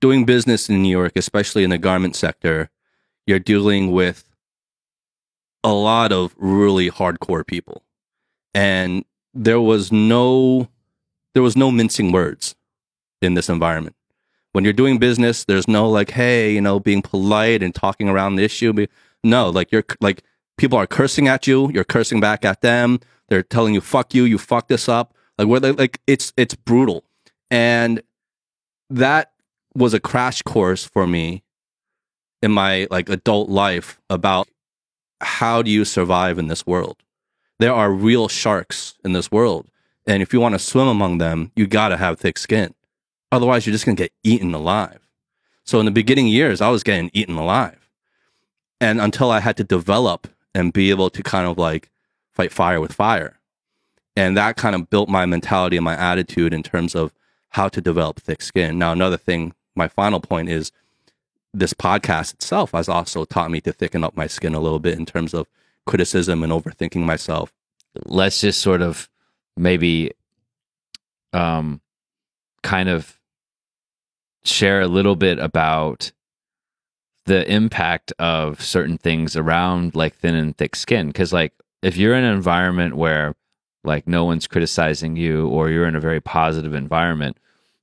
doing 0.00 0.24
business 0.24 0.68
in 0.68 0.82
New 0.82 0.90
York, 0.90 1.12
especially 1.16 1.64
in 1.64 1.70
the 1.70 1.78
garment 1.78 2.16
sector, 2.16 2.70
you're 3.26 3.38
dealing 3.38 3.92
with 3.92 4.24
a 5.64 5.72
lot 5.72 6.12
of 6.12 6.34
really 6.38 6.90
hardcore 6.90 7.46
people. 7.46 7.82
And 8.54 9.04
there 9.34 9.60
was 9.60 9.92
no 9.92 10.68
there 11.34 11.42
was 11.42 11.56
no 11.56 11.70
mincing 11.70 12.12
words 12.12 12.54
in 13.20 13.34
this 13.34 13.50
environment. 13.50 13.94
When 14.52 14.64
you're 14.64 14.72
doing 14.72 14.98
business, 14.98 15.44
there's 15.44 15.68
no 15.68 15.90
like, 15.90 16.10
hey, 16.10 16.54
you 16.54 16.62
know, 16.62 16.80
being 16.80 17.02
polite 17.02 17.62
and 17.62 17.74
talking 17.74 18.08
around 18.08 18.36
the 18.36 18.44
issue. 18.44 18.86
No, 19.22 19.50
like 19.50 19.70
you're 19.70 19.84
like 20.00 20.22
people 20.56 20.78
are 20.78 20.86
cursing 20.86 21.28
at 21.28 21.46
you, 21.46 21.70
you're 21.72 21.84
cursing 21.84 22.20
back 22.20 22.44
at 22.44 22.60
them. 22.60 23.00
They're 23.28 23.42
telling 23.42 23.74
you, 23.74 23.80
fuck 23.80 24.14
you, 24.14 24.24
you 24.24 24.38
fucked 24.38 24.68
this 24.68 24.88
up. 24.88 25.14
Like 25.38 25.48
where 25.48 25.60
they 25.60 25.72
like 25.72 26.00
it's 26.06 26.32
it's 26.36 26.54
brutal. 26.54 27.04
And 27.50 28.02
that 28.88 29.32
was 29.74 29.92
a 29.92 30.00
crash 30.00 30.42
course 30.42 30.84
for 30.84 31.06
me 31.06 31.42
in 32.42 32.52
my 32.52 32.86
like 32.90 33.08
adult 33.08 33.48
life 33.50 34.00
about 34.08 34.48
how 35.20 35.62
do 35.62 35.70
you 35.70 35.84
survive 35.84 36.38
in 36.38 36.48
this 36.48 36.66
world. 36.66 36.96
There 37.58 37.72
are 37.72 37.90
real 37.90 38.28
sharks 38.28 38.94
in 39.04 39.12
this 39.12 39.30
world. 39.30 39.68
And 40.06 40.22
if 40.22 40.32
you 40.32 40.40
want 40.40 40.54
to 40.54 40.58
swim 40.58 40.86
among 40.86 41.18
them, 41.18 41.50
you 41.56 41.66
got 41.66 41.88
to 41.88 41.96
have 41.96 42.18
thick 42.18 42.38
skin. 42.38 42.74
Otherwise, 43.32 43.66
you're 43.66 43.72
just 43.72 43.84
going 43.84 43.96
to 43.96 44.02
get 44.04 44.12
eaten 44.22 44.54
alive. 44.54 45.06
So 45.64 45.80
in 45.80 45.86
the 45.86 45.90
beginning 45.90 46.28
years, 46.28 46.60
I 46.60 46.68
was 46.68 46.84
getting 46.84 47.10
eaten 47.12 47.36
alive. 47.36 47.90
And 48.80 49.00
until 49.00 49.30
I 49.30 49.40
had 49.40 49.56
to 49.56 49.64
develop 49.64 50.28
and 50.56 50.72
be 50.72 50.88
able 50.88 51.10
to 51.10 51.22
kind 51.22 51.46
of 51.46 51.58
like 51.58 51.90
fight 52.32 52.50
fire 52.50 52.80
with 52.80 52.94
fire. 52.94 53.38
And 54.16 54.34
that 54.38 54.56
kind 54.56 54.74
of 54.74 54.88
built 54.88 55.10
my 55.10 55.26
mentality 55.26 55.76
and 55.76 55.84
my 55.84 55.94
attitude 55.94 56.54
in 56.54 56.62
terms 56.62 56.94
of 56.94 57.12
how 57.50 57.68
to 57.68 57.80
develop 57.82 58.20
thick 58.20 58.40
skin. 58.40 58.78
Now, 58.78 58.92
another 58.92 59.18
thing 59.18 59.52
my 59.74 59.86
final 59.86 60.18
point 60.18 60.48
is 60.48 60.72
this 61.52 61.74
podcast 61.74 62.32
itself 62.32 62.72
has 62.72 62.88
also 62.88 63.26
taught 63.26 63.50
me 63.50 63.60
to 63.60 63.72
thicken 63.72 64.02
up 64.02 64.16
my 64.16 64.26
skin 64.26 64.54
a 64.54 64.60
little 64.60 64.78
bit 64.78 64.98
in 64.98 65.04
terms 65.04 65.34
of 65.34 65.46
criticism 65.84 66.42
and 66.42 66.50
overthinking 66.50 67.04
myself. 67.04 67.52
Let's 68.06 68.40
just 68.40 68.62
sort 68.62 68.80
of 68.80 69.10
maybe 69.58 70.12
um 71.34 71.82
kind 72.62 72.88
of 72.88 73.20
share 74.44 74.80
a 74.80 74.88
little 74.88 75.16
bit 75.16 75.38
about 75.38 76.12
the 77.26 77.50
impact 77.50 78.12
of 78.18 78.62
certain 78.62 78.98
things 78.98 79.36
around 79.36 79.94
like 79.94 80.14
thin 80.16 80.34
and 80.34 80.56
thick 80.56 80.74
skin 80.74 81.12
cuz 81.12 81.32
like 81.32 81.52
if 81.82 81.96
you're 81.96 82.14
in 82.14 82.24
an 82.24 82.34
environment 82.34 82.96
where 82.96 83.34
like 83.84 84.08
no 84.08 84.24
one's 84.24 84.46
criticizing 84.46 85.16
you 85.16 85.46
or 85.48 85.70
you're 85.70 85.86
in 85.86 85.96
a 85.96 86.00
very 86.00 86.20
positive 86.20 86.74
environment 86.74 87.36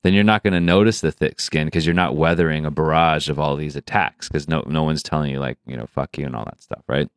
then 0.03 0.13
you're 0.13 0.23
not 0.23 0.43
going 0.43 0.53
to 0.53 0.59
notice 0.59 1.01
the 1.01 1.11
thick 1.11 1.39
skin 1.39 1.65
because 1.65 1.85
you're 1.85 1.95
not 1.95 2.15
weathering 2.15 2.65
a 2.65 2.71
barrage 2.71 3.29
of 3.29 3.39
all 3.39 3.55
these 3.55 3.75
attacks 3.75 4.27
because 4.27 4.47
no 4.47 4.61
no 4.67 4.83
one's 4.83 5.01
telling 5.01 5.31
you 5.31 5.39
like 5.39 5.57
you 5.65 5.75
know 5.75 5.87
fuck 5.87 6.17
you 6.17 6.25
and 6.25 6.35
all 6.35 6.45
that 6.45 6.61
stuff, 6.61 6.83
right? 6.87 7.09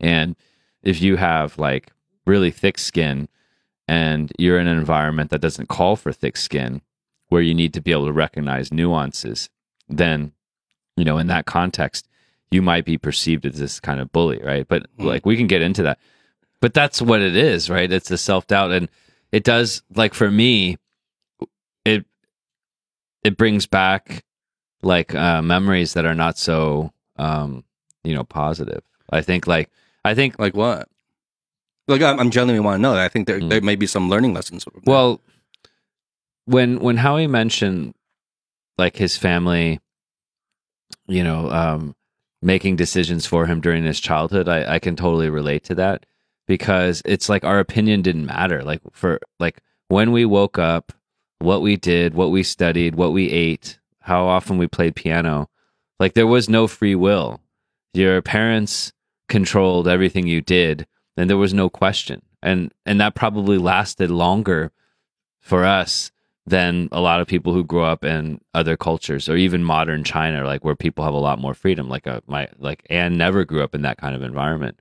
And 0.00 0.34
if 0.82 1.00
you 1.00 1.16
have 1.16 1.58
like 1.58 1.92
really 2.26 2.50
thick 2.50 2.78
skin 2.78 3.28
and 3.86 4.32
you're 4.38 4.58
in 4.58 4.66
an 4.66 4.78
environment 4.78 5.30
that 5.30 5.42
doesn't 5.42 5.68
call 5.68 5.96
for 5.96 6.12
thick 6.12 6.38
skin, 6.38 6.80
where 7.28 7.42
you 7.42 7.54
need 7.54 7.74
to 7.74 7.82
be 7.82 7.92
able 7.92 8.06
to 8.06 8.12
recognize 8.12 8.72
nuances, 8.72 9.50
then 9.88 10.32
you 10.96 11.04
know 11.04 11.18
in 11.18 11.26
that 11.28 11.46
context 11.46 12.08
you 12.50 12.62
might 12.62 12.84
be 12.84 12.96
perceived 12.96 13.46
as 13.46 13.58
this 13.58 13.80
kind 13.80 13.98
of 13.98 14.12
bully, 14.12 14.40
right? 14.42 14.66
But 14.68 14.84
mm. 14.96 15.04
like 15.04 15.26
we 15.26 15.36
can 15.36 15.48
get 15.48 15.62
into 15.62 15.82
that. 15.82 15.98
But 16.60 16.72
that's 16.72 17.02
what 17.02 17.20
it 17.20 17.36
is, 17.36 17.68
right? 17.68 17.90
It's 17.90 18.08
the 18.08 18.18
self 18.18 18.46
doubt 18.46 18.70
and 18.70 18.88
it 19.32 19.42
does 19.42 19.82
like 19.94 20.14
for 20.14 20.30
me 20.30 20.78
it 21.84 22.06
it 23.24 23.36
brings 23.36 23.66
back 23.66 24.24
like 24.82 25.14
uh, 25.14 25.42
memories 25.42 25.94
that 25.94 26.04
are 26.04 26.14
not 26.14 26.38
so 26.38 26.92
um, 27.16 27.64
you 28.04 28.14
know 28.14 28.24
positive. 28.24 28.82
I 29.10 29.22
think 29.22 29.46
like 29.46 29.70
I 30.04 30.14
think 30.14 30.38
like 30.38 30.54
what? 30.54 30.88
Like 31.88 32.02
I'm, 32.02 32.18
I'm 32.20 32.30
genuinely 32.30 32.64
want 32.64 32.78
to 32.78 32.82
know. 32.82 32.94
I 32.94 33.08
think 33.08 33.26
there 33.26 33.40
mm. 33.40 33.50
there 33.50 33.60
may 33.60 33.76
be 33.76 33.86
some 33.86 34.08
learning 34.08 34.34
lessons. 34.34 34.64
Well, 34.84 35.20
when 36.44 36.78
when 36.78 36.98
Howie 36.98 37.26
mentioned 37.26 37.94
like 38.78 38.96
his 38.96 39.16
family, 39.16 39.80
you 41.06 41.22
know, 41.22 41.50
um, 41.50 41.94
making 42.42 42.76
decisions 42.76 43.26
for 43.26 43.46
him 43.46 43.60
during 43.60 43.84
his 43.84 44.00
childhood, 44.00 44.48
I, 44.48 44.74
I 44.74 44.78
can 44.78 44.96
totally 44.96 45.30
relate 45.30 45.64
to 45.64 45.74
that 45.76 46.06
because 46.46 47.02
it's 47.04 47.28
like 47.28 47.44
our 47.44 47.58
opinion 47.58 48.02
didn't 48.02 48.26
matter. 48.26 48.62
Like 48.62 48.80
for 48.92 49.18
like 49.40 49.60
when 49.88 50.12
we 50.12 50.24
woke 50.24 50.58
up 50.58 50.92
what 51.38 51.62
we 51.62 51.76
did, 51.76 52.14
what 52.14 52.30
we 52.30 52.42
studied, 52.42 52.94
what 52.94 53.12
we 53.12 53.30
ate, 53.30 53.78
how 54.00 54.26
often 54.26 54.58
we 54.58 54.66
played 54.66 54.94
piano. 54.94 55.48
Like 55.98 56.14
there 56.14 56.26
was 56.26 56.48
no 56.48 56.66
free 56.66 56.94
will. 56.94 57.40
Your 57.94 58.20
parents 58.22 58.92
controlled 59.28 59.88
everything 59.88 60.26
you 60.26 60.40
did, 60.40 60.86
and 61.16 61.30
there 61.30 61.36
was 61.36 61.54
no 61.54 61.70
question. 61.70 62.22
And 62.42 62.72
and 62.84 63.00
that 63.00 63.14
probably 63.14 63.56
lasted 63.56 64.10
longer 64.10 64.72
for 65.40 65.64
us 65.64 66.12
than 66.46 66.88
a 66.92 67.00
lot 67.00 67.20
of 67.20 67.26
people 67.26 67.54
who 67.54 67.64
grew 67.64 67.82
up 67.82 68.04
in 68.04 68.40
other 68.52 68.76
cultures 68.76 69.28
or 69.28 69.36
even 69.36 69.64
modern 69.64 70.04
China, 70.04 70.44
like 70.44 70.64
where 70.64 70.76
people 70.76 71.04
have 71.04 71.14
a 71.14 71.18
lot 71.18 71.38
more 71.38 71.54
freedom. 71.54 71.88
Like 71.88 72.06
a, 72.06 72.16
uh, 72.16 72.20
my 72.26 72.48
like 72.58 72.86
Anne 72.90 73.16
never 73.16 73.44
grew 73.44 73.62
up 73.62 73.74
in 73.74 73.82
that 73.82 73.98
kind 73.98 74.14
of 74.14 74.22
environment, 74.22 74.78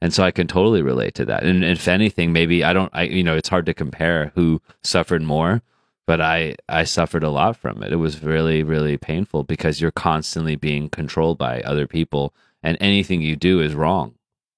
and 0.00 0.12
so 0.12 0.22
I 0.22 0.30
can 0.30 0.46
totally 0.46 0.82
relate 0.82 1.14
to 1.14 1.24
that. 1.26 1.44
And 1.44 1.64
if 1.64 1.88
anything, 1.88 2.32
maybe 2.32 2.62
I 2.64 2.72
don't. 2.72 2.90
I 2.92 3.04
you 3.04 3.24
know 3.24 3.36
it's 3.36 3.48
hard 3.48 3.66
to 3.66 3.74
compare 3.74 4.32
who 4.34 4.60
suffered 4.82 5.22
more 5.22 5.62
but 6.08 6.22
I 6.22 6.56
I 6.70 6.84
suffered 6.84 7.22
a 7.22 7.28
lot 7.28 7.58
from 7.58 7.82
it. 7.82 7.92
It 7.92 7.96
was 7.96 8.22
really 8.22 8.62
really 8.62 8.96
painful 8.96 9.44
because 9.44 9.78
you're 9.78 9.90
constantly 9.90 10.56
being 10.56 10.88
controlled 10.88 11.36
by 11.36 11.60
other 11.60 11.86
people 11.86 12.32
and 12.62 12.78
anything 12.80 13.20
you 13.20 13.36
do 13.36 13.60
is 13.60 13.74
wrong. 13.74 14.14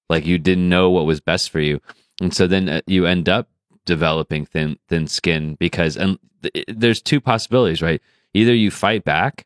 Like 0.09 0.25
you 0.25 0.37
didn't 0.37 0.69
know 0.69 0.89
what 0.89 1.05
was 1.05 1.19
best 1.19 1.49
for 1.49 1.59
you. 1.59 1.81
And 2.21 2.33
so 2.33 2.47
then 2.47 2.69
uh, 2.69 2.81
you 2.87 3.05
end 3.05 3.27
up 3.27 3.49
developing 3.85 4.45
thin 4.45 4.77
thin 4.87 5.07
skin 5.07 5.55
because 5.55 5.97
and 5.97 6.19
there's 6.67 7.01
two 7.01 7.21
possibilities, 7.21 7.81
right? 7.81 8.01
Either 8.33 8.53
you 8.53 8.71
fight 8.71 9.03
back, 9.03 9.45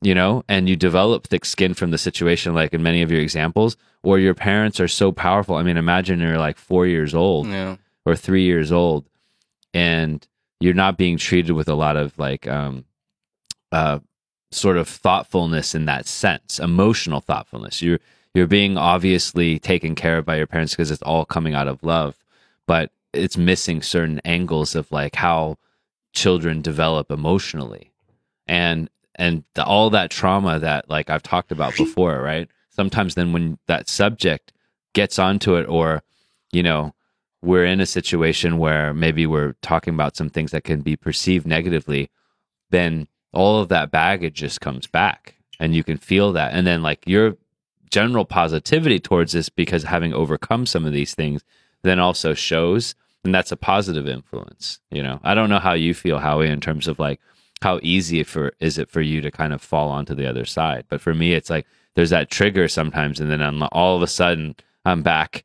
you 0.00 0.14
know, 0.14 0.44
and 0.48 0.68
you 0.68 0.76
develop 0.76 1.26
thick 1.26 1.44
skin 1.44 1.74
from 1.74 1.90
the 1.90 1.98
situation 1.98 2.54
like 2.54 2.72
in 2.72 2.82
many 2.82 3.02
of 3.02 3.10
your 3.10 3.20
examples 3.20 3.76
or 4.02 4.18
your 4.18 4.34
parents 4.34 4.80
are 4.80 4.88
so 4.88 5.12
powerful. 5.12 5.56
I 5.56 5.62
mean, 5.62 5.76
imagine 5.76 6.20
you're 6.20 6.38
like 6.38 6.56
4 6.56 6.86
years 6.86 7.14
old 7.14 7.48
yeah. 7.48 7.76
or 8.06 8.14
3 8.14 8.42
years 8.42 8.70
old 8.72 9.08
and 9.74 10.26
you're 10.60 10.74
not 10.74 10.96
being 10.96 11.16
treated 11.16 11.52
with 11.52 11.68
a 11.68 11.74
lot 11.74 11.96
of 11.96 12.18
like 12.18 12.46
um 12.48 12.84
uh 13.72 13.98
sort 14.50 14.76
of 14.76 14.88
thoughtfulness 14.88 15.74
in 15.74 15.84
that 15.84 16.06
sense 16.06 16.58
emotional 16.58 17.20
thoughtfulness 17.20 17.82
you're 17.82 18.00
you're 18.34 18.46
being 18.46 18.78
obviously 18.78 19.58
taken 19.58 19.94
care 19.94 20.18
of 20.18 20.24
by 20.24 20.36
your 20.36 20.46
parents 20.46 20.72
because 20.72 20.90
it's 20.90 21.02
all 21.02 21.24
coming 21.24 21.54
out 21.54 21.68
of 21.68 21.82
love 21.82 22.16
but 22.66 22.90
it's 23.18 23.36
missing 23.36 23.82
certain 23.82 24.20
angles 24.24 24.74
of 24.74 24.90
like 24.90 25.14
how 25.14 25.56
children 26.12 26.62
develop 26.62 27.10
emotionally 27.10 27.92
and 28.46 28.88
and 29.16 29.44
the, 29.54 29.64
all 29.64 29.90
that 29.90 30.10
trauma 30.10 30.58
that 30.58 30.88
like 30.88 31.10
I've 31.10 31.22
talked 31.22 31.52
about 31.52 31.76
before 31.76 32.20
right 32.22 32.48
sometimes 32.70 33.14
then 33.14 33.32
when 33.32 33.58
that 33.66 33.88
subject 33.88 34.52
gets 34.94 35.18
onto 35.18 35.56
it 35.56 35.68
or 35.68 36.02
you 36.52 36.62
know 36.62 36.94
we're 37.42 37.64
in 37.64 37.80
a 37.80 37.86
situation 37.86 38.58
where 38.58 38.92
maybe 38.92 39.26
we're 39.26 39.54
talking 39.62 39.94
about 39.94 40.16
some 40.16 40.28
things 40.28 40.50
that 40.50 40.64
can 40.64 40.80
be 40.80 40.96
perceived 40.96 41.46
negatively, 41.46 42.10
then 42.70 43.06
all 43.32 43.60
of 43.60 43.68
that 43.68 43.90
baggage 43.90 44.34
just 44.34 44.60
comes 44.60 44.86
back 44.86 45.36
and 45.60 45.74
you 45.74 45.84
can 45.84 45.98
feel 45.98 46.32
that. 46.32 46.52
And 46.52 46.66
then 46.66 46.82
like 46.82 47.02
you're 47.06 47.36
general 47.90 48.24
positivity 48.24 48.98
towards 48.98 49.32
this 49.32 49.48
because 49.48 49.84
having 49.84 50.12
overcome 50.12 50.66
some 50.66 50.84
of 50.84 50.92
these 50.92 51.14
things 51.14 51.42
then 51.82 51.98
also 51.98 52.34
shows 52.34 52.94
and 53.24 53.34
that's 53.34 53.52
a 53.52 53.56
positive 53.56 54.06
influence 54.08 54.80
you 54.90 55.02
know 55.02 55.20
i 55.24 55.34
don't 55.34 55.48
know 55.50 55.58
how 55.58 55.72
you 55.72 55.92
feel 55.94 56.18
howie 56.18 56.48
in 56.48 56.60
terms 56.60 56.86
of 56.88 56.98
like 56.98 57.20
how 57.62 57.80
easy 57.82 58.22
for 58.22 58.52
is 58.60 58.78
it 58.78 58.90
for 58.90 59.00
you 59.00 59.20
to 59.20 59.30
kind 59.30 59.52
of 59.52 59.60
fall 59.60 59.88
onto 59.88 60.14
the 60.14 60.26
other 60.28 60.44
side 60.44 60.84
but 60.88 61.00
for 61.00 61.14
me 61.14 61.32
it's 61.34 61.50
like 61.50 61.66
there's 61.96 62.10
that 62.10 62.30
trigger 62.30 62.68
sometimes 62.68 63.18
and 63.20 63.30
then 63.30 63.42
I'm, 63.42 63.62
all 63.72 63.96
of 63.96 64.02
a 64.02 64.06
sudden 64.06 64.54
i'm 64.84 65.02
back 65.02 65.44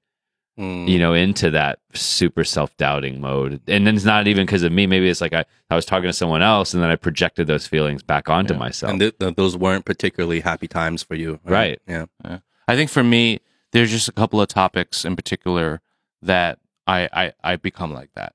Mm. 0.56 0.88
you 0.88 1.00
know 1.00 1.16
into 1.16 1.50
that 1.50 1.80
super 1.96 2.44
self-doubting 2.44 3.20
mode 3.20 3.60
and 3.68 3.88
then 3.88 3.96
it's 3.96 4.06
not 4.06 4.28
even 4.28 4.46
because 4.46 4.62
of 4.62 4.72
me 4.72 4.86
maybe 4.86 5.10
it's 5.10 5.20
like 5.20 5.34
I, 5.34 5.46
I 5.72 5.76
was 5.76 5.84
talking 5.84 6.08
to 6.08 6.14
someone 6.14 6.44
else 6.44 6.76
and 6.76 6.84
then 6.84 6.92
i 6.92 6.96
projected 6.96 7.48
those 7.48 7.66
feelings 7.66 8.04
back 8.04 8.30
onto 8.30 8.54
Yeah. 8.54 8.60
myself 8.60 8.92
and 8.92 9.00
th- 9.00 9.18
th- 9.18 9.34
those 9.36 9.58
weren't 9.58 9.84
particularly 9.84 10.42
happy 10.42 10.68
times 10.68 11.02
for 11.02 11.16
you, 11.16 11.40
Right. 11.44 11.82
Yeah. 11.88 12.06
I 12.68 12.76
think 12.76 12.92
for 12.92 13.04
me, 13.04 13.40
there's 13.72 13.90
just 13.90 14.08
a 14.08 14.12
couple 14.12 14.40
of 14.40 14.48
topics 14.48 15.04
in 15.06 15.16
particular 15.16 15.82
that 16.22 16.60
I 16.88 17.10
I, 17.14 17.34
I 17.44 17.56
become 17.56 17.94
like 17.94 18.12
that. 18.16 18.34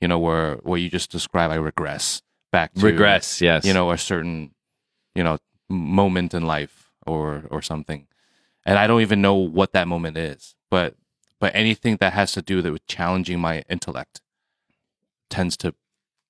You 0.00 0.08
know, 0.08 0.18
where 0.18 0.56
where 0.56 0.78
you 0.78 0.90
just 0.90 1.10
describe 1.10 1.50
I 1.50 1.56
regress 1.56 2.22
back 2.52 2.74
to 2.74 2.84
regress 2.86 3.40
yes 3.40 3.64
you 3.64 3.74
know 3.74 3.90
a 3.90 3.98
certain 3.98 4.54
you 5.14 5.24
know 5.24 5.38
moment 5.68 6.32
in 6.34 6.46
life 6.46 6.90
or 7.06 7.44
or 7.50 7.62
something, 7.62 8.06
and 8.64 8.78
I 8.78 8.86
don't 8.86 9.00
even 9.00 9.20
know 9.20 9.34
what 9.34 9.72
that 9.72 9.88
moment 9.88 10.16
is. 10.16 10.54
But 10.70 10.94
but 11.40 11.54
anything 11.54 11.96
that 12.00 12.12
has 12.12 12.32
to 12.32 12.42
do 12.42 12.62
with 12.62 12.86
challenging 12.86 13.40
my 13.40 13.62
intellect 13.68 14.20
tends 15.28 15.56
to 15.58 15.74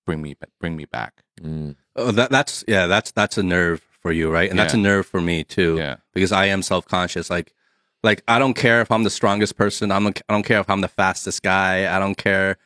bring 0.04 0.22
me 0.22 0.36
bring 0.60 0.76
me 0.76 0.84
back. 0.84 1.22
Mm. 1.40 1.76
Oh, 1.94 2.10
that 2.12 2.30
that's 2.30 2.64
yeah, 2.68 2.86
that's 2.86 3.10
that's 3.12 3.36
a 3.38 3.42
nerve 3.42 3.82
for 4.00 4.12
you, 4.12 4.30
right? 4.30 4.48
And 4.48 4.58
that's 4.58 4.74
a 4.74 4.78
nerve 4.78 5.06
for 5.06 5.20
me 5.20 5.44
too, 5.44 5.76
Yeah. 5.78 5.96
because 6.14 6.32
I 6.32 6.46
am 6.46 6.62
self 6.62 6.86
conscious. 6.86 7.28
Like, 7.28 7.52
like 8.06 8.22
I 8.28 8.38
don't 8.38 8.54
care 8.54 8.80
if 8.80 8.90
I'm 8.90 9.02
the 9.02 9.10
strongest 9.10 9.56
person. 9.56 9.90
I'm. 9.90 10.06
I 10.06 10.12
don't 10.28 10.44
care 10.44 10.60
if 10.60 10.70
I'm 10.70 10.80
the 10.80 10.88
fastest 10.88 11.42
guy. 11.42 11.94
I 11.94 11.98
don't 11.98 12.16
care 12.16 12.56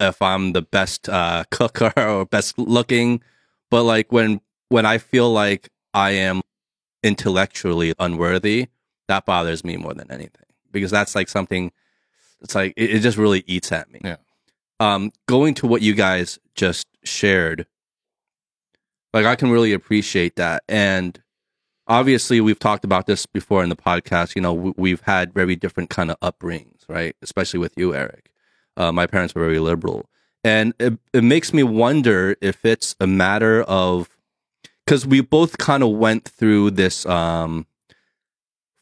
if 0.00 0.22
I'm 0.22 0.52
the 0.52 0.62
best 0.62 1.08
uh, 1.08 1.44
cooker 1.50 1.92
or 1.96 2.24
best 2.24 2.56
looking. 2.58 3.20
But 3.70 3.82
like 3.82 4.12
when 4.12 4.40
when 4.68 4.86
I 4.86 4.98
feel 4.98 5.30
like 5.30 5.68
I 5.92 6.12
am 6.12 6.42
intellectually 7.02 7.92
unworthy, 7.98 8.68
that 9.08 9.26
bothers 9.26 9.64
me 9.64 9.76
more 9.76 9.94
than 9.94 10.10
anything 10.10 10.46
because 10.70 10.92
that's 10.92 11.14
like 11.14 11.28
something. 11.28 11.72
It's 12.40 12.54
like 12.54 12.72
it, 12.76 12.90
it 12.94 13.00
just 13.00 13.18
really 13.18 13.42
eats 13.46 13.72
at 13.72 13.90
me. 13.90 14.00
Yeah. 14.04 14.16
Um, 14.78 15.12
going 15.26 15.54
to 15.54 15.66
what 15.66 15.82
you 15.82 15.94
guys 15.94 16.38
just 16.54 16.86
shared, 17.02 17.66
like 19.12 19.26
I 19.26 19.34
can 19.34 19.50
really 19.50 19.72
appreciate 19.72 20.36
that, 20.36 20.62
and 20.68 21.20
obviously 21.86 22.40
we've 22.40 22.58
talked 22.58 22.84
about 22.84 23.06
this 23.06 23.26
before 23.26 23.62
in 23.62 23.68
the 23.68 23.76
podcast. 23.76 24.34
You 24.34 24.42
know, 24.42 24.52
we, 24.52 24.72
we've 24.76 25.00
had 25.02 25.32
very 25.32 25.56
different 25.56 25.90
kind 25.90 26.10
of 26.10 26.18
upbringings, 26.20 26.88
right? 26.88 27.16
Especially 27.22 27.58
with 27.58 27.72
you, 27.76 27.94
Eric. 27.94 28.30
Uh, 28.76 28.92
my 28.92 29.06
parents 29.06 29.34
were 29.34 29.42
very 29.42 29.60
liberal, 29.60 30.08
and 30.42 30.74
it, 30.80 30.98
it 31.12 31.22
makes 31.22 31.52
me 31.52 31.62
wonder 31.62 32.36
if 32.40 32.64
it's 32.64 32.96
a 33.00 33.06
matter 33.06 33.62
of 33.62 34.08
because 34.84 35.06
we 35.06 35.20
both 35.20 35.58
kind 35.58 35.82
of 35.82 35.90
went 35.90 36.28
through 36.28 36.70
this 36.72 37.06
um 37.06 37.66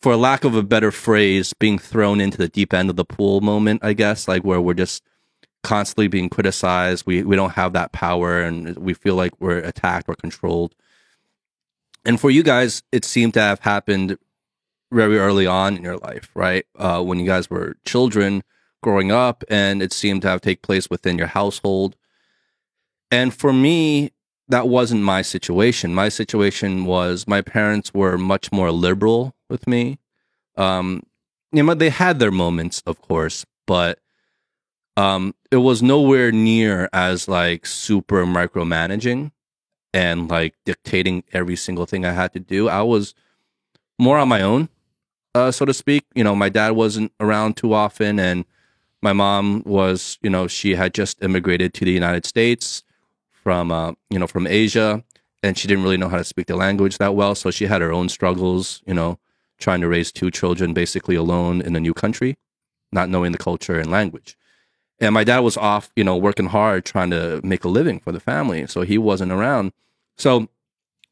for 0.00 0.16
lack 0.16 0.44
of 0.44 0.54
a 0.54 0.62
better 0.62 0.90
phrase 0.90 1.52
being 1.52 1.78
thrown 1.78 2.20
into 2.20 2.38
the 2.38 2.48
deep 2.48 2.74
end 2.74 2.90
of 2.90 2.96
the 2.96 3.04
pool 3.04 3.40
moment 3.40 3.84
i 3.84 3.92
guess 3.92 4.26
like 4.26 4.42
where 4.42 4.60
we're 4.60 4.74
just 4.74 5.02
constantly 5.62 6.08
being 6.08 6.28
criticized 6.28 7.06
we 7.06 7.22
we 7.22 7.36
don't 7.36 7.52
have 7.52 7.72
that 7.72 7.92
power 7.92 8.40
and 8.40 8.76
we 8.78 8.94
feel 8.94 9.14
like 9.14 9.32
we're 9.38 9.58
attacked 9.58 10.08
or 10.08 10.14
controlled 10.14 10.74
and 12.04 12.20
for 12.20 12.30
you 12.30 12.42
guys 12.42 12.82
it 12.92 13.04
seemed 13.04 13.34
to 13.34 13.40
have 13.40 13.60
happened 13.60 14.18
very 14.90 15.18
early 15.18 15.46
on 15.46 15.76
in 15.76 15.82
your 15.82 15.96
life 15.98 16.30
right 16.34 16.66
uh, 16.78 17.02
when 17.02 17.18
you 17.18 17.26
guys 17.26 17.48
were 17.50 17.76
children 17.84 18.42
growing 18.82 19.12
up 19.12 19.44
and 19.48 19.82
it 19.82 19.92
seemed 19.92 20.22
to 20.22 20.28
have 20.28 20.40
take 20.40 20.62
place 20.62 20.90
within 20.90 21.16
your 21.16 21.28
household 21.28 21.96
and 23.10 23.34
for 23.34 23.52
me 23.52 24.12
that 24.52 24.68
wasn't 24.68 25.02
my 25.02 25.22
situation. 25.22 25.94
My 25.94 26.08
situation 26.08 26.84
was 26.84 27.26
my 27.26 27.40
parents 27.40 27.94
were 27.94 28.18
much 28.18 28.52
more 28.52 28.70
liberal 28.70 29.34
with 29.48 29.66
me. 29.66 29.98
Um, 30.56 31.02
you 31.52 31.62
know, 31.62 31.74
they 31.74 31.90
had 31.90 32.18
their 32.18 32.30
moments, 32.30 32.82
of 32.86 33.00
course, 33.00 33.46
but 33.66 33.98
um, 34.96 35.34
it 35.50 35.56
was 35.56 35.82
nowhere 35.82 36.32
near 36.32 36.88
as 36.92 37.28
like 37.28 37.64
super 37.66 38.26
micromanaging 38.26 39.32
and 39.92 40.30
like 40.30 40.54
dictating 40.64 41.24
every 41.32 41.56
single 41.56 41.86
thing 41.86 42.04
I 42.04 42.12
had 42.12 42.32
to 42.32 42.40
do. 42.40 42.68
I 42.68 42.82
was 42.82 43.14
more 43.98 44.18
on 44.18 44.28
my 44.28 44.42
own, 44.42 44.68
uh, 45.34 45.50
so 45.50 45.64
to 45.64 45.74
speak. 45.74 46.04
You 46.14 46.24
know, 46.24 46.34
my 46.34 46.48
dad 46.48 46.70
wasn't 46.70 47.12
around 47.20 47.56
too 47.56 47.74
often, 47.74 48.18
and 48.18 48.44
my 49.02 49.12
mom 49.12 49.62
was, 49.64 50.18
you 50.22 50.30
know, 50.30 50.46
she 50.46 50.74
had 50.74 50.94
just 50.94 51.22
immigrated 51.22 51.74
to 51.74 51.84
the 51.84 51.92
United 51.92 52.24
States 52.24 52.82
from 53.32 53.72
uh, 53.72 53.92
you 54.10 54.18
know 54.18 54.26
from 54.26 54.46
Asia, 54.46 55.02
and 55.42 55.58
she 55.58 55.68
didn't 55.68 55.84
really 55.84 55.96
know 55.96 56.08
how 56.08 56.18
to 56.18 56.24
speak 56.24 56.46
the 56.46 56.56
language 56.56 56.98
that 56.98 57.14
well. 57.14 57.34
So 57.34 57.50
she 57.50 57.66
had 57.66 57.82
her 57.82 57.92
own 57.92 58.08
struggles, 58.08 58.82
you 58.86 58.94
know, 58.94 59.18
trying 59.58 59.80
to 59.80 59.88
raise 59.88 60.12
two 60.12 60.30
children 60.30 60.72
basically 60.72 61.16
alone 61.16 61.60
in 61.60 61.74
a 61.76 61.80
new 61.80 61.94
country, 61.94 62.36
not 62.92 63.08
knowing 63.08 63.32
the 63.32 63.38
culture 63.38 63.78
and 63.78 63.90
language. 63.90 64.36
And 65.00 65.14
my 65.14 65.24
dad 65.24 65.40
was 65.40 65.56
off, 65.56 65.90
you 65.96 66.04
know, 66.04 66.16
working 66.16 66.46
hard 66.46 66.84
trying 66.84 67.10
to 67.10 67.40
make 67.42 67.64
a 67.64 67.68
living 67.68 67.98
for 67.98 68.12
the 68.12 68.20
family, 68.20 68.66
so 68.66 68.82
he 68.82 68.98
wasn't 68.98 69.32
around. 69.32 69.72
So, 70.16 70.48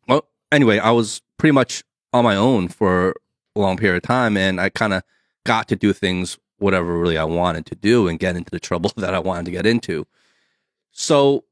well, 0.06 0.26
anyway, 0.52 0.78
I 0.78 0.90
was 0.90 1.22
pretty 1.38 1.52
much 1.52 1.82
on 2.12 2.24
my 2.24 2.36
own 2.36 2.68
for 2.68 3.14
a 3.56 3.60
long 3.60 3.76
period 3.76 3.96
of 3.96 4.02
time, 4.02 4.36
and 4.36 4.60
I 4.60 4.68
kind 4.68 4.92
of 4.92 5.02
got 5.44 5.66
to 5.68 5.76
do 5.76 5.92
things 5.92 6.38
whatever 6.58 6.98
really 6.98 7.16
I 7.16 7.24
wanted 7.24 7.66
to 7.66 7.74
do 7.74 8.06
and 8.06 8.18
get 8.18 8.36
into 8.36 8.50
the 8.50 8.60
trouble 8.60 8.92
that 8.96 9.14
I 9.14 9.18
wanted 9.18 9.46
to 9.46 9.50
get 9.50 9.66
into. 9.66 10.06
So 10.92 11.44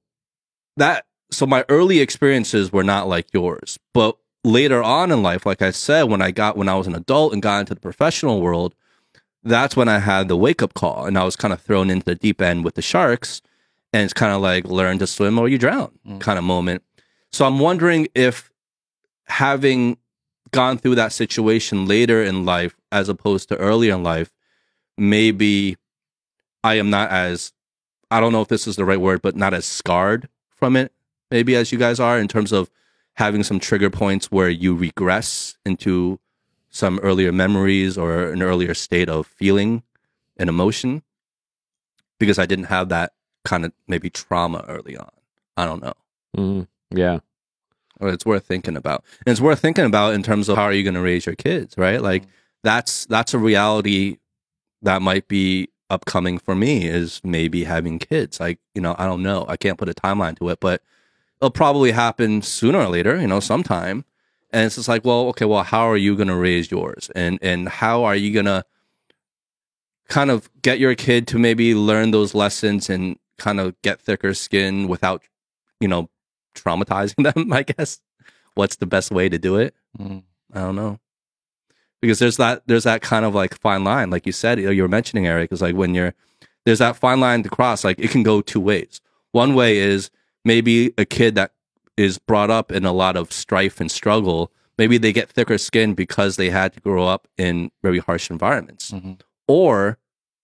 that 0.78 1.06
so 1.30 1.46
my 1.46 1.64
early 1.68 2.00
experiences 2.00 2.72
were 2.72 2.84
not 2.84 3.08
like 3.08 3.26
yours 3.34 3.78
but 3.92 4.16
later 4.44 4.82
on 4.82 5.12
in 5.12 5.22
life 5.22 5.44
like 5.44 5.60
i 5.60 5.70
said 5.70 6.04
when 6.04 6.22
i 6.22 6.30
got 6.30 6.56
when 6.56 6.68
i 6.68 6.74
was 6.74 6.86
an 6.86 6.94
adult 6.94 7.32
and 7.32 7.42
got 7.42 7.60
into 7.60 7.74
the 7.74 7.80
professional 7.80 8.40
world 8.40 8.74
that's 9.48 9.74
when 9.76 9.88
i 9.88 9.98
had 9.98 10.28
the 10.28 10.36
wake 10.36 10.62
up 10.62 10.74
call 10.74 11.06
and 11.06 11.18
i 11.18 11.24
was 11.24 11.36
kind 11.36 11.52
of 11.52 11.60
thrown 11.60 11.90
into 11.90 12.04
the 12.04 12.14
deep 12.14 12.40
end 12.40 12.64
with 12.64 12.74
the 12.74 12.82
sharks 12.82 13.40
and 13.92 14.04
it's 14.04 14.12
kind 14.12 14.32
of 14.32 14.40
like 14.40 14.64
learn 14.66 14.98
to 14.98 15.06
swim 15.06 15.38
or 15.38 15.48
you 15.48 15.58
drown 15.58 15.90
Mm. 16.06 16.20
kind 16.20 16.38
of 16.38 16.44
moment 16.44 16.82
so 17.32 17.44
i'm 17.46 17.58
wondering 17.58 18.08
if 18.14 18.50
having 19.26 19.98
gone 20.52 20.78
through 20.78 20.94
that 20.94 21.12
situation 21.12 21.86
later 21.86 22.22
in 22.22 22.44
life 22.44 22.74
as 22.90 23.08
opposed 23.08 23.48
to 23.50 23.56
earlier 23.56 23.94
in 23.94 24.02
life 24.02 24.30
maybe 24.96 25.76
i 26.64 26.74
am 26.74 26.90
not 26.90 27.10
as 27.10 27.52
i 28.10 28.20
don't 28.20 28.32
know 28.32 28.42
if 28.42 28.48
this 28.48 28.66
is 28.66 28.76
the 28.76 28.84
right 28.84 29.00
word 29.00 29.20
but 29.22 29.36
not 29.36 29.52
as 29.54 29.66
scarred 29.66 30.28
from 30.56 30.74
it, 30.74 30.90
maybe 31.30 31.54
as 31.54 31.70
you 31.70 31.78
guys 31.78 32.00
are 32.00 32.18
in 32.18 32.26
terms 32.26 32.50
of 32.50 32.68
having 33.14 33.44
some 33.44 33.60
trigger 33.60 33.90
points 33.90 34.30
where 34.32 34.48
you 34.48 34.74
regress 34.74 35.56
into 35.64 36.18
some 36.70 36.98
earlier 37.00 37.32
memories 37.32 37.96
or 37.96 38.30
an 38.30 38.42
earlier 38.42 38.74
state 38.74 39.08
of 39.08 39.26
feeling 39.26 39.82
and 40.36 40.48
emotion 40.48 41.02
because 42.18 42.38
I 42.38 42.46
didn't 42.46 42.66
have 42.66 42.88
that 42.90 43.12
kind 43.44 43.64
of 43.64 43.72
maybe 43.86 44.10
trauma 44.10 44.64
early 44.68 44.96
on. 44.96 45.10
I 45.56 45.64
don't 45.64 45.82
know. 45.82 45.94
Mm. 46.36 46.68
yeah 46.90 47.20
Or 48.00 48.10
it's 48.10 48.26
worth 48.26 48.44
thinking 48.44 48.76
about. 48.76 49.04
And 49.26 49.32
it's 49.32 49.40
worth 49.40 49.60
thinking 49.60 49.86
about 49.86 50.14
in 50.14 50.22
terms 50.22 50.48
of 50.48 50.56
how 50.56 50.64
are 50.64 50.72
you 50.72 50.82
going 50.84 50.94
to 50.94 51.00
raise 51.00 51.26
your 51.26 51.34
kids, 51.34 51.76
right? 51.78 52.02
Like 52.02 52.24
that's 52.62 53.06
that's 53.06 53.34
a 53.34 53.38
reality 53.38 54.18
that 54.82 55.02
might 55.02 55.28
be 55.28 55.68
upcoming 55.90 56.38
for 56.38 56.54
me 56.54 56.86
is 56.86 57.20
maybe 57.24 57.64
having 57.64 57.98
kids. 57.98 58.40
Like, 58.40 58.58
you 58.74 58.80
know, 58.80 58.94
I 58.98 59.06
don't 59.06 59.22
know. 59.22 59.46
I 59.48 59.56
can't 59.56 59.78
put 59.78 59.88
a 59.88 59.94
timeline 59.94 60.38
to 60.38 60.50
it, 60.50 60.60
but 60.60 60.82
it'll 61.40 61.50
probably 61.50 61.92
happen 61.92 62.42
sooner 62.42 62.78
or 62.78 62.88
later, 62.88 63.18
you 63.20 63.26
know, 63.26 63.40
sometime. 63.40 64.04
And 64.50 64.66
it's 64.66 64.76
just 64.76 64.88
like, 64.88 65.04
well, 65.04 65.28
okay, 65.28 65.44
well, 65.44 65.62
how 65.62 65.90
are 65.90 65.96
you 65.96 66.16
going 66.16 66.28
to 66.28 66.36
raise 66.36 66.70
yours? 66.70 67.10
And 67.14 67.38
and 67.42 67.68
how 67.68 68.04
are 68.04 68.16
you 68.16 68.32
going 68.32 68.46
to 68.46 68.64
kind 70.08 70.30
of 70.30 70.50
get 70.62 70.78
your 70.78 70.94
kid 70.94 71.26
to 71.28 71.38
maybe 71.38 71.74
learn 71.74 72.10
those 72.10 72.34
lessons 72.34 72.88
and 72.88 73.18
kind 73.36 73.60
of 73.60 73.80
get 73.82 74.00
thicker 74.00 74.34
skin 74.34 74.88
without, 74.88 75.22
you 75.80 75.88
know, 75.88 76.08
traumatizing 76.54 77.22
them, 77.34 77.52
I 77.52 77.62
guess. 77.62 78.00
What's 78.54 78.76
the 78.76 78.86
best 78.86 79.10
way 79.10 79.28
to 79.28 79.38
do 79.38 79.56
it? 79.56 79.74
Mm. 79.98 80.24
I 80.52 80.60
don't 80.60 80.76
know. 80.76 80.98
Because 82.00 82.18
there's 82.18 82.36
that 82.36 82.62
there's 82.66 82.84
that 82.84 83.02
kind 83.02 83.24
of 83.24 83.34
like 83.34 83.58
fine 83.60 83.84
line, 83.84 84.10
like 84.10 84.24
you 84.24 84.32
said, 84.32 84.60
you 84.60 84.82
were 84.82 84.88
mentioning 84.88 85.26
Eric, 85.26 85.52
is 85.52 85.60
like 85.60 85.74
when 85.74 85.94
you're 85.94 86.14
there's 86.64 86.78
that 86.78 86.96
fine 86.96 87.20
line 87.20 87.42
to 87.42 87.48
cross, 87.48 87.82
like 87.82 87.98
it 87.98 88.10
can 88.10 88.22
go 88.22 88.40
two 88.40 88.60
ways. 88.60 89.00
One 89.32 89.54
way 89.54 89.78
is 89.78 90.10
maybe 90.44 90.92
a 90.96 91.04
kid 91.04 91.34
that 91.34 91.52
is 91.98 92.18
brought 92.18 92.48
up 92.50 92.70
in 92.70 92.84
a 92.84 92.92
lot 92.92 93.16
of 93.16 93.32
strife 93.32 93.80
and 93.80 93.90
struggle, 93.90 94.52
maybe 94.78 94.96
they 94.98 95.12
get 95.12 95.28
thicker 95.28 95.58
skin 95.58 95.94
because 95.94 96.36
they 96.36 96.48
had 96.50 96.72
to 96.72 96.80
grow 96.80 97.06
up 97.06 97.26
in 97.36 97.70
very 97.82 97.98
harsh 97.98 98.30
environments. 98.30 98.92
Mhm. 98.92 99.20
Or 99.48 99.98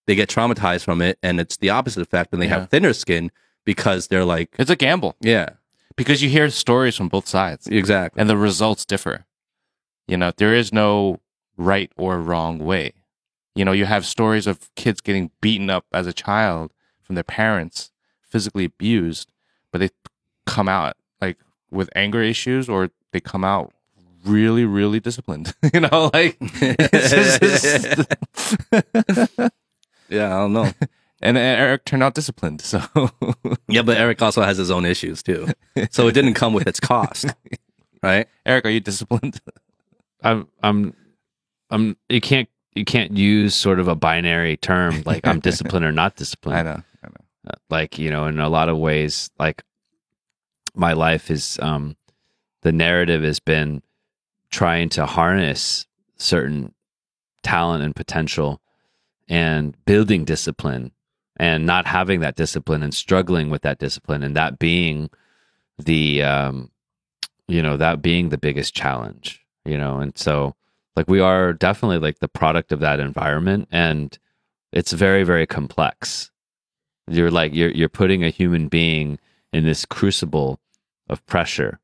they 0.05 0.15
get 0.15 0.29
traumatized 0.29 0.83
from 0.83 1.01
it 1.01 1.17
and 1.23 1.39
it's 1.39 1.57
the 1.57 1.69
opposite 1.69 2.01
effect 2.01 2.33
and 2.33 2.41
they 2.41 2.47
Yeah. 2.47 2.59
have 2.59 2.69
thinner 2.69 2.93
skin 2.93 3.31
because 3.63 4.07
they're 4.07 4.25
like 4.25 4.49
It's 4.59 4.69
a 4.69 4.75
gamble 4.75 5.15
yeah, 5.21 5.51
because 5.95 6.21
you 6.21 6.29
hear 6.29 6.49
stories 6.49 6.95
from 6.97 7.07
both 7.07 7.27
sides 7.27 7.67
exactly. 7.67 8.19
and 8.19 8.29
the 8.29 8.37
results 8.37 8.85
differ. 8.85 9.25
You 10.07 10.17
know, 10.17 10.31
there 10.35 10.53
is 10.53 10.71
no 10.73 11.21
right 11.57 11.91
or 11.95 12.19
wrong 12.19 12.59
way. 12.59 12.93
You 13.55 13.63
know, 13.63 13.71
you 13.71 13.85
have 13.85 14.05
stories 14.05 14.45
of 14.45 14.69
kids 14.75 14.99
getting 15.01 15.31
beaten 15.41 15.69
up 15.69 15.85
as 15.93 16.05
a 16.05 16.13
child 16.13 16.73
from 17.01 17.15
their 17.15 17.23
parents, 17.23 17.91
physically 18.21 18.65
abused, 18.65 19.31
but 19.71 19.79
they 19.79 19.89
come 20.45 20.67
out 20.67 20.97
with 21.75 21.89
anger 21.95 22.21
issues 22.21 22.67
or 22.69 22.89
they 23.11 23.19
come 23.19 23.43
out 23.43 23.71
really, 24.25 24.65
really 24.65 24.99
disciplined. 24.99 25.53
you 25.73 25.81
know, 25.81 26.09
like 26.13 26.37
yeah, 30.09 30.27
I 30.27 30.39
don't 30.39 30.53
know. 30.53 30.71
and 31.21 31.37
Eric 31.37 31.85
turned 31.85 32.03
out 32.03 32.13
disciplined. 32.15 32.61
So 32.61 32.81
Yeah, 33.67 33.81
but 33.81 33.97
Eric 33.97 34.21
also 34.21 34.41
has 34.41 34.57
his 34.57 34.71
own 34.71 34.85
issues 34.85 35.21
too. 35.23 35.47
So 35.91 36.07
it 36.07 36.13
didn't 36.13 36.33
come 36.35 36.53
with 36.53 36.67
its 36.67 36.79
cost. 36.79 37.27
Right? 38.01 38.27
Eric, 38.45 38.65
are 38.65 38.69
you 38.69 38.79
disciplined? 38.79 39.39
I'm 40.23 40.47
I'm 40.63 40.93
I'm 41.69 41.97
you 42.09 42.21
can't 42.21 42.49
you 42.73 42.85
can't 42.85 43.15
use 43.15 43.55
sort 43.55 43.79
of 43.79 43.87
a 43.87 43.95
binary 43.95 44.57
term 44.57 45.01
like 45.05 45.25
I'm 45.27 45.39
disciplined 45.39 45.85
or 45.85 45.91
not 45.91 46.15
disciplined. 46.15 46.59
I 46.59 46.63
know. 46.63 46.83
I 47.03 47.07
know. 47.07 47.15
Uh, 47.47 47.53
Like, 47.69 47.97
you 47.97 48.09
know, 48.11 48.25
in 48.27 48.39
a 48.39 48.49
lot 48.49 48.69
of 48.69 48.77
ways, 48.77 49.29
like 49.39 49.63
my 50.75 50.93
life 50.93 51.31
is 51.31 51.59
um 51.61 51.95
the 52.61 52.71
narrative 52.71 53.23
has 53.23 53.39
been 53.39 53.81
trying 54.49 54.89
to 54.89 55.05
harness 55.05 55.85
certain 56.17 56.73
talent 57.43 57.83
and 57.83 57.95
potential 57.95 58.61
and 59.27 59.75
building 59.85 60.25
discipline 60.25 60.91
and 61.37 61.65
not 61.65 61.85
having 61.85 62.21
that 62.21 62.35
discipline 62.35 62.81
and 62.81 62.93
struggling 62.93 63.49
with 63.49 63.61
that 63.61 63.79
discipline 63.79 64.23
and 64.23 64.35
that 64.35 64.57
being 64.59 65.09
the 65.77 66.21
um 66.23 66.71
you 67.47 67.61
know 67.61 67.77
that 67.77 68.01
being 68.01 68.29
the 68.29 68.37
biggest 68.37 68.73
challenge 68.73 69.45
you 69.65 69.77
know? 69.77 69.97
And 69.99 70.17
so 70.17 70.55
like 70.95 71.09
we 71.09 71.19
are 71.19 71.51
definitely 71.51 71.97
like 71.97 72.19
the 72.19 72.27
product 72.27 72.71
of 72.71 72.79
that 72.79 72.99
environment 72.99 73.67
and 73.71 74.17
it's 74.71 74.93
very 74.93 75.23
very 75.23 75.45
complex. 75.45 76.31
You're 77.07 77.31
like 77.31 77.53
you're 77.53 77.71
you're 77.71 77.89
putting 77.89 78.23
a 78.23 78.29
human 78.29 78.67
being 78.67 79.19
in 79.51 79.65
this 79.65 79.85
crucible 79.85 80.59
of 81.09 81.25
pressure 81.25 81.79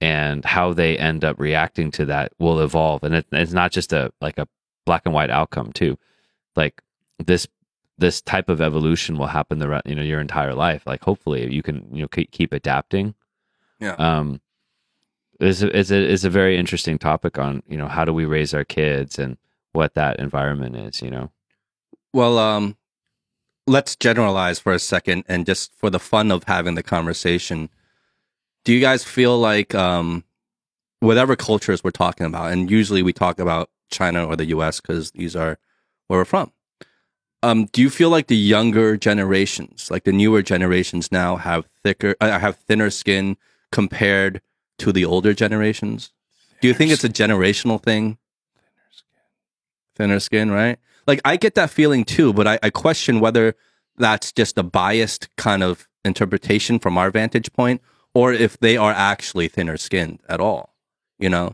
and 0.00 0.44
how 0.44 0.72
they 0.72 0.96
end 0.96 1.24
up 1.24 1.38
reacting 1.38 1.90
to 1.92 2.04
that 2.06 2.32
will 2.38 2.60
evolve. 2.60 3.02
And 3.02 3.16
it, 3.16 3.26
it's 3.32 3.52
not 3.52 3.72
just 3.72 3.92
a 3.92 4.12
like 4.20 4.38
a 4.38 4.48
black 4.86 5.02
and 5.04 5.14
white 5.14 5.30
outcome 5.30 5.72
too. 5.72 5.98
Like 6.56 6.82
this 7.18 7.46
this 7.98 8.20
type 8.20 8.48
of 8.48 8.60
evolution 8.60 9.18
will 9.18 9.26
happen 9.26 9.58
the 9.58 9.82
you 9.84 9.94
know 9.94 10.02
your 10.02 10.20
entire 10.20 10.54
life. 10.54 10.86
Like 10.86 11.02
hopefully 11.02 11.52
you 11.52 11.62
can 11.62 11.88
you 11.92 12.02
know 12.02 12.08
ke- 12.08 12.30
keep 12.30 12.52
adapting. 12.52 13.14
Yeah. 13.80 13.94
um 13.94 14.40
is 15.40 15.62
a, 15.62 15.76
is 15.76 15.92
a 15.92 15.96
is 15.96 16.24
a 16.24 16.30
very 16.30 16.56
interesting 16.56 16.98
topic 16.98 17.38
on 17.38 17.62
you 17.68 17.76
know 17.76 17.86
how 17.86 18.04
do 18.04 18.12
we 18.12 18.24
raise 18.24 18.52
our 18.54 18.64
kids 18.64 19.18
and 19.18 19.36
what 19.72 19.94
that 19.94 20.18
environment 20.18 20.76
is 20.76 21.02
you 21.02 21.10
know? 21.10 21.30
Well, 22.12 22.38
um, 22.38 22.76
let's 23.66 23.94
generalize 23.94 24.58
for 24.58 24.72
a 24.72 24.78
second 24.78 25.24
and 25.28 25.44
just 25.44 25.74
for 25.74 25.90
the 25.90 25.98
fun 25.98 26.30
of 26.30 26.44
having 26.44 26.74
the 26.74 26.82
conversation. 26.82 27.68
Do 28.68 28.74
you 28.74 28.80
guys 28.80 29.02
feel 29.02 29.38
like, 29.38 29.74
um, 29.74 30.24
whatever 31.00 31.36
cultures 31.36 31.82
we're 31.82 31.90
talking 31.90 32.26
about, 32.26 32.52
and 32.52 32.70
usually 32.70 33.02
we 33.02 33.14
talk 33.14 33.38
about 33.38 33.70
China 33.90 34.26
or 34.26 34.36
the 34.36 34.44
US 34.56 34.78
because 34.78 35.12
these 35.12 35.34
are 35.34 35.58
where 36.06 36.20
we're 36.20 36.26
from. 36.26 36.52
Um, 37.42 37.64
do 37.72 37.80
you 37.80 37.88
feel 37.88 38.10
like 38.10 38.26
the 38.26 38.36
younger 38.36 38.98
generations, 38.98 39.90
like 39.90 40.04
the 40.04 40.12
newer 40.12 40.42
generations 40.42 41.10
now 41.10 41.36
have 41.36 41.64
thicker, 41.82 42.14
uh, 42.20 42.38
have 42.38 42.56
thinner 42.56 42.90
skin 42.90 43.38
compared 43.72 44.42
to 44.80 44.92
the 44.92 45.02
older 45.02 45.32
generations? 45.32 46.12
Do 46.60 46.68
you 46.68 46.74
think 46.74 46.90
it's 46.90 47.04
a 47.04 47.08
generational 47.08 47.82
thing? 47.82 48.18
Thinner 48.54 48.90
skin, 48.92 49.96
thinner 49.96 50.20
skin, 50.20 50.50
right? 50.50 50.78
Like 51.06 51.22
I 51.24 51.38
get 51.38 51.54
that 51.54 51.70
feeling 51.70 52.04
too, 52.04 52.34
but 52.34 52.46
I, 52.46 52.58
I 52.62 52.68
question 52.68 53.20
whether 53.20 53.54
that's 53.96 54.30
just 54.30 54.58
a 54.58 54.62
biased 54.62 55.34
kind 55.36 55.62
of 55.62 55.88
interpretation 56.04 56.78
from 56.78 56.98
our 56.98 57.10
vantage 57.10 57.50
point, 57.54 57.80
or 58.18 58.32
if 58.32 58.52
they 58.58 58.76
are 58.76 58.92
actually 59.12 59.48
thinner 59.48 59.76
skinned 59.76 60.18
at 60.28 60.40
all. 60.40 60.64
You 61.24 61.30
know, 61.34 61.46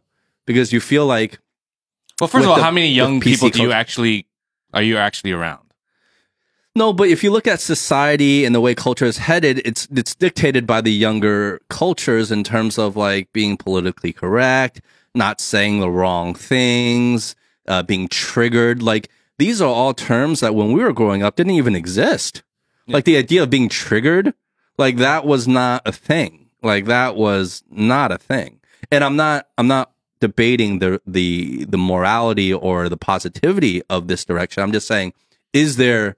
because 0.46 0.72
you 0.74 0.80
feel 0.80 1.06
like 1.16 1.32
Well, 2.20 2.28
first 2.28 2.44
of 2.44 2.50
all, 2.50 2.56
the- 2.56 2.62
how 2.68 2.70
many 2.80 2.88
young 3.02 3.20
people 3.20 3.48
do 3.50 3.62
you 3.62 3.72
actually 3.72 4.16
are 4.76 4.82
you 4.90 4.96
actually 5.06 5.32
around? 5.32 5.60
No, 6.76 6.92
but 6.92 7.08
if 7.08 7.22
you 7.22 7.30
look 7.30 7.46
at 7.46 7.60
society 7.60 8.44
and 8.44 8.52
the 8.54 8.60
way 8.60 8.74
culture 8.74 9.04
is 9.12 9.18
headed, 9.18 9.62
it's 9.64 9.86
it's 9.94 10.14
dictated 10.14 10.66
by 10.66 10.80
the 10.80 10.90
younger 11.06 11.60
cultures 11.68 12.30
in 12.36 12.42
terms 12.42 12.78
of 12.78 12.96
like 12.96 13.32
being 13.32 13.56
politically 13.56 14.12
correct, 14.12 14.80
not 15.14 15.40
saying 15.40 15.78
the 15.80 15.90
wrong 15.98 16.34
things, 16.34 17.36
uh, 17.68 17.82
being 17.84 18.08
triggered. 18.08 18.82
Like 18.82 19.08
these 19.38 19.62
are 19.62 19.72
all 19.80 19.94
terms 19.94 20.40
that 20.40 20.54
when 20.54 20.72
we 20.72 20.82
were 20.82 20.92
growing 20.92 21.22
up 21.22 21.36
didn't 21.36 21.52
even 21.62 21.76
exist. 21.76 22.42
Like 22.86 23.04
the 23.04 23.16
idea 23.16 23.42
of 23.44 23.48
being 23.50 23.70
triggered, 23.70 24.34
like 24.76 24.96
that 24.98 25.24
was 25.24 25.46
not 25.48 25.80
a 25.86 25.92
thing. 25.92 26.43
Like 26.64 26.86
that 26.86 27.14
was 27.14 27.62
not 27.70 28.10
a 28.10 28.18
thing. 28.18 28.60
And 28.90 29.04
I'm 29.04 29.16
not 29.16 29.46
I'm 29.58 29.68
not 29.68 29.92
debating 30.20 30.78
the 30.78 31.00
the 31.06 31.64
the 31.66 31.78
morality 31.78 32.52
or 32.52 32.88
the 32.88 32.96
positivity 32.96 33.82
of 33.90 34.08
this 34.08 34.24
direction. 34.24 34.62
I'm 34.62 34.72
just 34.72 34.88
saying, 34.88 35.12
is 35.52 35.76
there 35.76 36.16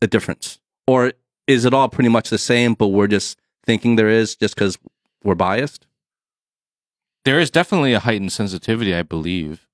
a 0.00 0.06
difference? 0.06 0.58
Or 0.86 1.12
is 1.46 1.64
it 1.64 1.74
all 1.74 1.88
pretty 1.88 2.08
much 2.10 2.30
the 2.30 2.38
same, 2.38 2.74
but 2.74 2.88
we're 2.88 3.06
just 3.08 3.38
thinking 3.66 3.96
there 3.96 4.08
is 4.08 4.36
just 4.36 4.54
because 4.54 4.78
we're 5.22 5.34
biased? 5.34 5.86
There 7.24 7.40
is 7.40 7.50
definitely 7.50 7.94
a 7.94 8.00
heightened 8.00 8.32
sensitivity, 8.32 8.94
I 8.94 9.02
believe, 9.02 9.66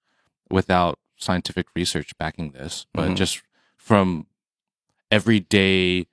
without 0.50 0.98
scientific 1.16 1.66
research 1.74 2.16
backing 2.16 2.52
this, 2.52 2.86
but 2.94 3.10
Mhm. 3.10 3.16
just 3.16 3.42
from 3.76 4.26
everyday 5.10 6.06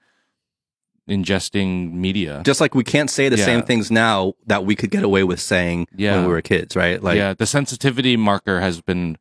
ingesting 1.07 1.93
media. 1.93 2.41
Just 2.45 2.59
like 2.61 2.75
we 2.75 2.83
can't 2.83 3.09
say 3.09 3.29
the 3.29 3.37
same 3.37 3.63
things 3.63 3.89
now 3.89 4.33
that 4.45 4.65
we 4.65 4.75
could 4.75 4.91
get 4.91 5.03
away 5.03 5.23
with 5.23 5.39
saying 5.39 5.87
Yeah. 5.95 6.15
when 6.17 6.25
we 6.25 6.31
were 6.31 6.41
kids, 6.41 6.75
right? 6.75 7.01
Like, 7.01 7.17
yeah, 7.17 7.33
the 7.33 7.45
sensitivity 7.45 8.17
marker 8.17 8.59
has 8.59 8.81
been 8.81 9.17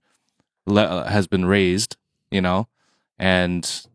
le- 0.67 1.09
has 1.09 1.27
been 1.27 1.45
raised, 1.45 1.97
you 2.31 2.41
know, 2.41 2.69
and 3.19 3.87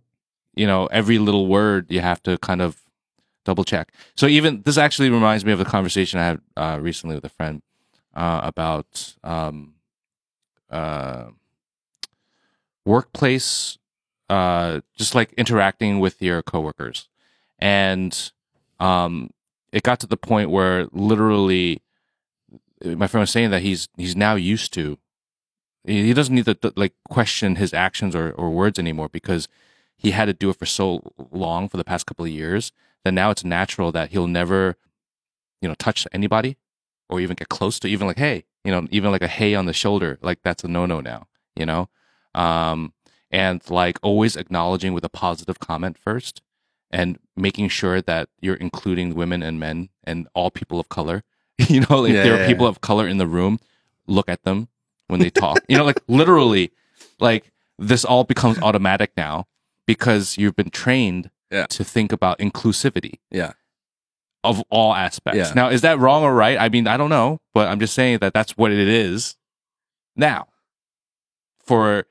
you 0.56 0.65
know 0.65 0.88
every 0.88 1.17
little 1.19 1.47
word 1.47 1.88
you 1.89 1.99
have 2.01 2.21
to 2.23 2.38
kind 2.38 2.62
of 2.62 2.82
double 3.43 3.63
check. 3.63 3.91
So 4.15 4.27
even 4.27 4.62
this 4.63 4.77
actually 4.77 5.10
reminds 5.10 5.43
me 5.43 5.51
of 5.51 5.60
a 5.60 5.65
conversation 5.65 6.19
I 6.19 6.25
had 6.25 6.41
uh, 6.56 6.80
recently 6.82 7.15
with 7.15 7.25
a 7.25 7.30
friend 7.30 7.62
uh, 8.15 8.41
about 8.43 9.15
um, 9.23 9.73
uh, 10.69 11.25
workplace, 12.86 13.77
uh, 14.30 14.82
just 14.97 15.15
like 15.15 15.34
interacting 15.34 15.99
with 15.99 16.21
your 16.21 16.41
coworkers, 16.41 17.08
and 17.62 18.32
um, 18.80 19.30
it 19.71 19.84
got 19.84 20.00
to 20.02 20.08
the 20.08 20.17
point 20.17 20.50
where 20.50 20.88
literally 20.91 21.82
my 22.84 23.08
friend 23.08 23.21
was 23.21 23.30
saying 23.30 23.52
that 23.52 23.62
he's 23.62 23.88
he's 23.95 24.15
now 24.15 24.36
used 24.36 24.74
to 24.74 24.97
he 25.84 26.13
doesn't 26.13 26.36
need 26.36 26.45
to 26.45 26.74
like 26.76 26.93
question 27.10 27.56
his 27.56 27.74
actions 27.74 28.15
or, 28.15 28.32
or 28.32 28.50
words 28.50 28.78
anymore 28.78 29.10
because 29.10 29.47
he 29.97 30.12
had 30.12 30.26
to 30.26 30.34
do 30.34 30.50
it 30.50 30.58
for 30.58 30.65
so 30.65 31.13
long 31.32 31.69
for 31.69 31.78
the 31.78 31.84
past 31.84 32.06
couple 32.06 32.26
of 32.26 32.32
years 32.32 32.71
that 33.04 33.13
now 33.13 33.30
it's 33.30 33.43
natural 33.43 33.91
that 33.91 34.12
he'll 34.12 34.28
never 34.28 34.76
you 35.62 35.69
know 35.69 35.76
touch 35.76 36.08
anybody 36.12 36.58
or 37.10 37.19
even 37.19 37.36
get 37.36 37.50
close 37.50 37.80
to 37.80 37.88
even 37.88 38.08
like 38.08 38.17
hey 38.17 38.45
you 38.63 38.71
know 38.71 38.88
even 38.91 39.12
like 39.12 39.21
a 39.21 39.28
hey 39.28 39.54
on 39.54 39.65
the 39.65 39.74
shoulder 39.74 40.17
like 40.21 40.39
that's 40.43 40.63
a 40.63 40.67
no 40.67 40.86
no 40.86 41.02
now 41.02 41.28
you 41.56 41.65
know? 41.65 41.89
Um 42.34 42.93
and 43.30 43.62
like 43.69 43.97
always 44.02 44.36
acknowledging 44.36 44.93
with 44.93 45.06
a 45.06 45.10
positive 45.10 45.60
comment 45.60 45.97
first 45.97 46.41
and 46.91 47.17
making 47.36 47.69
sure 47.69 48.01
that 48.01 48.30
you're 48.41 48.56
including 48.56 49.15
women 49.15 49.41
and 49.41 49.60
men 49.60 49.89
and 50.04 50.27
all 50.36 50.51
people 50.51 50.80
of 50.80 50.89
color 50.89 51.23
you 51.58 51.82
know 51.89 52.06
if 52.06 52.13
Yeah, 52.13 52.23
there 52.23 52.38
yeah, 52.38 52.43
are 52.43 52.47
people 52.47 52.67
of 52.67 52.82
color 52.82 53.08
in 53.08 53.17
the 53.17 53.27
room 53.27 53.60
look 54.08 54.30
at 54.30 54.43
them 54.43 54.67
when 55.08 55.19
they 55.19 55.30
talk 55.30 55.60
you 55.67 55.77
know 55.77 55.86
like 55.86 55.99
literally 56.08 56.71
like 57.19 57.51
this 57.80 58.04
all 58.06 58.23
becomes 58.23 58.60
automatic 58.60 59.12
now 59.17 59.47
because 59.88 60.38
you've 60.38 60.56
been 60.56 60.69
trained 60.69 61.32
Yeah. 61.51 61.65
to 61.67 61.84
think 61.84 62.12
about 62.12 62.39
inclusivity 62.39 63.15
yeah. 63.32 63.54
of 64.43 64.62
all 64.69 64.93
aspects. 64.93 65.38
Yeah. 65.49 65.54
Now, 65.56 65.69
is 65.69 65.82
that 65.82 65.97
wrong 65.99 66.23
or 66.23 66.34
right? 66.34 66.58
I 66.60 66.69
mean, 66.69 66.88
I 66.88 66.95
don't 66.97 67.10
know, 67.10 67.39
but 67.54 67.67
I'm 67.67 67.80
just 67.80 67.93
saying 67.93 68.19
that 68.19 68.34
that's 68.34 68.56
what 68.58 68.71
it 68.71 68.88
is 68.88 69.36
now 70.15 70.47
for 71.63 72.06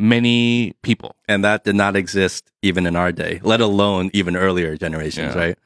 many 0.00 0.74
people. 0.82 1.14
And 1.28 1.44
that 1.44 1.64
did 1.64 1.76
not 1.76 1.94
exist 1.96 2.50
even 2.62 2.86
in 2.86 2.96
our 2.96 3.12
day, 3.12 3.40
let 3.42 3.60
alone 3.60 4.10
even 4.12 4.36
earlier 4.36 4.76
generations, 4.76 5.34
Yeah. 5.34 5.40
right? 5.40 5.58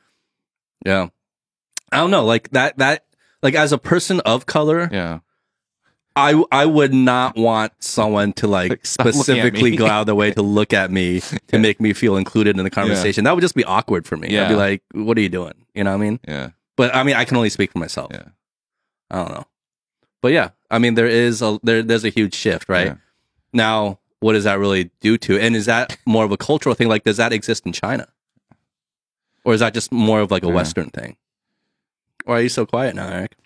Yeah. 0.85 1.09
I 1.93 1.99
don't 1.99 2.11
know. 2.11 2.25
Like 2.25 2.51
that, 2.51 2.79
that, 2.79 3.05
like 3.43 3.55
as 3.55 3.73
a 3.73 3.79
person 3.79 4.21
of 4.21 4.47
color, 4.47 4.89
Yeah. 4.93 5.21
I 6.17 6.41
I 6.53 6.65
would 6.65 6.95
not 6.95 7.37
want 7.37 7.73
someone 7.81 8.33
to 8.35 8.47
like 8.47 8.71
Like, 8.71 8.87
stop 8.87 9.07
looking 9.07 9.19
at 9.21 9.25
specifically 9.25 9.75
go 9.77 9.87
out 9.87 10.03
of 10.03 10.07
thetheir 10.07 10.17
way 10.17 10.31
to 10.31 10.43
look 10.43 10.73
at 10.73 10.93
me 10.93 11.21
to 11.49 11.59
make 11.59 11.81
me 11.81 11.93
feel 11.93 12.17
included 12.17 12.57
in 12.57 12.63
the 12.63 12.71
conversation. 12.71 13.25
That 13.25 13.35
would 13.35 13.41
just 13.41 13.57
be 13.57 13.65
awkward 13.65 14.07
for 14.07 14.17
me. 14.17 14.39
I'd 14.39 14.49
be 14.49 14.55
like, 14.55 14.83
"What 14.93 15.19
are 15.19 15.21
you 15.21 15.29
doing?" 15.29 15.55
You 15.75 15.83
know 15.83 15.91
what 15.91 15.97
I 15.97 16.05
mean? 16.05 16.21
Yeah. 16.29 16.51
But 16.77 16.95
I 16.95 17.03
mean, 17.03 17.17
I 17.17 17.25
can 17.25 17.37
only 17.37 17.51
speak 17.51 17.73
for 17.73 17.81
myself. 17.81 18.13
Yeah. 18.15 18.29
I 19.11 19.17
don't 19.17 19.33
know. 19.33 19.45
But 20.23 20.31
yeah, 20.33 20.51
I 20.71 20.79
mean, 20.79 20.95
there 20.95 21.09
is 21.09 21.43
a 21.43 21.59
there 21.65 21.83
there's 21.83 22.05
a 22.05 22.11
huge 22.11 22.35
shift, 22.35 22.69
right? 22.69 22.87
Yeah. 22.87 22.97
Now, 23.53 23.99
what 24.25 24.33
does 24.33 24.45
that 24.45 24.59
really 24.59 24.91
do 25.01 25.19
to? 25.19 25.39
And 25.39 25.55
is 25.55 25.67
that 25.67 25.99
more 26.07 26.25
of 26.25 26.33
a 26.33 26.39
cultural 26.39 26.75
thing? 26.75 26.89
Like, 26.89 27.05
does 27.05 27.19
that 27.19 27.31
exist 27.31 27.67
in 27.67 27.73
China, 27.75 28.09
or 29.45 29.53
is 29.53 29.61
that 29.61 29.75
just 29.75 29.93
more 29.93 30.21
of 30.21 30.31
like 30.31 30.43
a 30.43 30.47
Yeah. 30.47 30.55
Western 30.55 30.89
thing? 30.89 31.19
Why 32.25 32.39
are 32.39 32.41
you 32.41 32.49
so 32.49 32.65
quiet 32.65 32.95
now, 32.97 33.07
Eric? 33.07 33.37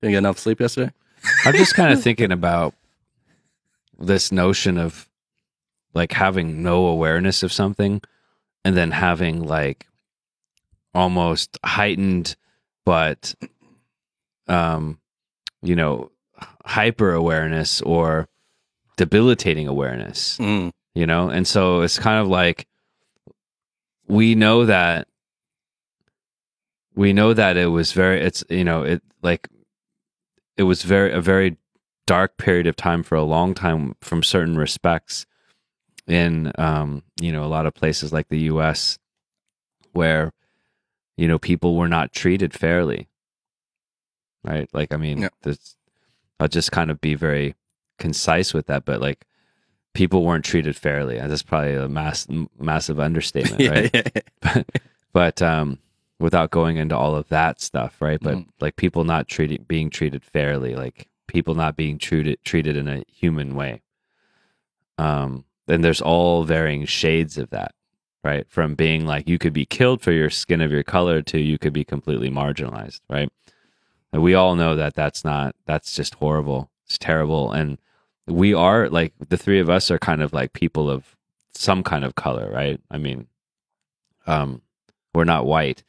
Didn't 0.00 0.12
get 0.12 0.18
enough 0.18 0.38
sleep 0.38 0.60
yesterday. 0.60 0.92
I'm 1.44 1.54
just 1.56 1.74
kind 1.74 1.92
of 1.92 2.00
thinking 2.04 2.30
about 2.30 2.72
this 3.98 4.30
notion 4.30 4.78
of 4.78 5.08
like 5.92 6.12
having 6.12 6.62
no 6.62 6.86
awareness 6.86 7.42
of 7.42 7.52
something 7.52 8.00
and 8.64 8.76
then 8.76 8.92
having 8.92 9.42
like 9.44 9.88
almost 10.94 11.58
heightened 11.64 12.36
but 12.84 13.34
um 14.46 15.00
you 15.62 15.74
know 15.74 16.12
hyper 16.64 17.12
awareness 17.12 17.80
or 17.82 18.28
debilitating 18.96 19.68
awareness 19.68 20.38
Mm. 20.38 20.72
you 20.94 21.06
know 21.06 21.28
and 21.28 21.46
so 21.46 21.80
it's 21.82 21.98
kind 21.98 22.20
of 22.20 22.28
like 22.28 22.66
we 24.08 24.34
know 24.34 24.64
that 24.66 25.08
we 26.94 27.12
know 27.12 27.34
that 27.34 27.56
it 27.56 27.66
was 27.66 27.92
very 27.92 28.20
it's 28.20 28.42
you 28.48 28.64
know 28.64 28.82
it 28.82 29.02
like 29.22 29.48
it 30.56 30.62
was 30.62 30.82
very 30.82 31.12
a 31.12 31.20
very 31.20 31.56
dark 32.06 32.36
period 32.38 32.66
of 32.66 32.76
time 32.76 33.02
for 33.02 33.16
a 33.16 33.22
long 33.24 33.52
time 33.52 33.94
from 34.00 34.22
certain 34.22 34.56
respects 34.56 35.26
in 36.06 36.52
um 36.58 37.02
you 37.20 37.32
know 37.32 37.44
a 37.44 37.46
lot 37.56 37.66
of 37.66 37.74
places 37.74 38.12
like 38.12 38.28
the 38.28 38.40
US 38.52 38.98
where 39.92 40.32
you 41.16 41.26
know 41.28 41.38
people 41.38 41.74
were 41.76 41.88
not 41.88 42.12
treated 42.12 42.54
fairly 42.54 43.08
right 44.44 44.68
like 44.72 44.92
i 44.92 44.96
mean 44.96 45.18
Yeah. 45.22 45.28
this 45.42 45.76
i'll 46.38 46.46
just 46.48 46.70
kind 46.70 46.90
of 46.90 47.00
be 47.00 47.14
very 47.14 47.54
concise 47.98 48.52
with 48.54 48.66
that 48.66 48.84
but 48.84 49.00
like 49.00 49.24
people 49.94 50.24
weren't 50.24 50.44
treated 50.44 50.76
fairly. 50.76 51.16
And 51.16 51.30
that's 51.30 51.42
probably 51.42 51.74
a 51.74 51.88
mass 51.88 52.26
massive 52.58 53.00
understatement 53.00 53.60
Yeah, 53.62 53.70
right? 53.70 53.90
yeah, 53.94 54.02
yeah. 54.14 54.22
but 54.42 54.66
but 55.12 55.42
um 55.42 55.78
without 56.18 56.50
going 56.50 56.76
into 56.78 56.96
all 56.96 57.14
of 57.14 57.28
that 57.28 57.60
stuff 57.60 58.00
right? 58.00 58.20
But 58.20 58.36
Mhm. 58.36 58.46
like 58.60 58.76
people 58.76 59.04
not 59.04 59.28
treating 59.28 59.64
being 59.68 59.88
treated 59.90 60.24
fairly 60.24 60.74
like 60.74 61.08
people 61.28 61.54
not 61.54 61.76
being 61.76 61.98
treated 61.98 62.38
treated 62.44 62.76
in 62.76 62.88
a 62.88 63.02
human 63.08 63.54
way. 63.54 63.82
Um 64.98 65.44
and 65.68 65.82
there's 65.84 66.00
all 66.00 66.44
varying 66.44 66.84
shades 66.84 67.38
of 67.38 67.50
that 67.50 67.72
right? 68.24 68.46
From 68.50 68.74
being 68.74 69.06
like 69.06 69.28
you 69.28 69.38
could 69.38 69.52
be 69.52 69.64
killed 69.64 70.02
for 70.02 70.10
your 70.12 70.30
skin 70.30 70.60
of 70.60 70.72
your 70.72 70.82
color 70.82 71.22
to 71.22 71.38
you 71.40 71.58
could 71.58 71.72
be 71.72 71.84
completely 71.84 72.28
marginalized 72.30 73.00
right? 73.08 73.30
And 74.12 74.22
we 74.22 74.34
all 74.34 74.54
know 74.56 74.74
that 74.76 74.94
that's 74.94 75.24
not 75.24 75.54
that's 75.66 75.94
just 75.94 76.14
horrible. 76.16 76.70
It's 76.86 76.98
terrible. 76.98 77.52
And 77.52 77.78
we 78.26 78.54
are 78.54 78.88
like 78.88 79.12
the 79.28 79.36
three 79.36 79.60
of 79.60 79.70
us 79.70 79.90
are 79.90 79.98
kind 79.98 80.22
of 80.22 80.32
like 80.32 80.52
people 80.52 80.90
of 80.90 81.16
some 81.54 81.82
kind 81.82 82.04
of 82.04 82.14
color 82.16 82.50
right 82.50 82.80
i 82.90 82.98
mean 82.98 83.26
um 84.26 84.60
we're 85.14 85.24
not 85.24 85.46
white 85.46 85.82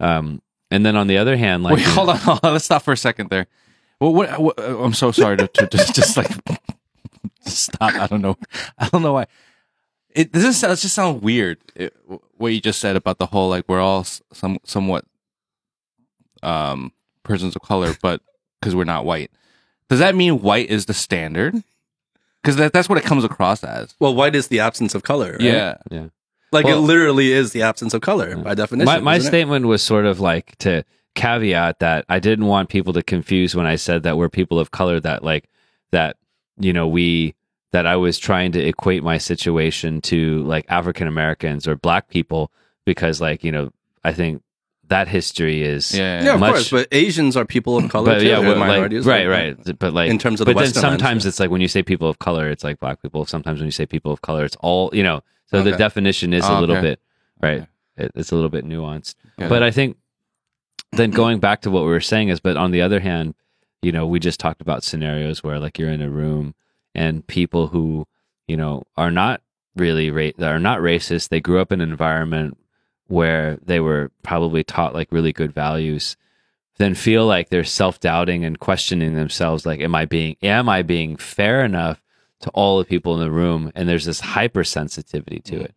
um 0.00 0.42
and 0.70 0.84
then 0.84 0.96
on 0.96 1.06
the 1.06 1.18
other 1.18 1.36
hand 1.36 1.62
like 1.62 1.76
Wait, 1.76 1.84
hold 1.86 2.10
on, 2.10 2.16
hold 2.16 2.40
on. 2.42 2.52
Let's 2.52 2.64
stop 2.64 2.82
for 2.82 2.92
a 2.92 2.96
second 2.96 3.30
there. 3.30 3.46
Well, 4.00 4.12
what, 4.12 4.40
what, 4.40 4.58
I'm 4.58 4.92
so 4.92 5.12
sorry 5.12 5.36
to, 5.36 5.46
to 5.46 5.66
just, 5.68 5.94
just 5.94 6.16
like 6.16 6.30
stop. 7.42 7.94
I 7.94 8.08
don't 8.08 8.22
know. 8.22 8.36
I 8.76 8.88
don't 8.88 9.02
know 9.02 9.12
why. 9.12 9.26
It 10.10 10.32
this 10.32 10.58
sound- 10.58 10.72
it 10.72 10.76
just 10.76 10.94
sound 10.94 11.22
weird. 11.22 11.58
It, 11.76 11.94
what 12.36 12.48
you 12.48 12.60
just 12.60 12.80
said 12.80 12.96
about 12.96 13.18
the 13.18 13.26
whole 13.26 13.48
like 13.48 13.66
we're 13.68 13.80
all 13.80 14.04
some 14.32 14.58
somewhat 14.64 15.04
um 16.42 16.92
persons 17.22 17.54
of 17.54 17.62
color, 17.62 17.94
but 18.02 18.20
because 18.60 18.74
we're 18.74 18.84
not 18.84 19.04
white. 19.04 19.30
Does 19.88 20.00
that 20.00 20.16
mean 20.16 20.40
white 20.42 20.70
is 20.70 20.86
the 20.86 20.94
standard? 20.94 21.62
Because 22.44 22.56
that, 22.56 22.74
that's 22.74 22.90
what 22.90 22.98
it 22.98 23.04
comes 23.04 23.24
across 23.24 23.64
as. 23.64 23.94
Well, 23.98 24.14
white 24.14 24.36
is 24.36 24.48
the 24.48 24.60
absence 24.60 24.94
of 24.94 25.02
color. 25.02 25.32
Right? 25.32 25.40
Yeah. 25.40 25.76
yeah 25.90 26.08
like 26.52 26.66
Well- 26.66 26.78
it 26.78 26.82
literally 26.82 27.32
is 27.32 27.52
the 27.52 27.62
absence 27.62 27.92
of 27.92 28.00
color 28.00 28.36
by 28.36 28.54
definition. 28.54 28.86
my, 28.86 29.00
my 29.00 29.16
isn't 29.16 29.26
it? 29.26 29.30
statement 29.30 29.66
was 29.66 29.82
sort 29.82 30.06
of 30.06 30.20
like 30.20 30.56
to 30.58 30.84
caveat 31.14 31.80
that 31.80 32.04
I 32.08 32.18
didn't 32.20 32.46
want 32.46 32.68
people 32.68 32.92
to 32.92 33.02
confuse 33.02 33.54
when 33.54 33.66
I 33.66 33.76
said 33.76 34.04
that 34.04 34.16
we're 34.16 34.28
people 34.28 34.58
of 34.58 34.70
color 34.70 35.00
that 35.00 35.22
like 35.24 35.48
that 35.90 36.16
you 36.58 36.72
know 36.72 36.86
we 36.86 37.34
that 37.72 37.86
I 37.86 37.96
was 37.96 38.18
trying 38.18 38.52
to 38.52 38.60
equate 38.64 39.02
my 39.02 39.18
situation 39.18 40.00
to 40.02 40.42
like 40.44 40.64
African 40.68 41.08
Americans 41.08 41.66
or 41.66 41.76
black 41.76 42.08
people 42.08 42.52
because 42.84 43.20
like 43.20 43.42
you 43.42 43.50
know 43.50 43.70
I 44.04 44.12
think 44.12 44.42
that 44.88 45.08
history 45.08 45.62
is 45.62 45.94
Yeah. 45.96 46.22
Yeah, 46.24 46.34
of 46.34 46.40
much- 46.40 46.52
course. 46.52 46.70
But 46.70 46.88
Asians 46.92 47.36
are 47.36 47.44
people 47.44 47.76
of 47.76 47.90
color 47.90 48.12
but 48.12 48.18
too. 48.20 48.26
yeah, 48.26 48.38
and 48.38 48.46
well, 48.46 48.58
like, 48.58 48.90
right, 48.92 49.26
like- 49.26 49.28
right. 49.28 49.78
But 49.78 49.94
like 49.94 50.10
In 50.10 50.18
terms 50.18 50.40
of 50.40 50.46
the 50.46 50.52
but 50.54 50.58
then 50.60 50.66
Western 50.68 50.82
lens, 50.82 50.92
sometimes 51.00 51.24
yeah. 51.24 51.28
it's 51.30 51.40
like 51.40 51.50
when 51.50 51.60
you 51.60 51.68
say 51.68 51.82
people 51.82 52.08
of 52.08 52.18
color, 52.18 52.48
it's 52.50 52.62
like 52.64 52.78
black 52.80 53.00
people. 53.02 53.24
Sometimes 53.24 53.60
when 53.60 53.66
you 53.66 53.72
say 53.72 53.86
people 53.86 54.12
of 54.12 54.20
color, 54.22 54.44
it's 54.44 54.56
all 54.60 54.90
you 54.92 55.02
know. 55.02 55.22
So 55.46 55.62
the 55.62 55.72
definition 55.76 56.32
is 56.32 56.44
Oh, 56.44 56.58
a 56.58 56.60
little 56.60 56.76
okay. 56.76 56.82
bit 56.88 57.00
right. 57.42 57.54
Okay. 57.60 57.66
It, 57.96 58.12
it's 58.16 58.32
a 58.32 58.34
little 58.34 58.50
bit 58.50 58.64
nuanced. 58.66 59.14
Got 59.38 59.48
but. 59.50 59.62
I 59.62 59.70
think 59.70 59.96
then 60.92 61.10
going 61.10 61.38
back 61.40 61.60
to 61.62 61.70
what 61.70 61.82
we 61.84 61.88
were 61.90 62.00
saying 62.00 62.28
is, 62.28 62.40
but 62.40 62.56
on 62.56 62.70
the 62.72 62.82
other 62.82 63.00
hand, 63.00 63.34
you 63.82 63.92
know, 63.92 64.06
we 64.06 64.18
just 64.18 64.40
talked 64.40 64.60
about 64.60 64.82
scenarios 64.82 65.42
where 65.44 65.58
like 65.60 65.78
you're 65.78 65.90
in 65.90 66.02
a 66.02 66.10
room 66.10 66.54
and 66.94 67.26
people 67.26 67.68
who 67.68 68.06
you 68.48 68.56
know 68.56 68.82
are 68.96 69.10
not 69.10 69.42
really 69.76 70.10
ra- 70.10 70.30
that 70.38 70.50
are 70.52 70.58
not 70.58 70.80
racist. 70.80 71.28
They 71.28 71.40
grew 71.40 71.60
up 71.60 71.70
in 71.72 71.80
an 71.80 71.90
environment 71.90 72.58
where 73.08 73.58
they 73.64 73.80
were 73.80 74.10
probably 74.22 74.64
taught 74.64 74.94
like 74.94 75.12
really 75.12 75.32
good 75.32 75.52
values 75.52 76.16
then 76.76 76.94
feel 76.94 77.24
like 77.24 77.50
they're 77.50 77.62
self-doubting 77.62 78.44
and 78.44 78.58
questioning 78.58 79.14
themselves 79.14 79.64
like 79.64 79.80
am 79.80 79.94
i 79.94 80.04
being 80.04 80.36
am 80.42 80.68
i 80.68 80.82
being 80.82 81.16
fair 81.16 81.64
enough 81.64 82.00
to 82.44 82.50
all 82.50 82.78
the 82.78 82.84
people 82.84 83.14
in 83.14 83.20
the 83.20 83.30
room? 83.30 83.72
And 83.74 83.88
there's 83.88 84.04
this 84.04 84.20
hypersensitivity 84.20 85.42
to 85.44 85.52
mm-hmm. 85.52 85.64
it 85.64 85.76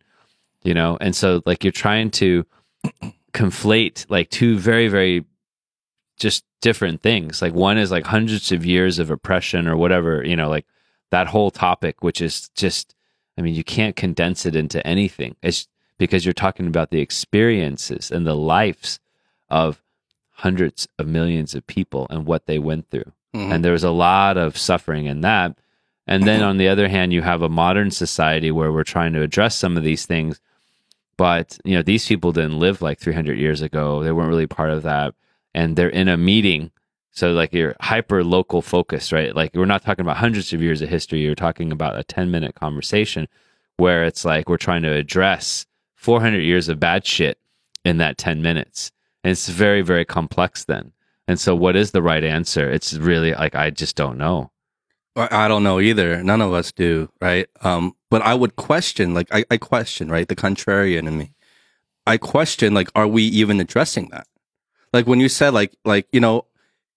you 0.62 0.74
know? 0.74 0.98
And 1.00 1.16
so 1.16 1.42
like 1.46 1.64
you're 1.64 1.72
trying 1.72 2.10
to 2.12 2.44
conflate 3.32 4.04
like 4.10 4.28
two 4.28 4.58
very 4.58 4.88
very 4.88 5.24
just 6.18 6.44
different 6.60 7.00
things. 7.00 7.40
Like 7.40 7.54
one 7.54 7.78
is 7.78 7.90
like 7.90 8.04
hundreds 8.04 8.52
of 8.52 8.66
years 8.66 8.98
of 8.98 9.10
oppression 9.10 9.66
or 9.66 9.76
whatever 9.76 10.22
you 10.24 10.36
know 10.36 10.50
like 10.50 10.66
that 11.10 11.28
whole 11.28 11.50
topic 11.50 12.02
which 12.02 12.20
is 12.20 12.50
just 12.50 12.94
i 13.38 13.40
mean 13.40 13.54
you 13.54 13.64
can't 13.64 13.96
condense 13.96 14.44
it 14.44 14.54
into 14.54 14.86
anything. 14.86 15.36
It's 15.42 15.68
because 15.98 16.24
you're 16.24 16.32
talking 16.32 16.66
about 16.66 16.90
the 16.90 17.00
experiences 17.00 18.10
and 18.10 18.26
the 18.26 18.34
lives 18.36 19.00
of 19.50 19.82
hundreds 20.30 20.86
of 20.98 21.06
millions 21.06 21.54
of 21.54 21.66
people 21.66 22.06
and 22.10 22.24
what 22.26 22.46
they 22.46 22.58
went 22.58 22.88
through. 22.90 23.12
Mhm. 23.34 23.52
and 23.52 23.64
there's 23.64 23.84
a 23.84 23.90
lot 23.90 24.38
of 24.38 24.56
suffering 24.56 25.04
in 25.04 25.20
that. 25.20 25.54
And 26.06 26.22
then 26.24 26.42
on 26.42 26.56
the 26.56 26.66
other 26.68 26.88
hand 26.88 27.12
you 27.12 27.20
have 27.20 27.42
a 27.42 27.48
modern 27.50 27.90
society 27.90 28.50
where 28.50 28.72
we're 28.72 28.84
trying 28.84 29.12
to 29.12 29.20
address 29.22 29.54
some 29.54 29.76
of 29.76 29.82
these 29.82 30.06
things. 30.06 30.40
But 31.18 31.58
you 31.62 31.76
know 31.76 31.82
these 31.82 32.06
people 32.06 32.32
didn't 32.32 32.58
live 32.58 32.80
like 32.80 32.98
300 32.98 33.38
years 33.38 33.60
ago. 33.60 34.02
They 34.02 34.12
weren't 34.12 34.30
really 34.30 34.46
part 34.46 34.70
of 34.70 34.82
that. 34.84 35.14
And 35.54 35.76
they're 35.76 35.90
in 35.90 36.08
a 36.08 36.16
meeting. 36.16 36.70
So 37.10 37.32
like 37.32 37.52
you're 37.52 37.76
hyper 37.80 38.24
local 38.24 38.62
focus 38.62 39.12
right? 39.12 39.34
Like 39.36 39.50
we're 39.54 39.66
not 39.66 39.82
talking 39.82 40.04
about 40.04 40.16
hundreds 40.16 40.52
of 40.54 40.62
years 40.62 40.80
of 40.80 40.88
history. 40.88 41.20
You're 41.20 41.34
talking 41.34 41.70
about 41.70 41.98
a 41.98 42.04
10 42.04 42.30
minute 42.30 42.54
conversation 42.54 43.28
where 43.76 44.04
it's 44.04 44.24
like 44.24 44.48
we're 44.48 44.56
trying 44.56 44.82
to 44.82 44.92
address 44.92 45.66
400 45.98 46.38
years 46.40 46.68
of 46.68 46.80
bad 46.80 47.04
shit 47.04 47.38
in 47.84 47.98
that 47.98 48.18
10 48.18 48.40
minutes 48.40 48.90
and 49.22 49.32
it's 49.32 49.48
very 49.48 49.82
very 49.82 50.04
complex 50.04 50.64
then 50.64 50.92
and 51.26 51.38
so 51.38 51.54
what 51.54 51.76
is 51.76 51.90
the 51.90 52.02
right 52.02 52.24
answer 52.24 52.70
it's 52.70 52.94
really 52.94 53.32
like 53.32 53.54
i 53.54 53.70
just 53.70 53.96
don't 53.96 54.18
know 54.18 54.50
I 55.18 55.48
don't 55.48 55.64
know 55.64 55.80
either. 55.80 56.22
None 56.22 56.40
of 56.40 56.52
us 56.52 56.70
do, 56.70 57.10
right? 57.20 57.48
Um, 57.62 57.96
but 58.08 58.22
I 58.22 58.34
would 58.34 58.54
question, 58.54 59.14
like, 59.14 59.26
I, 59.34 59.44
I 59.50 59.56
question, 59.56 60.08
right? 60.08 60.28
The 60.28 60.36
contrarian 60.36 61.08
in 61.08 61.18
me. 61.18 61.32
I 62.06 62.18
question, 62.18 62.72
like, 62.72 62.88
are 62.94 63.08
we 63.08 63.24
even 63.24 63.60
addressing 63.60 64.10
that? 64.10 64.28
Like 64.92 65.06
when 65.06 65.20
you 65.20 65.28
said, 65.28 65.52
like, 65.52 65.74
like 65.84 66.06
you 66.12 66.20
know, 66.20 66.46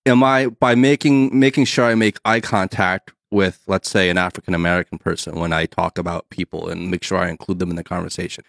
am 0.06 0.24
I 0.24 0.48
by 0.48 0.76
making 0.76 1.38
making 1.38 1.66
sure 1.66 1.86
I 1.86 1.95
make 1.95 2.20
eye 2.24 2.39
contact 2.39 3.12
with, 3.30 3.62
let's 3.68 3.89
say, 3.89 4.10
an 4.10 4.18
African 4.18 4.54
American 4.54 4.97
person 4.97 5.36
when 5.36 5.52
I 5.52 5.66
talk 5.66 5.97
about 5.97 6.30
people 6.30 6.70
and 6.70 6.89
make 6.89 7.04
sure 7.04 7.18
I 7.18 7.30
include 7.30 7.60
them 7.60 7.70
in 7.70 7.76
the 7.76 7.84
conversation? 7.84 8.43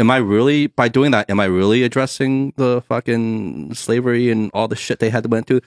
Am 0.00 0.10
I 0.10 0.16
really 0.16 0.66
by 0.66 0.88
doing 0.88 1.12
that? 1.12 1.30
Am 1.30 1.38
I 1.38 1.44
really 1.44 1.82
addressing 1.84 2.52
the 2.56 2.82
fucking 2.82 3.74
slavery 3.74 4.30
and 4.30 4.50
all 4.52 4.66
the 4.66 4.76
shit 4.76 4.98
they 4.98 5.10
had 5.10 5.22
to 5.22 5.28
went 5.28 5.46
through? 5.46 5.60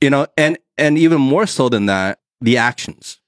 You 0.00 0.10
know, 0.10 0.26
and 0.36 0.58
and 0.76 0.98
even 0.98 1.20
more 1.20 1.46
so 1.46 1.68
than 1.68 1.86
that, 1.86 2.18
the 2.40 2.56
actions. 2.56 3.20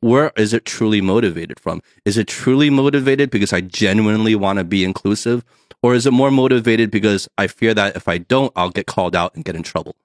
Where 0.00 0.32
is 0.36 0.52
it 0.52 0.66
truly 0.66 1.00
motivated 1.00 1.58
from? 1.58 1.80
Is 2.04 2.18
it 2.18 2.28
truly 2.28 2.68
motivated 2.68 3.30
because 3.30 3.54
I 3.54 3.62
genuinely 3.62 4.34
want 4.34 4.58
to 4.58 4.64
be 4.64 4.84
inclusive? 4.84 5.42
Or 5.82 5.94
is 5.94 6.06
it 6.06 6.12
more 6.12 6.30
motivated 6.30 6.90
because 6.90 7.28
I 7.38 7.46
fear 7.46 7.72
that 7.72 7.96
if 7.96 8.06
I 8.06 8.18
don't, 8.18 8.52
I'll 8.56 8.70
get 8.70 8.86
called 8.86 9.16
out 9.16 9.34
and 9.34 9.44
get 9.44 9.56
in 9.56 9.62
trouble? 9.62 9.96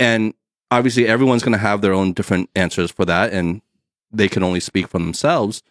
And 0.00 0.34
obviously, 0.72 1.06
everyone's 1.06 1.42
going 1.42 1.52
to 1.52 1.58
have 1.58 1.80
their 1.80 1.92
own 1.92 2.12
different 2.12 2.50
answers 2.56 2.90
for 2.90 3.04
that, 3.04 3.32
and 3.32 3.62
they 4.10 4.28
can 4.28 4.42
only 4.42 4.60
speak 4.60 4.88
for 4.88 4.98
themselves. 4.98 5.62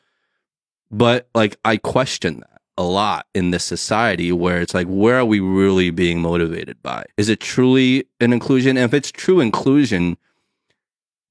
But 0.90 1.28
like, 1.36 1.58
I 1.66 1.76
question 1.76 2.40
that 2.40 2.57
a 2.78 2.84
lot 2.84 3.26
in 3.34 3.52
this 3.52 3.64
society 3.64 4.32
where 4.32 4.62
it's 4.62 4.74
like, 4.74 4.88
where 4.88 5.18
are 5.18 5.26
we 5.26 5.40
really 5.40 5.90
being 5.90 6.22
motivated 6.22 6.82
by? 6.84 7.06
Is 7.18 7.30
it 7.30 7.40
truly 7.40 8.06
an 8.20 8.34
inclusion? 8.34 8.78
And 8.78 8.86
if 8.86 8.94
it's 8.94 9.12
true 9.12 9.40
inclusion, 9.40 10.18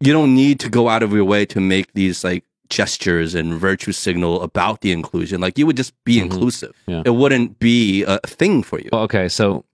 you 0.00 0.12
don't 0.12 0.34
need 0.34 0.60
to 0.60 0.68
go 0.68 0.88
out 0.88 1.02
of 1.02 1.12
your 1.12 1.24
way 1.24 1.46
to 1.46 1.60
make 1.60 1.92
these 1.94 2.24
like 2.24 2.44
gestures 2.68 3.34
and 3.34 3.54
virtue 3.54 3.92
signal 3.92 4.42
about 4.42 4.80
the 4.80 4.92
inclusion. 4.92 5.40
Like 5.40 5.56
you 5.56 5.66
would 5.66 5.76
just 5.76 5.92
be 6.04 6.18
inclusive. 6.18 6.74
Yeah. 6.86 7.02
It 7.04 7.10
wouldn't 7.10 7.58
be 7.58 8.02
a 8.04 8.18
thing 8.26 8.62
for 8.62 8.80
you. 8.80 8.90
Well, 8.92 9.02
okay, 9.02 9.28
so 9.28 9.64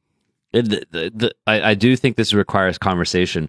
it, 0.53 0.69
the, 0.69 0.87
the, 0.91 1.13
the, 1.15 1.35
I, 1.47 1.71
I 1.71 1.75
do 1.75 1.97
think 1.97 2.17
this 2.17 2.35
requires 2.35 2.77
conversation, 2.77 3.49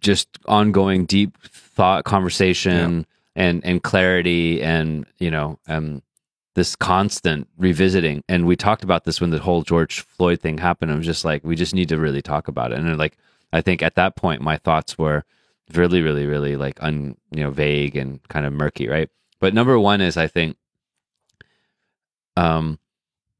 just 0.00 0.28
ongoing 0.46 1.04
deep 1.04 1.36
thought, 1.42 2.04
conversation, 2.04 3.06
and 3.36 3.64
and 3.64 3.82
clarity, 3.82 4.62
and 4.62 5.06
you 5.18 5.30
know, 5.30 5.58
um, 5.68 6.02
this 6.60 6.76
constant 6.76 7.48
revisiting. 7.56 8.22
And 8.28 8.46
we 8.46 8.54
talked 8.54 8.84
about 8.84 9.04
this 9.04 9.18
when 9.18 9.30
the 9.30 9.38
whole 9.38 9.62
George 9.62 10.00
Floyd 10.00 10.42
thing 10.42 10.58
happened. 10.58 10.92
I 10.92 10.94
was 10.94 11.06
just 11.06 11.24
like, 11.24 11.42
we 11.42 11.56
just 11.56 11.74
need 11.74 11.88
to 11.88 11.96
really 11.96 12.20
talk 12.20 12.48
about 12.48 12.70
it. 12.70 12.78
And 12.78 12.98
like, 12.98 13.16
I 13.50 13.62
think 13.62 13.82
at 13.82 13.94
that 13.94 14.14
point, 14.14 14.42
my 14.42 14.58
thoughts 14.58 14.98
were 14.98 15.24
really, 15.72 16.02
really, 16.02 16.26
really 16.26 16.58
like 16.58 16.76
un, 16.82 17.16
you 17.30 17.42
know, 17.42 17.50
vague 17.50 17.96
and 17.96 18.22
kind 18.28 18.44
of 18.44 18.52
murky, 18.52 18.88
right? 18.88 19.08
But 19.40 19.54
number 19.54 19.78
one 19.78 20.02
is 20.02 20.18
I 20.18 20.26
think, 20.26 20.58
um, 22.36 22.78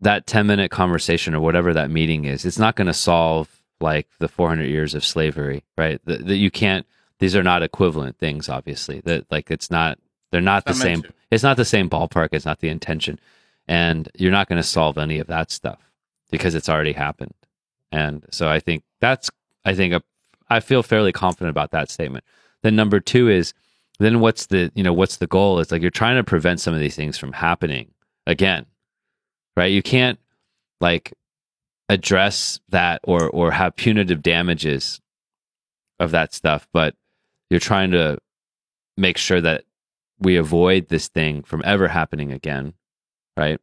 that 0.00 0.26
10 0.26 0.46
minute 0.46 0.70
conversation 0.70 1.34
or 1.34 1.40
whatever 1.40 1.74
that 1.74 1.90
meeting 1.90 2.24
is, 2.24 2.46
it's 2.46 2.58
not 2.58 2.74
going 2.74 2.86
to 2.86 2.94
solve 2.94 3.60
like 3.82 4.08
the 4.18 4.28
400 4.28 4.64
years 4.64 4.94
of 4.94 5.04
slavery, 5.04 5.62
right? 5.76 6.00
That 6.06 6.36
you 6.36 6.50
can't, 6.50 6.86
these 7.18 7.36
are 7.36 7.42
not 7.42 7.62
equivalent 7.62 8.16
things, 8.16 8.48
obviously. 8.48 9.00
That 9.00 9.30
like 9.30 9.50
it's 9.50 9.70
not, 9.70 9.98
they're 10.30 10.40
not 10.40 10.64
the 10.64 10.72
Not 10.72 10.78
same, 10.78 11.04
it's 11.30 11.42
not 11.42 11.56
the 11.56 11.64
same 11.64 11.88
ballpark. 11.88 12.28
It's 12.32 12.46
not 12.46 12.60
the 12.60 12.68
intention. 12.68 13.18
And 13.68 14.08
you're 14.16 14.32
not 14.32 14.48
going 14.48 14.60
to 14.60 14.66
solve 14.66 14.98
any 14.98 15.18
of 15.18 15.26
that 15.28 15.50
stuff 15.50 15.78
because 16.30 16.54
it's 16.54 16.68
already 16.68 16.92
happened. 16.92 17.34
And 17.92 18.24
so 18.30 18.48
I 18.48 18.60
think 18.60 18.84
that's, 19.00 19.30
I 19.64 19.74
think, 19.74 19.94
a, 19.94 20.02
I 20.48 20.60
feel 20.60 20.82
fairly 20.82 21.12
confident 21.12 21.50
about 21.50 21.70
that 21.72 21.90
statement. 21.90 22.24
Then 22.62 22.76
number 22.76 23.00
two 23.00 23.28
is, 23.28 23.52
then 23.98 24.20
what's 24.20 24.46
the, 24.46 24.72
you 24.74 24.82
know, 24.82 24.92
what's 24.92 25.16
the 25.16 25.26
goal? 25.26 25.60
It's 25.60 25.70
like 25.70 25.82
you're 25.82 25.90
trying 25.90 26.16
to 26.16 26.24
prevent 26.24 26.60
some 26.60 26.74
of 26.74 26.80
these 26.80 26.96
things 26.96 27.18
from 27.18 27.32
happening 27.32 27.92
again 28.26 28.66
right? 29.56 29.72
You 29.72 29.82
can't 29.82 30.18
like 30.80 31.12
address 31.88 32.60
that 32.70 33.00
or 33.04 33.28
or 33.28 33.50
have 33.50 33.76
punitive 33.76 34.22
damages 34.22 35.00
of 35.98 36.12
that 36.12 36.32
stuff, 36.32 36.66
but 36.72 36.94
you're 37.50 37.60
trying 37.60 37.90
to 37.90 38.18
make 38.96 39.18
sure 39.18 39.40
that 39.40 39.64
we 40.20 40.36
avoid 40.36 40.88
this 40.88 41.08
thing 41.08 41.42
from 41.42 41.62
ever 41.64 41.88
happening 41.88 42.32
again, 42.32 42.74
right? 43.36 43.60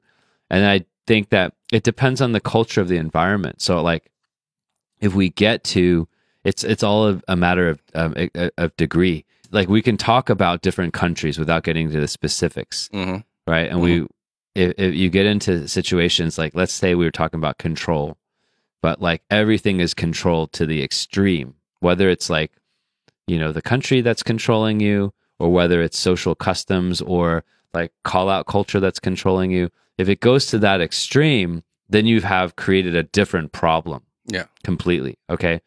And 0.50 0.66
I 0.66 0.86
think 1.06 1.30
that 1.30 1.54
it 1.72 1.84
depends 1.84 2.22
on 2.22 2.32
the 2.32 2.40
culture 2.40 2.82
of 2.82 2.88
the 2.88 2.98
environment. 2.98 3.62
So 3.62 3.82
like 3.82 4.12
if 5.00 5.14
we 5.14 5.30
get 5.30 5.64
to 5.66 6.08
it's 6.44 6.64
it's 6.64 6.84
all 6.84 7.20
a, 7.28 7.36
matter 7.36 7.70
of 7.70 7.82
um, 7.94 8.16
of 8.58 8.76
degree. 8.78 9.26
Like 9.52 9.68
we 9.70 9.82
can 9.82 9.98
talk 9.98 10.30
about 10.30 10.62
different 10.62 10.94
countries 10.94 11.38
without 11.38 11.64
getting 11.64 11.92
to 11.92 12.00
the 12.00 12.08
specifics 12.08 12.90
Mhm. 12.94 13.24
right? 13.46 13.70
And 13.70 13.82
we, 13.82 14.08
if, 14.56 14.74
if 14.78 14.96
you 14.96 15.10
get 15.10 15.26
into 15.26 15.68
situations 15.68 16.38
like, 16.38 16.56
let's 16.56 16.74
say 16.74 16.96
we 16.96 17.06
were 17.06 17.12
talking 17.12 17.40
about 17.40 17.58
control, 17.58 18.18
but 18.82 19.02
like 19.02 19.24
everything 19.30 19.80
is 19.80 19.94
controlled 19.94 20.52
to 20.54 20.66
the 20.66 20.82
extreme, 20.84 21.56
whether 21.80 22.10
it's 22.10 22.30
like, 22.30 22.52
you 23.26 23.38
know, 23.38 23.52
the 23.52 23.62
country 23.62 24.02
that's 24.02 24.24
controlling 24.24 24.80
you, 24.80 25.14
or 25.40 25.50
whether 25.52 25.82
it's 25.82 25.98
social 25.98 26.36
customs 26.36 27.02
or 27.02 27.44
like 27.74 27.92
call 28.04 28.30
out 28.30 28.48
culture 28.48 28.80
that's 28.80 29.00
controlling 29.00 29.52
you. 29.52 29.70
If 29.98 30.10
it 30.10 30.20
goes 30.20 30.48
to 30.48 30.60
that 30.60 30.82
extreme, 30.82 31.64
then 31.90 32.06
you 32.06 32.22
have 32.22 32.56
created 32.56 32.96
a 32.96 33.04
different 33.04 33.52
problem 33.52 34.04
Yeah. 34.26 34.46
completely. 34.64 35.18
Okay. 35.30 35.62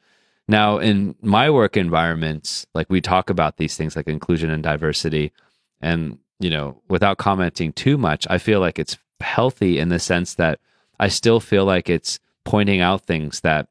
Now, 0.48 0.78
in 0.78 1.14
my 1.22 1.48
work 1.50 1.76
environments, 1.76 2.66
like 2.74 2.88
we 2.90 3.00
talk 3.00 3.30
about 3.30 3.56
these 3.56 3.76
things 3.76 3.94
like 3.94 4.08
inclusion 4.08 4.50
and 4.50 4.62
diversity, 4.62 5.32
and, 5.80 6.18
you 6.40 6.50
know, 6.50 6.82
without 6.88 7.18
commenting 7.18 7.72
too 7.72 7.96
much, 7.96 8.26
I 8.28 8.38
feel 8.38 8.58
like 8.60 8.78
it's 8.78 8.98
healthy 9.20 9.78
in 9.78 9.88
the 9.90 9.98
sense 9.98 10.34
that 10.34 10.58
I 10.98 11.08
still 11.08 11.38
feel 11.40 11.64
like 11.64 11.88
it's 11.88 12.18
pointing 12.44 12.80
out 12.80 13.02
things 13.02 13.40
that 13.40 13.68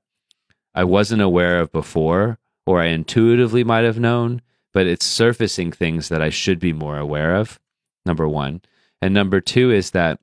I 0.73 0.83
wasn't 0.85 1.21
aware 1.21 1.59
of 1.59 1.71
before 1.71 2.37
or 2.65 2.79
I 2.81 2.85
intuitively 2.85 3.63
might 3.63 3.83
have 3.83 3.99
known, 3.99 4.41
but 4.73 4.87
it's 4.87 5.05
surfacing 5.05 5.71
things 5.71 6.09
that 6.09 6.21
I 6.21 6.29
should 6.29 6.59
be 6.59 6.73
more 6.73 6.97
aware 6.97 7.35
of. 7.35 7.59
Number 8.05 8.27
one. 8.27 8.61
And 9.01 9.13
number 9.13 9.41
two 9.41 9.71
is 9.71 9.91
that 9.91 10.19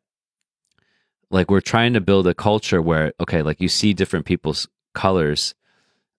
like 1.31 1.51
we're 1.51 1.61
trying 1.61 1.93
to 1.95 2.01
build 2.01 2.27
a 2.27 2.35
culture 2.35 2.81
where 2.81 3.13
okay 3.21 3.43
like 3.43 3.61
you 3.61 3.69
see 3.69 3.93
different 3.93 4.27
people's 4.27 4.69
colors 4.95 5.55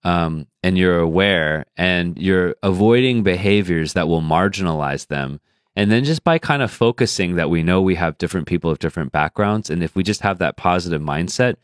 um, 0.04 0.48
and 0.64 0.78
you're 0.78 1.00
aware 1.00 1.66
and 1.76 2.18
you're 2.18 2.56
avoiding 2.64 3.24
behaviors 3.24 3.94
that 3.94 4.08
will 4.08 4.22
marginalize 4.22 5.08
them 5.08 5.40
and 5.76 5.92
then 5.92 6.04
just 6.04 6.24
by 6.24 6.38
kind 6.38 6.62
of 6.62 6.72
focusing 6.72 7.36
that 7.36 7.50
we 7.50 7.64
know 7.64 7.82
we 7.82 7.96
have 7.96 8.18
different 8.18 8.48
people 8.48 8.70
of 8.70 8.80
different 8.80 9.12
backgrounds 9.12 9.70
and 9.70 9.84
if 9.84 9.96
we 9.96 10.04
just 10.04 10.22
have 10.22 10.40
that 10.40 10.58
positive 10.58 11.02
mindset 11.02 11.56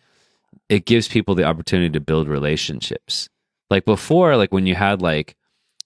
it 0.69 0.85
gives 0.85 1.07
people 1.07 1.35
the 1.35 1.43
opportunity 1.43 1.91
to 1.91 1.99
build 1.99 2.27
relationships 2.27 3.29
like 3.69 3.85
before 3.85 4.35
like 4.37 4.51
when 4.51 4.65
you 4.65 4.75
had 4.75 5.01
like 5.01 5.35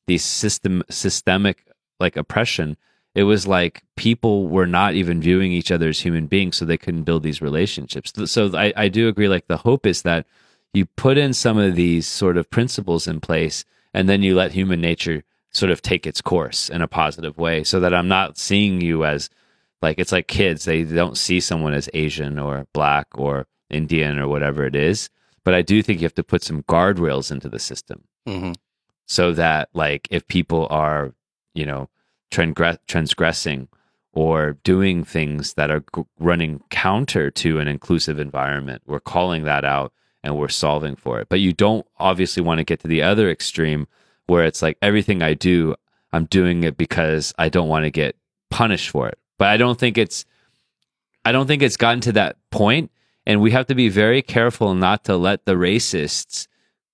these 0.07 0.25
system 0.25 0.83
systemic 0.89 1.67
like 1.99 2.17
oppression 2.17 2.77
it 3.17 3.23
was 3.23 3.47
like 3.47 3.81
people 3.95 4.47
were 4.47 4.67
not 4.67 4.93
even 4.93 5.19
viewing 5.19 5.51
each 5.51 5.71
other 5.71 5.89
as 5.89 6.01
human 6.01 6.27
beings 6.27 6.55
so 6.55 6.65
they 6.65 6.77
couldn't 6.77 7.01
build 7.01 7.23
these 7.23 7.41
relationships. 7.41 8.13
So 8.31 8.55
I, 8.55 8.71
I 8.75 8.89
do 8.89 9.07
agree 9.07 9.27
like 9.27 9.47
the 9.47 9.57
hope 9.57 9.87
is 9.87 10.03
that 10.03 10.27
you 10.71 10.85
put 10.85 11.17
in 11.17 11.33
some 11.33 11.57
of 11.57 11.73
these 11.73 12.05
sort 12.05 12.37
of 12.37 12.51
principles 12.51 13.07
in 13.07 13.19
place 13.19 13.65
and 13.91 14.07
then 14.07 14.21
you 14.21 14.35
let 14.35 14.51
human 14.51 14.79
nature 14.79 15.23
sort 15.51 15.71
of 15.71 15.81
take 15.81 16.05
its 16.05 16.21
course 16.21 16.69
in 16.69 16.83
a 16.83 16.87
positive 16.87 17.37
way 17.39 17.63
so 17.63 17.79
that 17.79 17.93
i'm 17.93 18.07
not 18.07 18.37
seeing 18.37 18.81
you 18.81 19.03
as 19.03 19.29
like 19.81 19.97
it's 19.97 20.11
like 20.11 20.27
kids 20.27 20.65
they 20.65 20.83
don't 20.83 21.17
see 21.17 21.39
someone 21.39 21.73
as 21.73 21.89
asian 21.95 22.37
or 22.37 22.67
black 22.73 23.07
or 23.15 23.47
indian 23.69 24.19
or 24.19 24.27
whatever 24.27 24.65
it 24.65 24.75
is 24.75 25.09
but 25.43 25.55
i 25.55 25.63
do 25.63 25.81
think 25.81 25.99
you 25.99 26.05
have 26.05 26.13
to 26.13 26.23
put 26.23 26.43
some 26.43 26.61
guardrails 26.63 27.31
into 27.31 27.49
the 27.49 27.59
system. 27.59 28.03
Hmm 28.27 28.51
so 29.07 29.33
that 29.33 29.69
like 29.73 30.07
if 30.11 30.27
people 30.27 30.67
are 30.69 31.13
you 31.55 31.65
know 31.65 31.89
transgress- 32.29 32.77
transgressing 32.87 33.67
or 34.13 34.53
doing 34.63 35.03
things 35.03 35.53
that 35.55 35.71
are 35.71 35.83
running 36.19 36.61
counter 36.69 37.31
to 37.31 37.59
an 37.59 37.67
inclusive 37.67 38.19
environment 38.19 38.81
we're 38.85 38.99
calling 38.99 39.43
that 39.43 39.65
out 39.65 39.91
and 40.23 40.37
we're 40.37 40.49
solving 40.49 40.95
for 40.95 41.21
it. 41.21 41.29
But 41.29 41.39
you 41.39 41.53
don't 41.53 41.85
obviously 41.99 42.43
want 42.43 42.57
to 42.57 42.65
get 42.65 42.81
to 42.81 42.87
the 42.87 43.01
other 43.01 43.29
extreme 43.29 43.87
where 44.25 44.43
it's 44.43 44.61
like 44.61 44.77
everything 44.81 45.23
i 45.23 45.33
do 45.33 45.73
i'm 46.11 46.25
doing 46.25 46.65
it 46.65 46.75
because 46.77 47.33
i 47.37 47.47
don't 47.47 47.69
want 47.69 47.85
to 47.85 47.89
get 47.89 48.17
punished 48.49 48.89
for 48.89 49.07
it. 49.07 49.17
But 49.37 49.47
i 49.47 49.57
don't 49.57 49.79
think 49.79 49.97
it's 49.97 50.25
i 51.23 51.31
don't 51.31 51.47
think 51.47 51.61
it's 51.61 51.77
gotten 51.77 52.01
to 52.01 52.11
that 52.13 52.35
point 52.51 52.91
and 53.25 53.41
we 53.41 53.51
have 53.51 53.67
to 53.67 53.75
be 53.75 53.87
very 53.89 54.21
careful 54.21 54.73
not 54.73 55.05
to 55.05 55.15
let 55.15 55.45
the 55.45 55.53
racists 55.53 56.47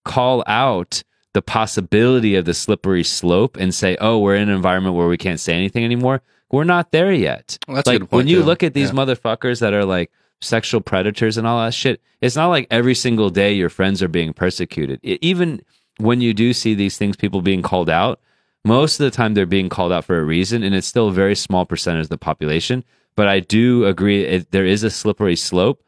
call 0.06 0.44
out 0.46 1.04
the 1.34 1.42
possibility 1.42 2.36
of 2.36 2.46
the 2.46 2.54
slippery 2.54 3.04
slope 3.04 3.58
and 3.58 3.74
say, 3.74 3.98
"Oh, 4.00 4.20
we're 4.20 4.36
in 4.36 4.50
an 4.50 4.56
environment 4.56 4.96
where 4.96 5.08
we 5.08 5.18
can't 5.18 5.40
say 5.40 5.54
anything 5.54 5.84
anymore." 5.84 6.22
We're 6.52 6.64
not 6.66 6.92
there 6.92 7.12
yet. 7.12 7.58
Well, 7.68 7.76
that's 7.76 7.88
like 7.88 8.00
point, 8.02 8.12
when 8.12 8.28
you 8.28 8.40
too. 8.42 8.46
look 8.46 8.62
at 8.64 8.74
these 8.76 8.90
Yeah. 8.90 8.96
motherfuckers 8.96 9.60
that 9.62 9.74
are 9.74 9.86
like 9.86 10.12
sexual 10.42 10.82
predators 10.82 11.38
and 11.38 11.48
all 11.48 11.64
that 11.64 11.74
shit, 11.74 12.00
it's 12.22 12.36
not 12.36 12.48
like 12.50 12.68
every 12.70 12.94
single 12.94 13.30
day 13.32 13.54
your 13.54 13.70
friends 13.70 14.04
are 14.04 14.08
being 14.08 14.34
persecuted. 14.34 15.00
E- 15.04 15.18
even 15.22 15.62
when 15.98 16.22
you 16.22 16.34
do 16.34 16.54
see 16.54 16.74
these 16.76 16.98
things, 16.98 17.16
people 17.16 17.42
being 17.42 17.62
called 17.64 17.90
out, 17.90 18.20
most 18.66 19.00
of 19.00 19.04
the 19.06 19.12
time 19.16 19.34
they're 19.34 19.46
being 19.48 19.70
called 19.70 19.92
out 19.92 20.06
for 20.06 20.20
a 20.20 20.24
reason, 20.24 20.62
and 20.64 20.76
it's 20.76 20.86
still 20.88 21.08
a 21.08 21.12
very 21.14 21.36
small 21.36 21.66
percentage 21.66 22.04
of 22.04 22.10
the 22.10 22.18
population. 22.18 22.84
But 23.16 23.28
I 23.28 23.40
do 23.40 23.86
agree 23.86 24.24
it, 24.24 24.52
there 24.52 24.66
is 24.66 24.84
a 24.84 24.90
slippery 24.92 25.36
slope, 25.36 25.82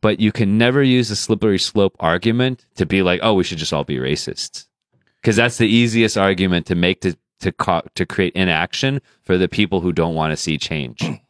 but 0.00 0.20
you 0.20 0.30
can 0.32 0.56
never 0.58 0.82
use 0.82 1.10
a 1.10 1.16
slippery 1.16 1.58
slope 1.58 1.96
argument 2.00 2.64
to 2.76 2.86
be 2.86 3.02
like, 3.02 3.20
oh, 3.22 3.34
we 3.34 3.44
should 3.44 3.58
just 3.58 3.72
all 3.72 3.84
be 3.84 3.96
racists, 3.98 4.66
because 5.22 5.36
that's 5.36 5.56
the 5.58 5.68
easiest 5.68 6.18
argument 6.18 6.66
to 6.66 6.74
make 6.74 7.00
to 7.02 7.16
to 7.40 7.52
co- 7.52 7.82
to 7.94 8.04
create 8.04 8.34
inaction 8.34 9.00
for 9.22 9.38
the 9.38 9.48
people 9.48 9.80
who 9.80 9.92
don't 9.92 10.14
want 10.14 10.32
to 10.32 10.36
see 10.36 10.58
change. 10.58 11.02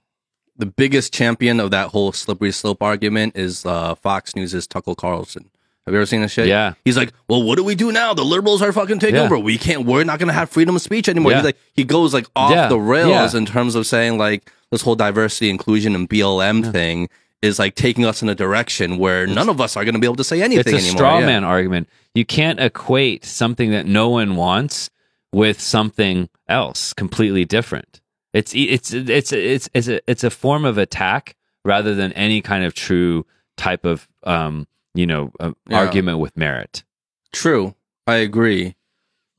The 0.59 0.67
biggest 0.67 1.15
champion 1.15 1.59
of 1.61 1.71
that 1.71 1.89
whole 1.89 2.13
slippery 2.13 2.53
slope 2.53 2.83
argument 2.83 3.37
is 3.37 3.65
uh, 3.65 3.95
Fox 3.97 4.37
News' 4.37 4.67
Tucker 4.67 4.95
Carlson. 4.95 5.51
Have 5.87 5.95
you 5.95 5.99
ever 5.99 6.07
seen 6.07 6.21
this 6.21 6.31
shit? 6.31 6.47
Yeah. 6.47 6.75
He's 6.85 6.97
like, 6.97 7.13
well, 7.27 7.43
what 7.43 7.57
do 7.57 7.65
we 7.65 7.75
do 7.75 7.91
now? 7.91 8.13
The 8.13 8.23
liberals 8.23 8.61
are 8.61 8.71
fucking 8.71 8.99
taking 9.01 9.17
Yeah. 9.17 9.23
over. 9.23 9.39
We 9.39 9.57
can't. 9.57 9.87
We're 9.87 10.05
not 10.05 10.19
gonna 10.21 10.35
have 10.35 10.51
freedom 10.51 10.77
of 10.77 10.83
speech 10.83 11.09
anymore. 11.09 11.33
Yeah. 11.33 11.39
He's 11.39 11.45
like, 11.47 11.59
he 11.73 11.85
goes 11.85 12.13
like 12.13 12.27
off 12.37 12.53
Yeah. 12.53 12.69
the 12.69 12.79
rails 12.79 13.35
in 13.35 13.47
terms 13.47 13.75
of 13.75 13.87
saying 13.87 14.19
like 14.19 14.53
this 14.71 14.83
whole 14.83 14.95
diversity, 14.95 15.49
inclusion, 15.49 15.95
and 15.97 16.09
BLM 16.09 16.71
thing 16.71 17.09
is 17.43 17.59
like 17.59 17.75
taking 17.75 18.05
us 18.07 18.23
in 18.23 18.29
a 18.29 18.35
direction 18.35 18.99
where 18.99 19.27
none 19.27 19.49
of 19.49 19.61
us 19.61 19.77
are 19.77 19.85
gonna 19.85 19.99
be 19.99 20.07
able 20.07 20.17
to 20.17 20.25
say 20.25 20.41
anything 20.43 20.61
it's 20.75 20.85
a 20.85 20.87
anymore. 20.87 20.97
straw 20.97 21.19
Yeah. 21.19 21.27
man 21.27 21.45
argument. 21.45 21.89
You 22.15 22.25
can't 22.25 22.61
equate 22.61 23.25
something 23.25 23.71
that 23.73 23.87
no 23.87 24.09
one 24.09 24.37
wants 24.37 24.91
with 25.33 25.61
something 25.61 26.29
else 26.49 26.93
completely 26.93 27.45
different. 27.45 28.01
It's 28.33 28.55
it's 28.55 28.93
it's 28.93 29.33
it's 29.33 29.69
it's 29.75 29.89
a, 29.89 30.11
it's 30.11 30.25
a 30.25 30.31
form 30.31 30.65
of 30.65 30.79
attack 30.79 31.37
rather 31.65 31.95
than 31.95 32.13
any 32.13 32.41
kind 32.43 32.65
of 32.65 32.75
true 32.75 33.27
type 33.57 33.85
of 33.85 34.09
um 34.25 34.67
you 34.95 35.07
know 35.07 35.33
uh, 35.41 35.53
Yeah. 35.69 35.79
argument 35.79 36.19
with 36.19 36.37
merit. 36.37 36.85
True, 37.33 37.75
I 38.07 38.17
agree, 38.17 38.77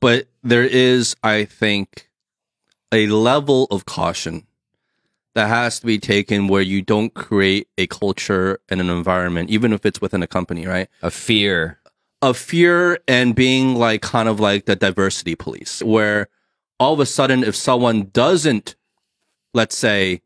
but 0.00 0.26
there 0.42 0.64
is, 0.64 1.14
I 1.22 1.44
think, 1.44 2.08
a 2.92 3.06
level 3.06 3.66
of 3.70 3.84
caution 3.86 4.46
that 5.34 5.48
has 5.48 5.80
to 5.80 5.86
be 5.86 5.98
taken 5.98 6.48
where 6.48 6.62
you 6.62 6.80
don't 6.80 7.12
create 7.12 7.68
a 7.76 7.86
culture 7.86 8.60
and 8.68 8.80
an 8.80 8.88
environment, 8.88 9.50
even 9.50 9.72
if 9.72 9.84
it's 9.84 10.00
within 10.00 10.22
a 10.22 10.26
company, 10.26 10.66
right? 10.66 10.88
A 11.02 11.10
fear. 11.10 11.78
Of 12.22 12.36
fear 12.36 13.00
and 13.06 13.34
being 13.34 13.74
like 13.74 14.00
kind 14.00 14.28
of 14.28 14.40
like 14.40 14.64
the 14.64 14.76
diversity 14.76 15.34
police, 15.34 15.82
where 15.82 16.28
all 16.78 16.94
of 16.94 17.00
a 17.00 17.06
sudden, 17.06 17.44
if 17.44 17.54
someone 17.54 18.10
doesn't, 18.12 18.76
let's 19.52 19.76
say, 19.76 20.22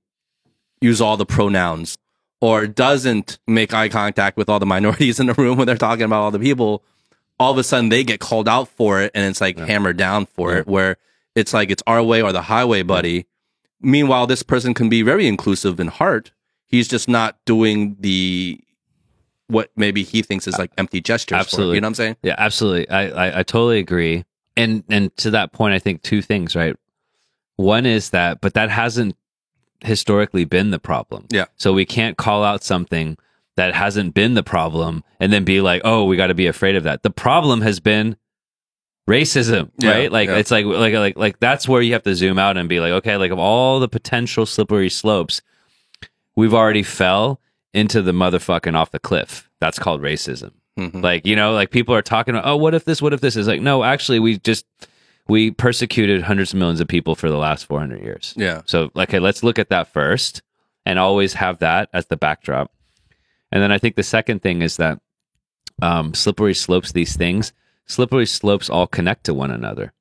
use 0.80 1.00
all 1.00 1.16
the 1.16 1.26
pronouns 1.26 1.98
or 2.40 2.66
doesn't 2.66 3.38
make 3.46 3.74
eye 3.74 3.88
contact 3.88 4.36
with 4.36 4.48
all 4.48 4.60
the 4.60 4.66
minorities 4.66 5.18
in 5.18 5.26
the 5.26 5.34
room 5.34 5.58
when 5.58 5.66
they're 5.66 5.76
talking 5.76 6.04
about 6.04 6.22
all 6.22 6.30
the 6.30 6.38
people, 6.38 6.84
all 7.40 7.50
of 7.50 7.58
a 7.58 7.64
sudden 7.64 7.88
they 7.88 8.04
get 8.04 8.20
called 8.20 8.48
out 8.48 8.68
for 8.68 9.00
it 9.02 9.10
and 9.14 9.24
it's 9.24 9.40
like 9.40 9.58
hammered 9.58 9.96
down 9.96 10.26
for 10.26 10.56
it, 10.56 10.66
where 10.66 10.98
it's 11.34 11.52
like 11.52 11.70
it's 11.70 11.82
our 11.86 12.02
way 12.02 12.22
or 12.22 12.32
the 12.32 12.42
highway, 12.42 12.82
buddy. 12.82 13.26
Meanwhile, 13.80 14.26
this 14.26 14.42
person 14.42 14.74
can 14.74 14.88
be 14.88 15.02
very 15.02 15.26
inclusive 15.26 15.78
in 15.78 15.88
heart. 15.88 16.32
He's 16.66 16.88
just 16.88 17.08
not 17.08 17.36
doing 17.44 17.96
the 18.00 18.60
what 19.46 19.70
maybe 19.76 20.02
he 20.02 20.22
thinks 20.22 20.46
is 20.46 20.58
like 20.58 20.70
empty 20.76 21.00
gestures. 21.00 21.38
Absolutely. 21.38 21.76
you 21.76 21.80
know 21.80 21.86
what 21.86 21.90
I'm 21.90 21.94
saying? 21.94 22.16
Yeah, 22.22 22.34
absolutely. 22.36 22.88
I, 22.90 23.08
I, 23.08 23.38
I 23.40 23.42
totally 23.42 23.78
agree. 23.78 24.24
And 24.56 24.84
and 24.88 25.16
to 25.18 25.30
that 25.30 25.52
point, 25.52 25.74
I 25.74 25.78
think 25.78 26.02
two 26.02 26.20
things, 26.20 26.54
right? 26.54 26.76
One 27.56 27.86
is 27.86 28.10
that, 28.10 28.40
but 28.40 28.54
that 28.54 28.70
hasn't 28.70 29.16
historically 29.80 30.44
been 30.44 30.70
the 30.70 30.78
problem. 30.78 31.26
Yeah. 31.30 31.46
So 31.56 31.72
we 31.72 31.84
can't 31.84 32.16
call 32.16 32.44
out 32.44 32.62
something 32.62 33.16
that 33.56 33.74
hasn't 33.74 34.14
been 34.14 34.34
the 34.34 34.42
problem 34.42 35.02
and 35.18 35.32
then 35.32 35.44
be 35.44 35.60
like, 35.60 35.82
oh, 35.84 36.04
we 36.04 36.16
got 36.16 36.28
to 36.28 36.34
be 36.34 36.46
afraid 36.46 36.76
of 36.76 36.84
that. 36.84 37.02
The 37.02 37.10
problem 37.10 37.60
has 37.62 37.80
been 37.80 38.16
racism, 39.08 39.70
Yeah, 39.78 39.90
right? 39.90 40.12
Like 40.12 40.28
yeah. 40.28 40.36
it's 40.36 40.50
like 40.50 40.64
like 40.66 40.94
like 40.94 41.16
like 41.16 41.40
that's 41.40 41.66
where 41.66 41.82
you 41.82 41.94
have 41.94 42.02
to 42.04 42.14
zoom 42.14 42.38
out 42.38 42.56
and 42.56 42.68
be 42.68 42.78
like, 42.80 42.92
okay, 42.92 43.16
like 43.16 43.30
of 43.32 43.38
all 43.38 43.80
the 43.80 43.88
potential 43.88 44.46
slippery 44.46 44.90
slopes, 44.90 45.40
we've 46.36 46.54
already 46.54 46.82
fell 46.82 47.40
into 47.74 48.02
the 48.02 48.12
motherfucking 48.12 48.74
off 48.74 48.90
the 48.90 48.98
cliff. 48.98 49.50
That's 49.60 49.78
called 49.78 50.02
racism. 50.02 50.52
Mhm. 50.78 51.02
Like, 51.02 51.26
you 51.26 51.34
know, 51.34 51.52
like 51.52 51.70
people 51.70 51.94
are 51.94 52.02
talking 52.02 52.34
about, 52.34 52.46
oh, 52.46 52.56
what 52.56 52.74
if 52.74 52.84
this, 52.84 53.02
what 53.02 53.12
if 53.12 53.20
this 53.20 53.34
is 53.36 53.48
like, 53.48 53.60
no, 53.60 53.82
actually, 53.82 54.20
we 54.20 54.38
just, 54.38 54.64
we 55.26 55.50
persecuted 55.50 56.22
hundreds 56.22 56.52
of 56.52 56.58
millions 56.60 56.80
of 56.80 56.86
people 56.86 57.14
for 57.16 57.28
the 57.28 57.36
last 57.36 57.66
400 57.66 58.00
years. 58.00 58.32
Yeah. 58.36 58.62
So, 58.64 58.90
like, 58.94 59.08
okay, 59.10 59.18
let's 59.18 59.42
look 59.42 59.58
at 59.58 59.70
that 59.70 59.92
first 59.92 60.42
and 60.86 60.98
always 60.98 61.34
have 61.34 61.58
that 61.58 61.88
as 61.92 62.06
the 62.06 62.16
backdrop. 62.16 62.70
And 63.50 63.60
then 63.62 63.72
I 63.72 63.78
think 63.78 63.96
the 63.96 64.02
second 64.04 64.40
thing 64.42 64.62
is 64.62 64.76
that 64.76 65.00
um, 65.82 66.14
slippery 66.14 66.54
slopes, 66.54 66.92
these 66.92 67.16
things, 67.16 67.52
slippery 67.88 68.26
slopes 68.26 68.70
all 68.70 68.86
connect 68.86 69.24
to 69.24 69.34
one 69.34 69.50
another. 69.50 69.92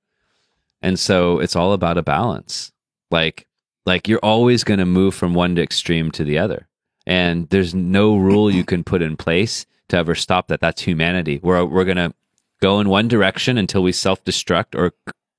And 0.82 1.00
so 1.00 1.40
it's 1.40 1.56
all 1.56 1.74
about 1.74 1.98
a 1.98 2.04
balance. 2.04 2.72
Like, 3.10 3.48
like 3.86 4.08
you're 4.08 4.20
always 4.20 4.64
going 4.64 4.80
to 4.80 4.86
move 4.86 5.16
from 5.16 5.34
one 5.34 5.58
extreme 5.58 6.12
to 6.12 6.24
the 6.24 6.38
other. 6.38 6.68
And 7.06 7.50
there's 7.50 7.74
no 7.74 8.18
rule 8.18 8.52
you 8.52 8.66
can 8.66 8.84
put 8.84 9.02
in 9.02 9.16
place 9.16 9.66
to 9.90 9.98
ever 9.98 10.14
stop 10.14 10.50
that. 10.50 10.60
That's 10.60 10.82
humanity. 10.82 11.40
We're, 11.42 11.64
we're 11.66 11.86
going 11.86 11.98
to 11.98 12.14
go 12.62 12.80
in 12.80 12.90
one 12.90 13.08
direction 13.08 13.58
until 13.58 13.82
we 13.82 13.94
self 13.94 14.24
destruct 14.24 14.76
or 14.76 14.92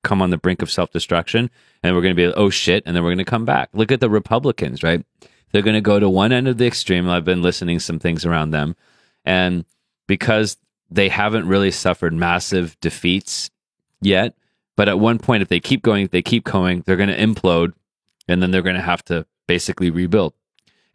come 0.03 0.21
on 0.21 0.31
the 0.31 0.37
brink 0.37 0.61
of 0.61 0.71
self 0.71 0.91
destruction. 0.91 1.51
And 1.83 1.95
we're 1.95 2.01
going 2.01 2.15
to 2.15 2.21
be 2.21 2.27
like, 2.27 2.37
oh 2.37 2.49
shit. 2.49 2.83
And 2.85 2.95
then 2.95 3.03
we're 3.03 3.11
going 3.11 3.19
to 3.19 3.25
come 3.25 3.45
back. 3.45 3.69
Look 3.73 3.91
at 3.91 3.99
the 3.99 4.09
Republicans, 4.09 4.81
right? 4.81 5.05
They're 5.51 5.61
going 5.61 5.75
to 5.75 5.81
go 5.81 5.99
to 5.99 6.09
one 6.09 6.31
end 6.31 6.47
of 6.47 6.57
the 6.57 6.67
extreme. 6.67 7.07
I've 7.07 7.25
been 7.25 7.41
listening 7.41 7.79
some 7.79 7.99
things 7.99 8.25
around 8.25 8.51
them. 8.51 8.75
And 9.25 9.65
because 10.07 10.57
they 10.91 11.09
haven't 11.09 11.47
really 11.47 11.71
suffered 11.71 12.13
massive 12.13 12.79
defeats 12.81 13.49
yet, 14.01 14.35
but 14.75 14.89
at 14.89 14.99
one 14.99 15.19
point, 15.19 15.41
if 15.41 15.49
they 15.49 15.59
keep 15.59 15.83
going, 15.83 16.07
they 16.07 16.21
keep 16.21 16.45
going, 16.45 16.83
they're 16.85 16.95
going 16.95 17.09
to 17.09 17.17
implode 17.17 17.73
and 18.27 18.41
then 18.41 18.51
they're 18.51 18.61
going 18.61 18.75
to 18.75 18.81
have 18.81 19.03
to 19.05 19.25
basically 19.47 19.89
rebuild. 19.89 20.33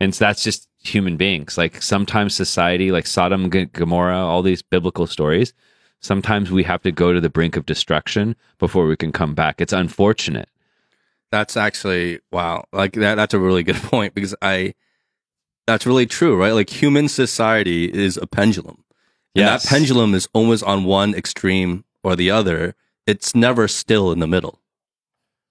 And 0.01 0.15
so 0.15 0.25
that's 0.25 0.43
just 0.43 0.69
human 0.79 1.17
beings. 1.17 1.59
Like 1.59 1.83
sometimes 1.83 2.35
society, 2.35 2.91
like 2.91 3.07
Sodom, 3.07 3.45
and 3.45 3.73
Gomorrah, 3.73 4.19
all 4.19 4.43
these 4.43 4.63
biblical 4.63 5.07
stories, 5.07 5.53
sometimes 6.01 6.51
we 6.51 6.63
have 6.65 6.83
to 6.83 6.93
go 6.93 7.13
to 7.13 7.21
the 7.21 7.31
brink 7.31 7.57
of 7.57 7.67
destruction 7.67 8.37
before 8.59 8.87
we 8.87 8.97
can 8.97 9.13
come 9.13 9.35
back. 9.35 9.61
It's 9.61 9.73
unfortunate. 9.73 10.49
That's 11.31 11.57
actually 11.57 12.21
wow. 12.31 12.67
Like 12.73 12.93
that 12.95 13.17
that's 13.17 13.35
a 13.35 13.41
really 13.41 13.65
good 13.65 13.77
point 13.91 14.15
because 14.15 14.35
I 14.41 14.75
that's 15.67 15.87
really 15.87 16.07
true, 16.07 16.37
right? 16.37 16.53
Like 16.53 16.71
human 16.71 17.09
society 17.09 17.87
is 17.87 18.17
a 18.17 18.27
pendulum. 18.27 18.84
Yes. 19.35 19.65
that 19.65 19.69
pendulum 19.69 20.15
is 20.15 20.29
always 20.33 20.63
on 20.63 20.85
one 20.85 21.15
extreme 21.15 21.85
or 22.03 22.15
the 22.17 22.31
other. 22.31 22.75
It's 23.07 23.35
never 23.35 23.69
still 23.69 24.13
in 24.13 24.21
the 24.21 24.27
middle. 24.27 24.61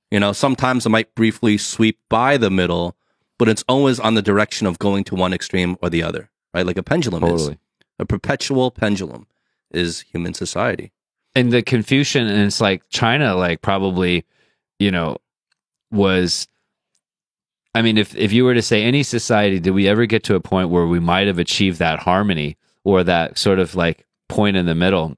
You 0.10 0.20
know, 0.20 0.32
sometimes 0.32 0.86
it 0.86 0.90
might 0.90 1.14
briefly 1.16 1.58
sweep 1.58 2.00
by 2.10 2.38
the 2.38 2.50
middle, 2.50 2.96
but 3.40 3.50
it's 3.50 3.64
always 3.68 4.00
on 4.00 4.14
the 4.14 4.22
direction 4.22 4.68
of 4.68 4.80
going 4.80 5.04
to 5.06 5.16
one 5.16 5.34
extreme 5.34 5.76
or 5.82 5.90
the 5.90 6.04
other, 6.04 6.30
right? 6.54 6.66
Like 6.66 6.78
a 6.78 6.84
pendulum 6.84 7.24
is. 7.24 7.52
A 8.00 8.06
perpetual 8.06 8.72
pendulum 8.72 9.28
is 9.72 10.02
human 10.02 10.34
society. 10.34 10.92
and 11.36 11.52
the 11.52 11.64
Confucian, 11.64 12.28
and 12.28 12.46
it's 12.46 12.62
like 12.62 12.84
China, 12.90 13.36
like 13.36 13.62
probably, 13.62 14.24
you 14.80 14.92
know, 14.92 15.18
was. 15.92 16.48
I 17.76 17.82
mean, 17.82 17.98
if 17.98 18.16
if 18.16 18.32
you 18.32 18.46
were 18.46 18.54
to 18.54 18.62
say 18.62 18.84
any 18.84 19.02
society, 19.04 19.60
did 19.60 19.72
we 19.72 19.88
ever 19.88 20.06
get 20.06 20.24
to 20.26 20.36
a 20.36 20.40
point 20.40 20.70
where 20.70 20.86
we 20.86 21.00
might 21.00 21.26
have 21.28 21.40
achieved 21.40 21.80
that 21.80 22.00
harmony 22.00 22.56
or 22.84 23.04
that 23.04 23.38
sort 23.38 23.60
of 23.60 23.76
like 23.76 24.06
point 24.30 24.58
in 24.58 24.66
the 24.66 24.76
middle? 24.76 25.18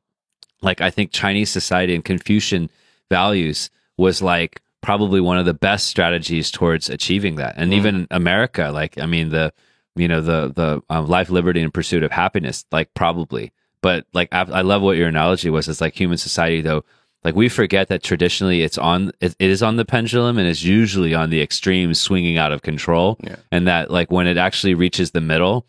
Like 0.61 0.82
I 0.82 0.89
think 0.89 1.11
Chinese 1.11 1.49
society 1.51 1.93
and 1.95 2.03
Confucian 2.03 2.70
values 3.09 3.70
was 3.97 4.22
like 4.22 4.61
probably 4.82 5.20
one 5.22 5.38
of 5.38 5.45
the 5.45 5.53
best 5.53 5.88
strategies 5.88 6.51
towards 6.51 6.89
achieving 6.89 7.36
that. 7.36 7.55
And 7.57 7.72
Mm. 7.72 7.76
even 7.76 8.07
America, 8.11 8.72
like 8.74 8.97
I 8.97 9.05
mean 9.05 9.30
the 9.30 9.53
you 9.95 10.07
know 10.07 10.22
the 10.22 10.51
the 10.53 10.82
um, 10.89 11.07
life, 11.07 11.30
liberty, 11.30 11.61
and 11.61 11.74
pursuit 11.74 12.03
of 12.03 12.11
happiness, 12.11 12.66
like 12.72 12.93
probably. 12.93 13.51
But 13.82 14.05
like 14.13 14.30
I, 14.34 14.41
I 14.41 14.61
love 14.61 14.82
what 14.82 14.97
your 14.97 15.07
analogy 15.07 15.49
was. 15.49 15.68
It's 15.70 15.82
like 15.82 15.93
human 15.95 16.18
society 16.18 16.61
though. 16.61 16.84
Like 17.24 17.36
we 17.36 17.49
forget 17.49 17.88
that 17.88 18.03
traditionally 18.03 18.61
it's 18.61 18.78
on 18.78 19.11
it, 19.20 19.36
is 19.39 19.63
on 19.63 19.78
the 19.78 19.86
pendulum 19.86 20.38
and 20.38 20.47
it's 20.47 20.63
usually 20.63 21.16
on 21.16 21.30
the 21.32 21.41
extremes 21.41 21.99
swinging 21.99 22.38
out 22.38 22.51
of 22.51 22.61
control. 22.61 23.18
Yeah. 23.24 23.38
And 23.51 23.68
that 23.68 23.89
like 23.89 24.11
when 24.11 24.28
it 24.28 24.38
actually 24.38 24.76
reaches 24.76 25.11
the 25.11 25.22
middle, 25.22 25.66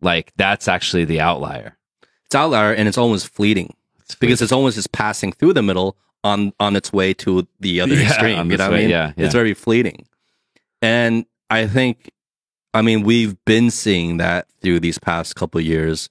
like 0.00 0.32
that's 0.36 0.68
actually 0.68 1.04
the 1.04 1.20
outlier. 1.20 1.76
It's 2.26 2.34
outlier 2.34 2.72
and 2.72 2.86
it's 2.88 2.98
almost 2.98 3.28
fleeting. 3.28 3.74
because 4.20 4.40
it's 4.42 4.52
almost 4.52 4.76
just 4.76 4.92
passing 4.92 5.32
through 5.32 5.52
the 5.54 5.62
middle 5.62 5.96
on 6.24 6.52
on 6.58 6.76
its 6.76 6.92
way 6.92 7.14
to 7.14 7.46
the 7.60 7.80
other 7.80 7.94
Yeah, 7.94 8.08
extreme. 8.08 8.46
You 8.48 8.54
its 8.54 8.58
know 8.58 8.70
what 8.70 8.76
I 8.78 8.80
mean? 8.82 8.90
yeah, 8.90 9.12
yeah. 9.16 9.24
It's 9.26 9.34
very 9.34 9.54
fleeting. 9.54 10.06
And 10.82 11.26
I 11.50 11.66
think, 11.66 12.10
I 12.74 12.82
mean, 12.82 13.02
we've 13.02 13.36
been 13.44 13.70
seeing 13.70 14.18
that 14.18 14.46
through 14.60 14.80
these 14.80 14.98
past 14.98 15.34
couple 15.36 15.58
of 15.58 15.66
years. 15.66 16.08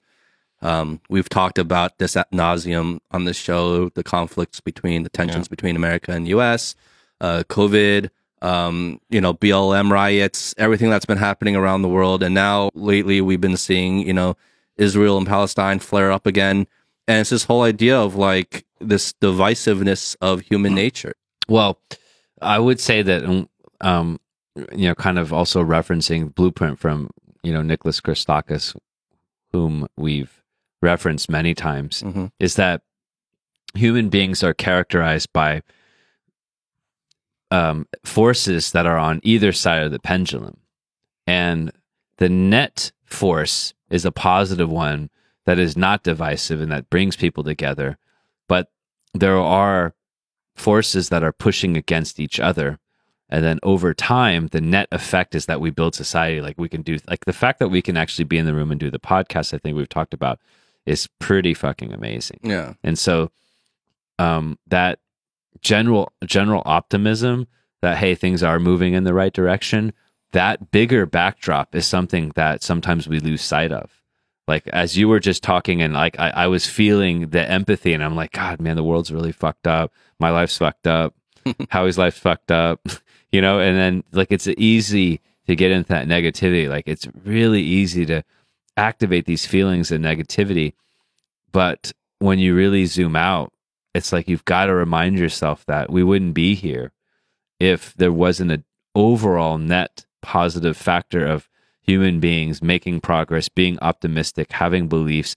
Um, 0.60 1.00
we've 1.08 1.28
talked 1.28 1.58
about 1.58 1.98
this 1.98 2.16
at 2.16 2.30
nauseum 2.32 2.98
on 3.12 3.24
the 3.24 3.32
show, 3.34 3.90
the 3.90 4.02
conflicts 4.02 4.60
between 4.60 5.04
the 5.04 5.08
tensions 5.08 5.46
between 5.46 5.76
America 5.76 6.10
and 6.12 6.26
U.S., 6.28 6.74
uh, 7.20 7.44
COVID, 7.48 8.10
um, 8.42 9.00
you 9.10 9.20
know, 9.20 9.34
BLM 9.34 9.90
riots, 9.90 10.54
everything 10.58 10.90
that's 10.90 11.06
been 11.06 11.18
happening 11.18 11.56
around 11.56 11.82
the 11.82 11.88
world, 11.88 12.22
and 12.22 12.34
now 12.34 12.70
lately 12.74 13.20
we've 13.20 13.40
been 13.40 13.56
seeing, 13.56 14.06
you 14.06 14.12
know, 14.12 14.36
Israel 14.76 15.18
and 15.18 15.26
Palestine 15.26 15.78
flare 15.80 16.12
up 16.12 16.26
again, 16.26 16.66
and 17.06 17.20
it's 17.20 17.30
this 17.30 17.44
whole 17.44 17.62
idea 17.62 17.98
of 17.98 18.14
like 18.14 18.64
this 18.80 19.12
divisiveness 19.20 20.14
of 20.20 20.40
human 20.42 20.74
nature. 20.74 21.14
Well, 21.48 21.80
I 22.40 22.58
would 22.58 22.78
say 22.80 23.02
that, 23.02 23.24
um, 23.24 23.48
um, 23.80 24.20
you 24.72 24.88
know, 24.88 24.94
kind 24.94 25.18
of 25.18 25.32
also 25.32 25.62
referencing 25.64 26.32
Blueprint 26.34 26.78
from, 26.78 27.10
you 27.42 27.52
know, 27.52 27.62
Nicholas 27.62 28.00
Christakis, 28.00 28.76
whom 29.52 29.88
we've 29.96 30.42
referenced 30.82 31.28
many 31.28 31.54
times, 31.54 32.02
Mhm. 32.02 32.30
is 32.38 32.54
that 32.54 32.82
human 33.74 34.08
beings 34.08 34.42
are 34.44 34.54
characterized 34.54 35.32
by 35.32 35.62
um, 37.50 37.86
forces 38.04 38.72
that 38.72 38.86
are 38.86 38.98
on 38.98 39.20
either 39.22 39.52
side 39.52 39.82
of 39.82 39.92
the 39.92 39.98
pendulum. 39.98 40.58
And 41.26 41.72
the 42.18 42.28
net 42.28 42.92
force 43.04 43.74
is 43.90 44.04
a 44.04 44.12
positive 44.12 44.70
one 44.70 45.10
that 45.46 45.58
is 45.58 45.76
not 45.76 46.02
divisive 46.02 46.60
and 46.60 46.70
that 46.72 46.90
brings 46.90 47.16
people 47.16 47.42
together. 47.42 47.96
But 48.48 48.70
there 49.14 49.38
are 49.38 49.94
forces 50.56 51.08
that 51.08 51.22
are 51.22 51.32
pushing 51.32 51.76
against 51.76 52.20
each 52.20 52.38
other. 52.38 52.78
And 53.30 53.44
then 53.44 53.58
over 53.62 53.94
time, 53.94 54.48
the 54.48 54.60
net 54.60 54.88
effect 54.90 55.34
is 55.34 55.46
that 55.46 55.60
we 55.60 55.70
build 55.70 55.94
society. 55.94 56.40
Like 56.40 56.56
we 56.58 56.68
can 56.68 56.82
do, 56.82 56.98
like 57.08 57.24
the 57.24 57.32
fact 57.32 57.58
that 57.60 57.68
we 57.68 57.82
can 57.82 57.96
actually 57.96 58.24
be 58.24 58.38
in 58.38 58.46
the 58.46 58.54
room 58.54 58.70
and 58.70 58.80
do 58.80 58.90
the 58.90 58.98
podcast, 58.98 59.54
I 59.54 59.58
think 59.58 59.76
we've 59.76 59.88
talked 59.88 60.14
about, 60.14 60.40
is 60.86 61.08
pretty 61.18 61.54
fucking 61.54 61.92
amazing. 61.92 62.40
Yeah. 62.42 62.74
And 62.82 62.98
so 62.98 63.30
um, 64.18 64.58
that 64.66 64.98
general 65.62 66.12
general 66.24 66.62
optimism 66.64 67.46
that 67.82 67.98
hey 67.98 68.14
things 68.14 68.42
are 68.42 68.58
moving 68.58 68.94
in 68.94 69.04
the 69.04 69.14
right 69.14 69.32
direction, 69.32 69.92
that 70.32 70.70
bigger 70.70 71.06
backdrop 71.06 71.74
is 71.74 71.86
something 71.86 72.32
that 72.34 72.62
sometimes 72.62 73.08
we 73.08 73.20
lose 73.20 73.42
sight 73.42 73.72
of. 73.72 74.02
Like 74.46 74.66
as 74.68 74.96
you 74.96 75.08
were 75.08 75.20
just 75.20 75.42
talking 75.42 75.82
and 75.82 75.94
like 75.94 76.18
I, 76.18 76.30
I 76.30 76.46
was 76.46 76.66
feeling 76.66 77.28
the 77.30 77.48
empathy 77.48 77.92
and 77.92 78.02
I'm 78.02 78.16
like, 78.16 78.32
God 78.32 78.60
man, 78.60 78.76
the 78.76 78.84
world's 78.84 79.12
really 79.12 79.32
fucked 79.32 79.66
up. 79.66 79.92
My 80.18 80.30
life's 80.30 80.58
fucked 80.58 80.86
up. 80.86 81.14
Howie's 81.68 81.98
life's 81.98 82.18
fucked 82.18 82.50
up. 82.50 82.86
you 83.32 83.40
know, 83.40 83.60
and 83.60 83.76
then 83.76 84.04
like 84.12 84.28
it's 84.30 84.48
easy 84.48 85.20
to 85.46 85.56
get 85.56 85.70
into 85.70 85.88
that 85.88 86.08
negativity. 86.08 86.68
Like 86.68 86.86
it's 86.86 87.06
really 87.24 87.62
easy 87.62 88.06
to 88.06 88.22
activate 88.76 89.26
these 89.26 89.46
feelings 89.46 89.90
of 89.90 90.00
negativity. 90.00 90.74
But 91.52 91.92
when 92.18 92.38
you 92.38 92.54
really 92.54 92.86
zoom 92.86 93.16
out, 93.16 93.52
it's 93.98 94.12
like 94.12 94.28
you've 94.28 94.44
got 94.44 94.66
to 94.66 94.74
remind 94.74 95.18
yourself 95.18 95.66
that 95.66 95.90
we 95.90 96.02
wouldn't 96.02 96.32
be 96.32 96.54
here 96.54 96.92
if 97.60 97.92
there 97.94 98.12
wasn't 98.12 98.52
an 98.52 98.64
overall 98.94 99.58
net 99.58 100.06
positive 100.22 100.76
factor 100.76 101.26
of 101.26 101.48
human 101.82 102.20
beings 102.20 102.62
making 102.62 103.00
progress, 103.00 103.48
being 103.48 103.78
optimistic, 103.80 104.52
having 104.52 104.88
beliefs, 104.88 105.34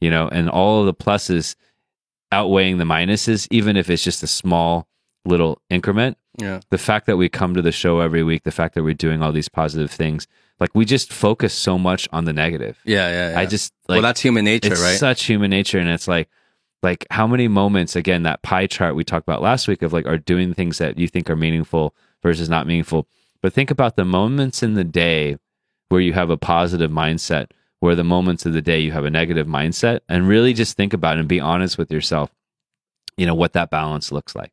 you 0.00 0.10
know, 0.10 0.28
and 0.28 0.50
all 0.50 0.80
of 0.80 0.86
the 0.86 0.94
pluses 0.94 1.56
outweighing 2.30 2.78
the 2.78 2.84
minuses, 2.84 3.48
even 3.50 3.76
if 3.76 3.88
it's 3.88 4.04
just 4.04 4.22
a 4.22 4.26
small 4.26 4.86
little 5.24 5.60
increment. 5.70 6.18
Yeah. 6.38 6.60
The 6.70 6.78
fact 6.78 7.06
that 7.06 7.16
we 7.16 7.28
come 7.28 7.54
to 7.54 7.62
the 7.62 7.72
show 7.72 8.00
every 8.00 8.22
week, 8.22 8.42
the 8.42 8.50
fact 8.50 8.74
that 8.74 8.82
we're 8.82 8.94
doing 8.94 9.22
all 9.22 9.32
these 9.32 9.48
positive 9.48 9.90
things, 9.90 10.26
like 10.60 10.70
we 10.74 10.84
just 10.84 11.12
focus 11.12 11.54
so 11.54 11.78
much 11.78 12.08
on 12.12 12.24
the 12.26 12.32
negative. 12.32 12.78
Yeah. 12.84 13.08
Yeah. 13.08 13.30
yeah. 13.32 13.40
I 13.40 13.46
just 13.46 13.72
like 13.88 13.96
well, 13.96 14.02
that's 14.02 14.20
human 14.20 14.44
nature, 14.44 14.72
it's 14.72 14.82
right? 14.82 14.98
such 14.98 15.24
human 15.24 15.50
nature, 15.50 15.78
and 15.78 15.88
it's 15.88 16.08
like, 16.08 16.28
like 16.82 17.06
how 17.10 17.26
many 17.26 17.48
moments 17.48 17.94
again 17.94 18.24
that 18.24 18.42
pie 18.42 18.66
chart 18.66 18.94
we 18.94 19.04
talked 19.04 19.26
about 19.26 19.42
last 19.42 19.68
week 19.68 19.82
of 19.82 19.92
like 19.92 20.06
are 20.06 20.18
doing 20.18 20.52
things 20.52 20.78
that 20.78 20.98
you 20.98 21.06
think 21.08 21.30
are 21.30 21.36
meaningful 21.36 21.94
versus 22.22 22.48
not 22.48 22.66
meaningful. 22.66 23.06
But 23.40 23.52
think 23.52 23.70
about 23.70 23.96
the 23.96 24.04
moments 24.04 24.62
in 24.62 24.74
the 24.74 24.84
day 24.84 25.36
where 25.88 26.00
you 26.00 26.12
have 26.12 26.30
a 26.30 26.36
positive 26.36 26.90
mindset, 26.90 27.50
where 27.80 27.94
the 27.94 28.04
moments 28.04 28.46
of 28.46 28.52
the 28.52 28.62
day 28.62 28.80
you 28.80 28.92
have 28.92 29.04
a 29.04 29.10
negative 29.10 29.46
mindset, 29.46 30.00
and 30.08 30.28
really 30.28 30.52
just 30.52 30.76
think 30.76 30.92
about 30.92 31.16
it 31.16 31.20
and 31.20 31.28
be 31.28 31.40
honest 31.40 31.76
with 31.76 31.90
yourself. 31.90 32.30
You 33.16 33.26
know 33.26 33.34
what 33.34 33.52
that 33.52 33.70
balance 33.70 34.10
looks 34.10 34.34
like. 34.34 34.52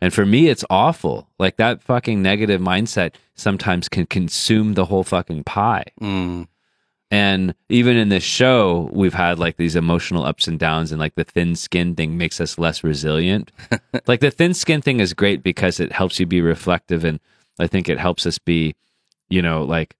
And 0.00 0.14
for 0.14 0.24
me, 0.24 0.48
it's 0.48 0.64
awful. 0.70 1.28
Like 1.38 1.56
that 1.56 1.82
fucking 1.82 2.22
negative 2.22 2.60
mindset 2.60 3.14
sometimes 3.34 3.88
can 3.88 4.06
consume 4.06 4.74
the 4.74 4.86
whole 4.86 5.04
fucking 5.04 5.44
pie. 5.44 5.84
Mm. 6.00 6.46
And 7.10 7.54
even 7.70 7.96
in 7.96 8.10
this 8.10 8.22
show, 8.22 8.90
we've 8.92 9.14
had 9.14 9.38
like 9.38 9.56
these 9.56 9.76
emotional 9.76 10.24
ups 10.24 10.46
and 10.46 10.58
downs, 10.58 10.92
and 10.92 11.00
like 11.00 11.14
the 11.14 11.24
thin 11.24 11.56
skin 11.56 11.94
thing 11.94 12.18
makes 12.18 12.40
us 12.40 12.58
less 12.58 12.84
resilient. 12.84 13.50
like 14.06 14.20
the 14.20 14.30
thin 14.30 14.52
skin 14.52 14.82
thing 14.82 15.00
is 15.00 15.14
great 15.14 15.42
because 15.42 15.80
it 15.80 15.92
helps 15.92 16.20
you 16.20 16.26
be 16.26 16.42
reflective, 16.42 17.04
and 17.04 17.18
I 17.58 17.66
think 17.66 17.88
it 17.88 17.98
helps 17.98 18.26
us 18.26 18.38
be, 18.38 18.74
you 19.30 19.40
know, 19.40 19.62
like 19.62 19.96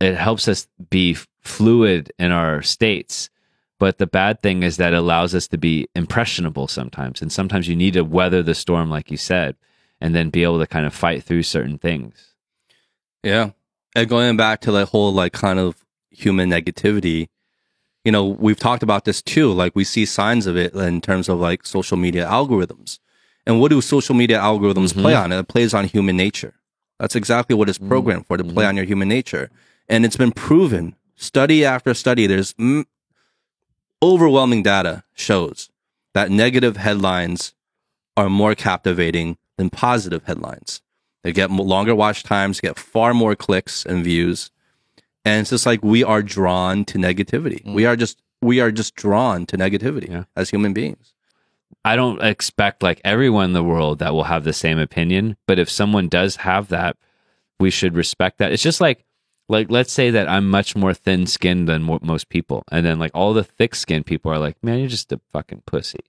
it 0.00 0.16
helps 0.16 0.46
us 0.46 0.66
be 0.90 1.16
fluid 1.40 2.12
in 2.18 2.30
our 2.30 2.60
states. 2.62 3.30
But 3.78 3.98
the 3.98 4.06
bad 4.06 4.40
thing 4.42 4.62
is 4.62 4.76
that 4.76 4.92
it 4.92 4.98
allows 4.98 5.34
us 5.34 5.48
to 5.48 5.58
be 5.58 5.88
impressionable 5.94 6.68
sometimes. 6.68 7.20
And 7.20 7.32
sometimes 7.32 7.68
you 7.68 7.76
need 7.76 7.94
to 7.94 8.04
weather 8.04 8.42
the 8.42 8.54
storm, 8.54 8.88
like 8.88 9.10
you 9.10 9.16
said, 9.16 9.56
and 10.00 10.14
then 10.14 10.30
be 10.30 10.42
able 10.42 10.60
to 10.60 10.66
kind 10.66 10.86
of 10.86 10.94
fight 10.94 11.24
through 11.24 11.42
certain 11.42 11.78
things. 11.78 12.34
Yeah. 13.22 13.50
And 13.96 14.08
going 14.08 14.36
back 14.36 14.60
to 14.62 14.72
the 14.72 14.86
whole 14.86 15.12
like 15.12 15.32
kind 15.32 15.58
of 15.58 15.83
human 16.16 16.50
negativity, 16.50 17.28
you 18.04 18.12
know, 18.12 18.24
we've 18.26 18.58
talked 18.58 18.82
about 18.82 19.04
this 19.04 19.22
too. 19.22 19.52
Like 19.52 19.74
we 19.74 19.84
see 19.84 20.04
signs 20.04 20.46
of 20.46 20.56
it 20.56 20.74
in 20.74 21.00
terms 21.00 21.28
of 21.28 21.38
like 21.38 21.66
social 21.66 21.96
media 21.96 22.26
algorithms. 22.26 22.98
And 23.46 23.60
what 23.60 23.70
do 23.70 23.80
social 23.80 24.14
media 24.14 24.38
algorithms 24.38 24.94
play 24.94 25.14
on? 25.14 25.32
It 25.32 25.48
plays 25.48 25.74
on 25.74 25.84
human 25.84 26.16
nature. 26.16 26.54
That's 26.98 27.16
exactly 27.16 27.54
what 27.54 27.68
it's 27.68 27.78
programmed 27.78 28.26
for 28.26 28.36
to 28.36 28.44
play 28.44 28.64
on 28.64 28.76
your 28.76 28.84
human 28.84 29.08
nature. 29.08 29.50
And 29.88 30.04
it's 30.04 30.16
been 30.16 30.32
proven 30.32 30.96
study 31.16 31.64
after 31.64 31.92
study. 31.92 32.26
There's 32.26 32.54
mm, 32.54 32.84
overwhelming 34.02 34.62
data 34.62 35.04
shows 35.14 35.70
that 36.14 36.30
negative 36.30 36.76
headlines 36.76 37.54
are 38.16 38.30
more 38.30 38.54
captivating 38.54 39.36
than 39.56 39.70
positive 39.70 40.24
headlines. 40.24 40.80
They 41.22 41.32
get 41.32 41.50
longer 41.50 41.94
watch 41.94 42.22
times, 42.22 42.60
get 42.60 42.78
far 42.78 43.14
more 43.14 43.34
clicks 43.34 43.84
and 43.84 44.04
views. 44.04 44.50
And 45.24 45.40
it's 45.40 45.50
just 45.50 45.66
like 45.66 45.82
we 45.82 46.04
are 46.04 46.22
drawn 46.22 46.84
to 46.86 46.98
negativity. 46.98 47.64
We 47.64 47.86
are 47.86 47.96
just 47.96 48.20
we 48.42 48.60
are 48.60 48.70
just 48.70 48.94
drawn 48.94 49.46
to 49.46 49.56
negativity 49.56 50.10
Yeah. 50.10 50.24
as 50.36 50.50
human 50.50 50.72
beings. 50.74 51.12
I 51.84 51.96
don't 51.96 52.22
expect 52.22 52.82
like 52.82 53.00
everyone 53.04 53.46
in 53.46 53.52
the 53.52 53.62
world 53.64 53.98
that 54.00 54.12
will 54.12 54.24
have 54.24 54.44
the 54.44 54.52
same 54.52 54.78
opinion, 54.78 55.36
but 55.46 55.58
if 55.58 55.70
someone 55.70 56.08
does 56.08 56.36
have 56.36 56.68
that, 56.68 56.96
we 57.58 57.70
should 57.70 57.94
respect 57.94 58.38
that. 58.38 58.52
It's 58.52 58.62
just 58.62 58.80
like 58.80 59.04
like 59.48 59.70
let's 59.70 59.92
say 59.92 60.10
that 60.10 60.28
I'm 60.28 60.48
much 60.48 60.74
more 60.76 60.94
thin 60.94 61.26
skinned 61.26 61.68
than 61.68 61.82
most 61.82 62.28
people, 62.28 62.64
and 62.70 62.84
then 62.84 62.98
like 62.98 63.10
all 63.14 63.34
the 63.34 63.44
thick 63.44 63.74
skinned 63.74 64.06
people 64.06 64.30
are 64.32 64.38
like, 64.38 64.56
man, 64.62 64.78
you're 64.78 64.88
just 64.88 65.12
a 65.12 65.20
fucking 65.32 65.62
pussy. 65.66 66.00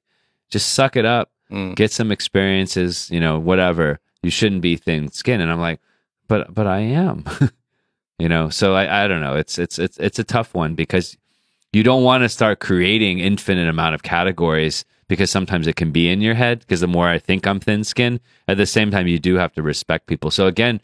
Just 0.50 0.74
suck 0.74 0.96
it 0.96 1.06
up, 1.06 1.32
Mm. 1.52 1.76
get 1.76 1.92
some 1.92 2.12
experiences, 2.12 3.08
you 3.12 3.20
know, 3.20 3.38
whatever. 3.38 4.00
You 4.24 4.32
shouldn't 4.32 4.62
be 4.62 4.78
thin 4.78 5.10
skinned, 5.12 5.42
and 5.44 5.52
I'm 5.52 5.60
like, 5.60 5.80
but 6.28 6.54
but 6.54 6.66
I 6.68 6.80
am, 6.80 7.24
you 8.20 8.30
know. 8.30 8.50
So 8.50 8.76
I 8.76 9.04
I 9.04 9.08
don't 9.08 9.22
know. 9.22 9.36
It's 9.36 9.58
it's 9.58 9.80
it's 9.80 9.98
it's 9.98 10.20
a 10.20 10.24
tough 10.24 10.54
one 10.54 10.76
because 10.76 11.18
you 11.74 11.84
don't 11.84 12.04
want 12.04 12.24
to 12.24 12.30
start 12.30 12.62
creating 12.62 13.20
infinite 13.20 13.68
amount 13.68 13.96
of 13.96 14.04
categories 14.04 14.86
because 15.08 15.30
sometimes 15.30 15.68
it 15.68 15.76
can 15.76 15.92
be 15.92 16.10
in 16.10 16.22
your 16.22 16.34
head 16.34 16.60
because 16.60 16.80
the 16.80 16.88
more 16.88 17.08
i 17.08 17.20
think 17.20 17.46
i'm 17.46 17.60
thin 17.60 17.84
skinned 17.84 18.20
at 18.48 18.58
the 18.58 18.66
same 18.66 18.92
time 18.92 19.08
you 19.08 19.20
do 19.20 19.36
have 19.36 19.54
to 19.54 19.62
respect 19.62 20.08
people 20.08 20.32
so 20.32 20.48
again 20.48 20.82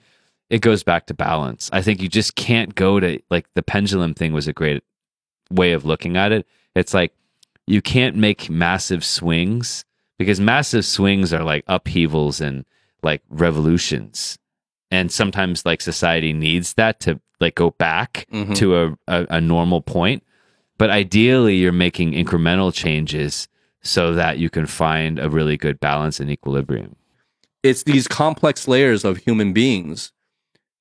it 0.50 0.62
goes 0.62 0.84
back 0.84 1.06
to 1.06 1.14
balance 1.14 1.70
i 1.74 1.82
think 1.82 2.02
you 2.02 2.10
just 2.10 2.36
can't 2.36 2.76
go 2.76 3.00
to 3.00 3.20
like 3.30 3.48
the 3.54 3.64
pendulum 3.64 4.14
thing 4.14 4.34
was 4.34 4.48
a 4.48 4.54
great 4.54 4.84
way 5.50 5.72
of 5.72 5.86
looking 5.86 6.18
at 6.18 6.32
it 6.32 6.46
it's 6.76 6.94
like 6.94 7.14
you 7.68 7.82
can't 7.82 8.16
make 8.16 8.50
massive 8.50 9.04
swings 9.04 9.86
because 10.18 10.40
massive 10.40 10.86
swings 10.86 11.34
are 11.34 11.44
like 11.44 11.64
upheavals 11.68 12.42
and 12.42 12.66
like 13.02 13.22
revolutions 13.30 14.38
and 14.92 15.12
sometimes 15.12 15.66
like 15.66 15.82
society 15.82 16.34
needs 16.34 16.74
that 16.76 17.00
to 17.00 17.20
like 17.40 17.56
go 17.56 17.72
back 17.72 18.28
Mhm. 18.32 18.56
to 18.56 18.76
a, 18.78 18.98
a, 19.08 19.28
a 19.38 19.42
normal 19.42 19.82
point 19.82 20.24
but 20.78 20.90
ideally 20.90 21.56
you're 21.58 21.72
making 21.72 22.12
incremental 22.14 22.74
changes 22.74 23.48
so 23.84 24.14
that 24.16 24.38
you 24.40 24.50
can 24.50 24.66
find 24.66 25.20
a 25.20 25.30
really 25.30 25.58
good 25.58 25.80
balance 25.80 26.20
and 26.20 26.30
equilibrium 26.30 26.96
It's 27.64 27.84
these 27.84 28.08
complex 28.08 28.68
layers 28.68 29.04
of 29.06 29.18
human 29.18 29.54
beings 29.54 30.12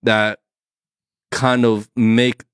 that 0.02 0.40
kind 1.30 1.64
of 1.64 1.88
make 1.94 2.44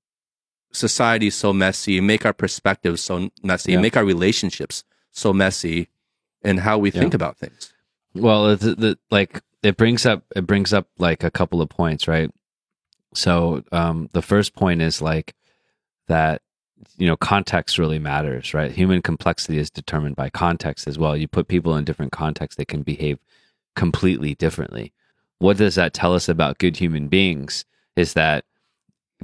society 0.73 1.29
so 1.29 1.53
messy, 1.53 1.99
make 2.01 2.25
our 2.25 2.33
perspectives 2.33 3.01
so 3.01 3.29
messy, 3.41 3.71
Yeah. 3.71 3.79
make 3.81 3.95
our 3.97 4.05
relationships 4.05 4.83
so 5.11 5.33
messy 5.33 5.87
and 6.43 6.59
how 6.59 6.77
we 6.77 6.91
think 6.91 7.13
about 7.13 7.37
things. 7.37 7.73
Well 8.19 8.55
the, 8.55 8.97
like 9.11 9.41
it 9.63 9.77
brings 9.77 10.05
up 10.05 10.23
it 10.35 10.45
brings 10.45 10.73
up 10.73 10.87
like 10.97 11.23
a 11.23 11.31
couple 11.31 11.61
of 11.61 11.69
points 11.69 12.07
right? 12.07 12.29
So 13.13 13.63
um 13.71 14.09
the 14.13 14.21
first 14.21 14.55
point 14.55 14.81
is 14.81 15.01
like 15.01 15.33
that 16.07 16.41
you 16.97 17.07
know 17.07 17.17
context 17.17 17.77
really 17.77 17.99
matters 17.99 18.53
right? 18.53 18.71
Human 18.71 19.01
complexity 19.01 19.57
is 19.57 19.69
determined 19.69 20.15
by 20.15 20.29
context 20.29 20.87
as 20.87 20.97
well. 20.97 21.17
You 21.17 21.27
put 21.27 21.47
people 21.47 21.75
in 21.75 21.85
different 21.85 22.11
contexts 22.11 22.57
they 22.57 22.65
can 22.65 22.83
behave 22.83 23.19
completely 23.75 24.35
differently. 24.35 24.93
What 25.39 25.57
does 25.57 25.75
that 25.75 25.93
tell 25.93 26.13
us 26.13 26.27
about 26.27 26.57
good 26.57 26.77
human 26.77 27.07
beings 27.07 27.65
is 27.95 28.13
that 28.13 28.45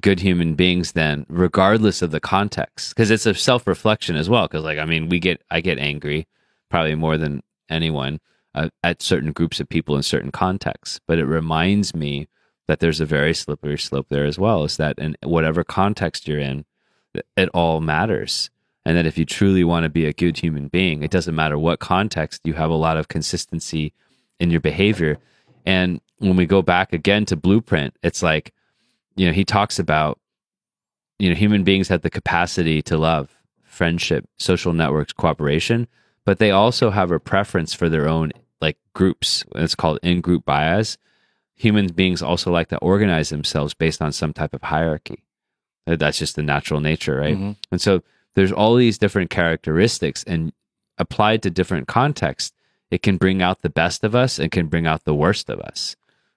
good 0.02 0.20
human 0.20 0.56
beings 0.56 0.94
then 0.94 1.26
regardless 1.30 2.02
of 2.02 2.12
the 2.12 2.20
context 2.20 2.96
because 2.96 3.12
it's 3.12 3.26
a 3.26 3.34
self-reflection 3.34 4.16
as 4.16 4.30
well 4.30 4.48
because 4.48 4.64
like 4.64 4.80
i 4.80 4.86
mean 4.86 5.08
we 5.08 5.20
get 5.20 5.42
i 5.52 5.62
get 5.62 5.78
angry 5.78 6.28
probably 6.70 6.96
more 6.96 7.18
than 7.18 7.44
anyone 7.70 8.20
uh, 8.56 8.70
at 8.84 9.02
certain 9.02 9.32
groups 9.32 9.60
of 9.60 9.70
people 9.70 9.96
in 9.96 10.04
certain 10.04 10.32
contexts 10.32 11.00
but 11.08 11.20
it 11.20 11.26
reminds 11.26 11.96
me 11.96 12.28
that 12.68 12.80
there's 12.80 13.02
a 13.02 13.06
very 13.06 13.34
slippery 13.34 13.78
slope 13.78 14.08
there 14.10 14.26
as 14.26 14.40
well 14.40 14.64
is 14.64 14.78
that 14.78 14.98
in 14.98 15.16
whatever 15.24 15.64
context 15.64 16.28
you're 16.28 16.40
in 16.40 16.66
it 17.38 17.50
all 17.50 17.82
matters. 17.82 18.50
And 18.86 18.98
that 18.98 19.06
if 19.06 19.18
you 19.18 19.26
truly 19.26 19.64
want 19.64 19.84
to 19.84 19.90
be 19.90 20.06
a 20.06 20.14
good 20.14 20.38
human 20.38 20.68
being 20.68 21.04
it 21.04 21.12
doesn't 21.12 21.36
matter 21.36 21.58
what 21.58 21.80
context 21.80 22.42
you 22.44 22.54
have 22.54 22.70
a 22.70 22.76
lot 22.76 22.98
of 22.98 23.08
consistency 23.08 23.94
in 24.40 24.52
your 24.52 24.60
behavior. 24.60 25.18
And 25.66 26.02
when 26.18 26.36
we 26.36 26.46
go 26.46 26.62
back 26.62 26.94
again 26.94 27.26
to 27.26 27.36
blueprint 27.36 27.96
it's 28.04 28.24
like 28.24 28.54
you 29.16 29.26
know 29.28 29.34
he 29.34 29.46
talks 29.46 29.80
about 29.80 30.20
you 31.20 31.30
know 31.30 31.36
human 31.36 31.64
beings 31.64 31.88
have 31.88 32.02
the 32.02 32.10
capacity 32.10 32.82
to 32.82 32.98
love 32.98 33.30
friendship 33.64 34.26
social 34.38 34.74
networks 34.74 35.12
cooperation 35.12 35.88
but 36.26 36.40
they 36.40 36.52
also 36.52 36.92
have 36.92 37.12
a 37.12 37.20
preference 37.20 37.74
for 37.74 37.90
their 37.90 38.08
own 38.08 38.32
groups. 38.94 39.44
It's 39.56 39.76
called 39.76 40.00
in-group 40.04 40.46
bias. 40.46 40.98
Human 41.56 41.88
beings 41.88 42.22
also 42.22 42.52
like 42.52 42.70
to 42.70 42.78
organize 42.80 43.30
themselves 43.30 43.74
based 43.74 44.02
on 44.02 44.12
some 44.12 44.34
type 44.34 44.54
of 44.54 44.64
hierarchy. 44.64 45.24
That's 45.86 46.18
just 46.18 46.36
the 46.36 46.44
natural 46.44 46.80
nature 46.80 47.18
right? 47.18 47.38
Mhm. 47.38 47.56
and 47.72 47.82
so 47.82 48.02
there's 48.36 48.52
all 48.52 48.76
these 48.76 48.98
different 48.98 49.30
characteristics 49.30 50.24
and 50.24 50.54
applied 50.98 51.44
to 51.44 51.50
different 51.50 51.88
contexts 51.88 52.54
it 52.90 53.02
can 53.04 53.18
bring 53.18 53.42
out 53.42 53.62
the 53.64 53.70
best 53.70 54.04
of 54.04 54.16
us 54.16 54.40
and 54.40 54.52
can 54.52 54.68
bring 54.68 54.86
out 54.88 55.04
the 55.04 55.14
worst 55.16 55.50
of 55.50 55.60
us. 55.60 55.96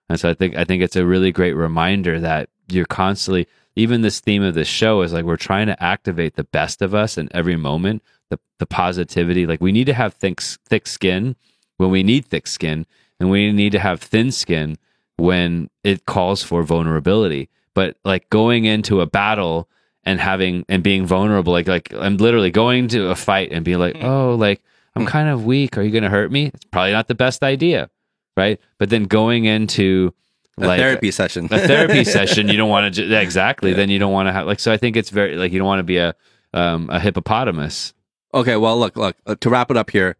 And 0.08 0.18
so 0.18 0.28
i 0.30 0.34
think 0.34 0.56
i 0.56 0.64
think 0.64 0.82
it's 0.82 0.96
a 0.96 1.06
really 1.06 1.30
great 1.32 1.52
reminder 1.54 2.18
that 2.20 2.48
you're 2.68 2.86
constantly 2.86 3.46
even 3.76 4.00
this 4.00 4.20
theme 4.20 4.42
of 4.42 4.54
this 4.54 4.66
show 4.68 5.02
is 5.02 5.12
like 5.12 5.24
we're 5.24 5.36
trying 5.36 5.66
to 5.68 5.82
activate 5.82 6.34
the 6.34 6.44
best 6.44 6.82
of 6.82 6.94
us 6.94 7.16
in 7.18 7.28
every 7.32 7.56
moment 7.56 8.02
the 8.30 8.38
the 8.58 8.66
positivity. 8.66 9.46
Like 9.46 9.60
we 9.60 9.70
need 9.70 9.84
to 9.86 9.94
have 9.94 10.14
thick 10.14 10.40
thick 10.40 10.86
skin 10.88 11.36
when 11.78 11.90
we 11.90 12.02
need 12.02 12.26
thick 12.26 12.46
skin 12.46 12.86
and 13.20 13.30
we 13.30 13.52
need 13.52 13.72
to 13.72 13.78
have 13.78 14.00
thin 14.00 14.30
skin 14.32 14.76
when 15.16 15.70
it 15.84 16.06
calls 16.06 16.42
for 16.42 16.62
vulnerability. 16.62 17.48
But 17.74 17.96
like 18.04 18.28
going 18.30 18.64
into 18.64 19.00
a 19.00 19.06
battle 19.06 19.68
and 20.04 20.20
having 20.20 20.64
and 20.68 20.82
being 20.82 21.04
vulnerable, 21.06 21.52
like 21.52 21.68
like 21.68 21.92
I'm 21.94 22.16
literally 22.16 22.50
going 22.50 22.88
to 22.88 23.08
a 23.10 23.14
fight 23.16 23.50
and 23.52 23.64
being 23.64 23.78
like, 23.78 23.96
oh, 24.02 24.34
like 24.34 24.62
I'm 24.94 25.04
kind 25.06 25.28
of 25.28 25.44
weak. 25.44 25.76
Are 25.76 25.82
you 25.82 25.90
going 25.90 26.04
to 26.04 26.10
hurt 26.10 26.30
me? 26.32 26.46
It's 26.54 26.64
probably 26.66 26.92
not 26.92 27.08
the 27.08 27.14
best 27.14 27.42
idea, 27.42 27.90
right? 28.36 28.58
But 28.78 28.88
then 28.88 29.04
going 29.04 29.44
into 29.44 30.14
A 30.58 30.66
like 30.66 30.80
therapy 30.80 31.10
session. 31.10 31.46
a 31.50 31.58
therapy 31.58 32.02
session, 32.16 32.48
you 32.48 32.56
don't 32.56 32.70
want 32.70 32.94
to 32.94 33.02
ju- 33.02 33.14
exactly. 33.14 33.74
Then 33.74 33.90
you 33.90 33.98
don't 33.98 34.12
want 34.12 34.28
to 34.28 34.32
have 34.32 34.46
like. 34.46 34.60
So 34.60 34.72
I 34.72 34.78
think 34.78 34.96
it's 34.96 35.10
very 35.10 35.36
like 35.36 35.52
you 35.52 35.58
don't 35.58 35.66
want 35.66 35.80
to 35.80 35.84
be 35.84 35.98
a 35.98 36.14
um, 36.54 36.88
a 36.90 36.98
hippopotamus. 36.98 37.92
Okay, 38.32 38.56
well, 38.56 38.78
look, 38.78 38.96
look. 38.96 39.16
Uh, 39.26 39.34
to 39.40 39.50
wrap 39.50 39.70
it 39.70 39.76
up 39.76 39.90
here, 39.90 40.16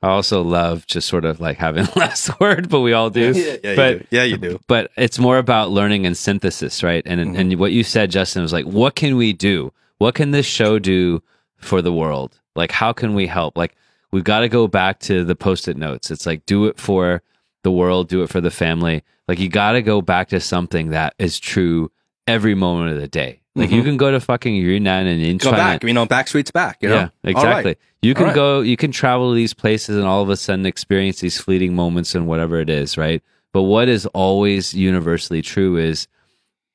I 0.04 0.10
also 0.10 0.44
love 0.44 0.86
just 0.86 1.08
sort 1.08 1.26
of 1.26 1.40
like 1.40 1.58
having 1.58 1.88
last 1.96 2.40
word, 2.40 2.70
but 2.70 2.82
we 2.82 2.94
all 2.94 3.10
do. 3.10 3.32
yeah, 3.64 3.76
but 3.76 3.92
you 3.94 4.00
do. 4.00 4.06
yeah, 4.12 4.24
you 4.24 4.38
do. 4.38 4.60
but 4.68 4.92
it's 4.96 5.18
more 5.20 5.38
about 5.40 5.72
learning 5.72 6.06
and 6.06 6.16
synthesis, 6.16 6.84
right? 6.84 7.02
And 7.06 7.20
Mhm. 7.36 7.40
and 7.40 7.60
what 7.60 7.72
you 7.72 7.84
said, 7.84 8.12
Justin, 8.12 8.42
was 8.44 8.54
like, 8.54 8.66
what 8.66 8.96
can 8.96 9.16
we 9.18 9.34
do? 9.34 9.74
What 9.98 10.14
can 10.16 10.32
this 10.32 10.46
show 10.46 10.78
do 10.80 11.24
for 11.58 11.82
the 11.82 11.92
world? 11.94 12.40
Like, 12.56 12.72
how 12.72 12.94
can 12.94 13.16
we 13.16 13.26
help? 13.28 13.58
Like, 13.58 13.76
we've 14.12 14.24
got 14.24 14.42
to 14.42 14.50
go 14.50 14.68
back 14.68 15.00
to 15.02 15.24
the 15.26 15.36
post-it 15.36 15.78
notes. 15.78 16.12
It's 16.12 16.26
like, 16.28 16.46
do 16.46 16.66
it 16.66 16.80
for 16.80 17.24
the 17.64 17.72
world, 17.72 18.08
do 18.08 18.22
it 18.22 18.30
for 18.30 18.40
the 18.42 18.52
family. 18.52 19.04
Like, 19.28 19.40
you 19.40 19.50
got 19.50 19.72
to 19.74 19.82
go 19.82 20.02
back 20.02 20.30
to 20.30 20.40
something 20.40 20.90
that 20.92 21.16
is 21.18 21.40
true 21.40 21.92
every 22.28 22.54
moment 22.56 22.92
of 22.94 23.02
the 23.02 23.08
day. 23.08 23.42
Like, 23.58 23.72
you 23.72 23.82
Mhm. 23.82 23.86
can 23.86 23.98
go 23.98 24.12
to 24.12 24.20
fucking 24.20 24.56
Yunnan 24.56 25.08
and 25.08 25.22
in 25.22 25.38
Go 25.38 25.50
China. 25.52 25.58
back. 25.58 25.84
You 25.84 25.94
know, 25.94 26.06
back 26.06 26.28
streets 26.28 26.52
back. 26.52 26.78
You 26.82 26.90
know? 26.90 26.96
Yeah, 26.96 27.02
All 27.02 27.10
right. 27.24 27.32
exactly. 27.32 27.76
You 28.02 28.14
can 28.14 28.26
right. 28.26 28.36
go, 28.36 28.62
you 28.62 28.78
can 28.78 28.92
travel 28.92 29.32
to 29.32 29.36
these 29.36 29.54
places 29.54 29.98
and 29.98 30.06
all 30.06 30.22
of 30.22 30.30
a 30.30 30.38
sudden 30.38 30.66
experience 30.66 31.20
these 31.20 31.40
fleeting 31.40 31.76
moments 31.76 32.14
and 32.16 32.28
whatever 32.28 32.60
it 32.60 32.70
is, 32.70 32.98
right? 32.98 33.22
But 33.54 33.64
what 33.64 33.90
is 33.90 34.06
always 34.08 34.74
universally 34.74 35.42
true 35.42 35.78
is 35.78 36.08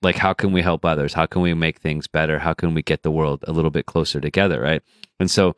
like, 0.03 0.17
how 0.17 0.33
can 0.33 0.51
we 0.53 0.63
help 0.63 0.85
others? 0.85 1.13
How 1.15 1.27
can 1.27 1.43
we 1.43 1.55
make 1.55 1.79
things 1.79 2.09
better? 2.09 2.41
How 2.41 2.53
can 2.55 2.75
we 2.75 2.83
get 2.83 3.03
the 3.03 3.11
world 3.13 3.45
a 3.47 3.53
little 3.53 3.71
bit 3.71 3.87
closer 3.87 4.21
together, 4.21 4.61
right? 4.61 4.83
And 5.21 5.31
so 5.31 5.55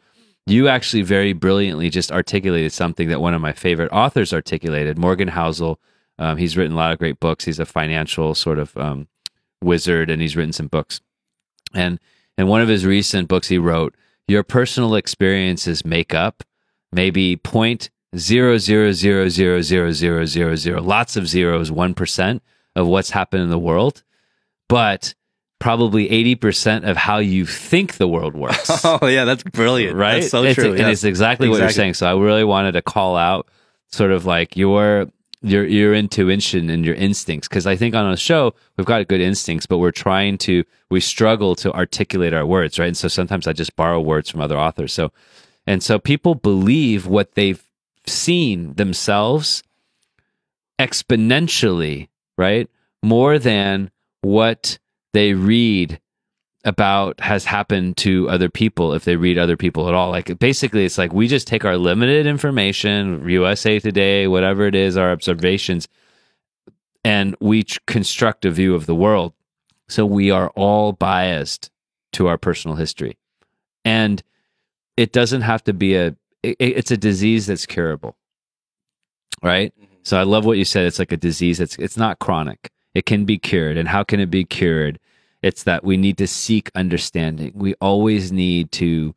you 0.47 0.69
actually 0.69 1.01
very 1.03 1.33
brilliantly 1.33 1.89
just 1.89 2.13
articulated 2.13 2.71
something 2.73 3.09
that 3.09 3.23
one 3.23 3.33
of 3.33 3.41
my 3.41 3.53
favorite 3.53 3.89
authors 3.91 4.35
articulated, 4.35 4.99
Morgan 4.99 5.29
Housel. 5.31 5.77
Um, 6.19 6.37
he's 6.37 6.57
written 6.57 6.75
a 6.75 6.77
lot 6.77 6.93
of 6.93 6.99
great 6.99 7.19
books. 7.19 7.47
He's 7.47 7.59
a 7.59 7.65
financial 7.65 8.35
sort 8.35 8.59
of 8.59 8.77
um, 8.77 9.09
wizard 9.63 10.11
and 10.11 10.21
he's 10.21 10.37
written 10.37 10.53
some 10.53 10.67
books. 10.69 11.01
And 11.75 11.99
in 12.39 12.47
one 12.47 12.61
of 12.61 12.69
his 12.69 12.85
recent 12.87 13.29
books, 13.29 13.49
he 13.49 13.59
wrote, 13.59 13.95
Your 14.29 14.43
personal 14.43 14.95
experiences 14.95 15.85
make 15.85 16.15
up 16.15 16.43
maybe 16.93 17.37
point 17.37 17.91
zero 18.17 18.59
zero 18.59 18.93
zero 18.93 19.29
zero 19.29 19.61
zero 19.61 19.91
zero 19.93 20.25
zero 20.25 20.55
zero, 20.57 20.81
lots 20.83 21.17
of 21.17 21.27
zeros, 21.29 21.71
1% 21.71 22.41
of 22.77 22.87
what's 22.87 23.11
happened 23.11 23.43
in 23.43 23.51
the 23.51 23.59
world, 23.59 24.03
but 24.69 25.15
probably 25.61 26.09
80% 26.37 26.89
of 26.89 26.97
how 26.97 27.19
you 27.19 27.47
think 27.47 27.97
the 27.97 28.09
world 28.09 28.35
works. 28.35 28.71
Oh 28.85 29.07
yeah, 29.07 29.25
that's 29.25 29.43
brilliant. 29.43 29.97
right? 29.97 30.21
That's 30.21 30.31
so 30.31 30.41
It's- 30.43 30.55
true. 30.57 30.71
And 30.71 30.79
yes. 30.81 30.93
it's 30.93 31.05
exactly 31.05 31.49
what 31.49 31.61
you're 31.61 31.71
saying. 31.71 31.95
So 31.95 32.07
I 32.07 32.21
really 32.21 32.45
wanted 32.45 32.73
to 32.73 32.83
call 32.83 33.17
out 33.17 33.49
sort 33.91 34.11
of 34.13 34.27
like 34.27 34.57
your 34.57 35.07
your 35.45 35.67
your 35.67 35.95
intuition 35.95 36.71
and 36.71 36.85
your 36.85 36.95
instincts 36.95 37.47
because 37.49 37.67
I 37.67 37.77
think 37.77 37.95
on 37.95 38.11
a 38.11 38.17
show 38.17 38.55
we've 38.77 38.87
got 38.87 39.07
good 39.09 39.21
instincts, 39.21 39.67
but 39.67 39.79
we're 39.79 39.91
trying 39.91 40.39
to 40.39 40.65
we 40.91 41.01
struggle 41.01 41.55
to 41.57 41.73
articulate 41.73 42.33
our 42.33 42.47
words, 42.47 42.79
right? 42.79 42.87
And 42.89 42.97
so 42.97 43.09
sometimes 43.09 43.47
I 43.47 43.53
just 43.53 43.77
borrow 43.77 44.01
words 44.01 44.31
from 44.31 44.41
other 44.41 44.59
authors. 44.59 44.93
So 44.93 45.13
and 45.67 45.83
so 45.83 45.99
people 45.99 46.35
believe 46.35 47.07
what 47.07 47.35
they've 47.35 47.63
seen 48.07 48.75
themselves 48.75 49.63
exponentially, 50.79 52.09
right? 52.39 52.69
More 53.03 53.39
than 53.39 53.91
what 54.23 54.79
they 55.13 55.35
read 55.35 56.01
about 56.65 57.21
has 57.21 57.45
happened 57.45 57.97
to 57.99 58.29
other 58.31 58.49
people 58.49 58.95
if 58.95 59.05
they 59.05 59.17
read 59.17 59.39
other 59.39 59.57
people 59.57 59.89
at 59.89 59.95
all. 59.95 60.11
Like 60.11 60.39
basically 60.39 60.85
it's 60.85 60.99
like 60.99 61.13
we 61.13 61.29
just 61.29 61.47
take 61.47 61.65
our 61.65 61.77
limited 61.77 62.27
information, 62.27 63.29
USA 63.29 63.79
Today, 63.79 64.27
whatever 64.27 64.67
it 64.67 64.75
is, 64.75 64.97
our 64.97 65.13
observations, 65.13 65.89
and 67.05 67.37
we 67.41 67.65
construct 67.87 68.45
a 68.45 68.51
view 68.51 68.75
of 68.75 68.87
the 68.87 68.95
world. 68.95 69.35
So 69.89 70.07
we 70.07 70.31
are 70.31 70.49
all 70.51 70.93
biased 70.93 71.71
to 72.13 72.29
our 72.29 72.39
personal 72.39 72.77
history. 72.77 73.19
And 73.85 74.23
it 74.97 75.13
doesn't 75.13 75.43
have 75.43 75.63
to 75.65 75.75
be 75.75 75.97
a 75.97 76.17
it, 76.43 76.57
it's 76.59 76.91
a 76.91 76.97
disease 76.97 77.47
that's 77.47 77.67
curable. 77.67 78.17
Right? 79.43 79.75
Mm-hmm. 79.77 79.95
So 80.05 80.19
I 80.19 80.23
love 80.23 80.47
what 80.47 80.57
you 80.57 80.65
said. 80.65 80.87
It's 80.87 80.99
like 80.99 81.13
a 81.13 81.19
disease. 81.19 81.61
It's 81.61 81.77
it's 81.77 81.99
not 81.99 82.19
chronic. 82.19 82.71
It 82.95 83.05
can 83.05 83.27
be 83.27 83.39
cured. 83.39 83.77
And 83.77 83.89
how 83.89 84.05
can 84.05 84.21
it 84.21 84.31
be 84.31 84.45
cured? 84.45 84.99
It's 85.45 85.63
that 85.65 85.85
we 85.85 85.99
need 85.99 86.17
to 86.19 86.27
seek 86.27 86.71
understanding. 86.75 87.53
We 87.55 87.75
always 87.79 88.33
need 88.33 88.73
to 88.73 89.15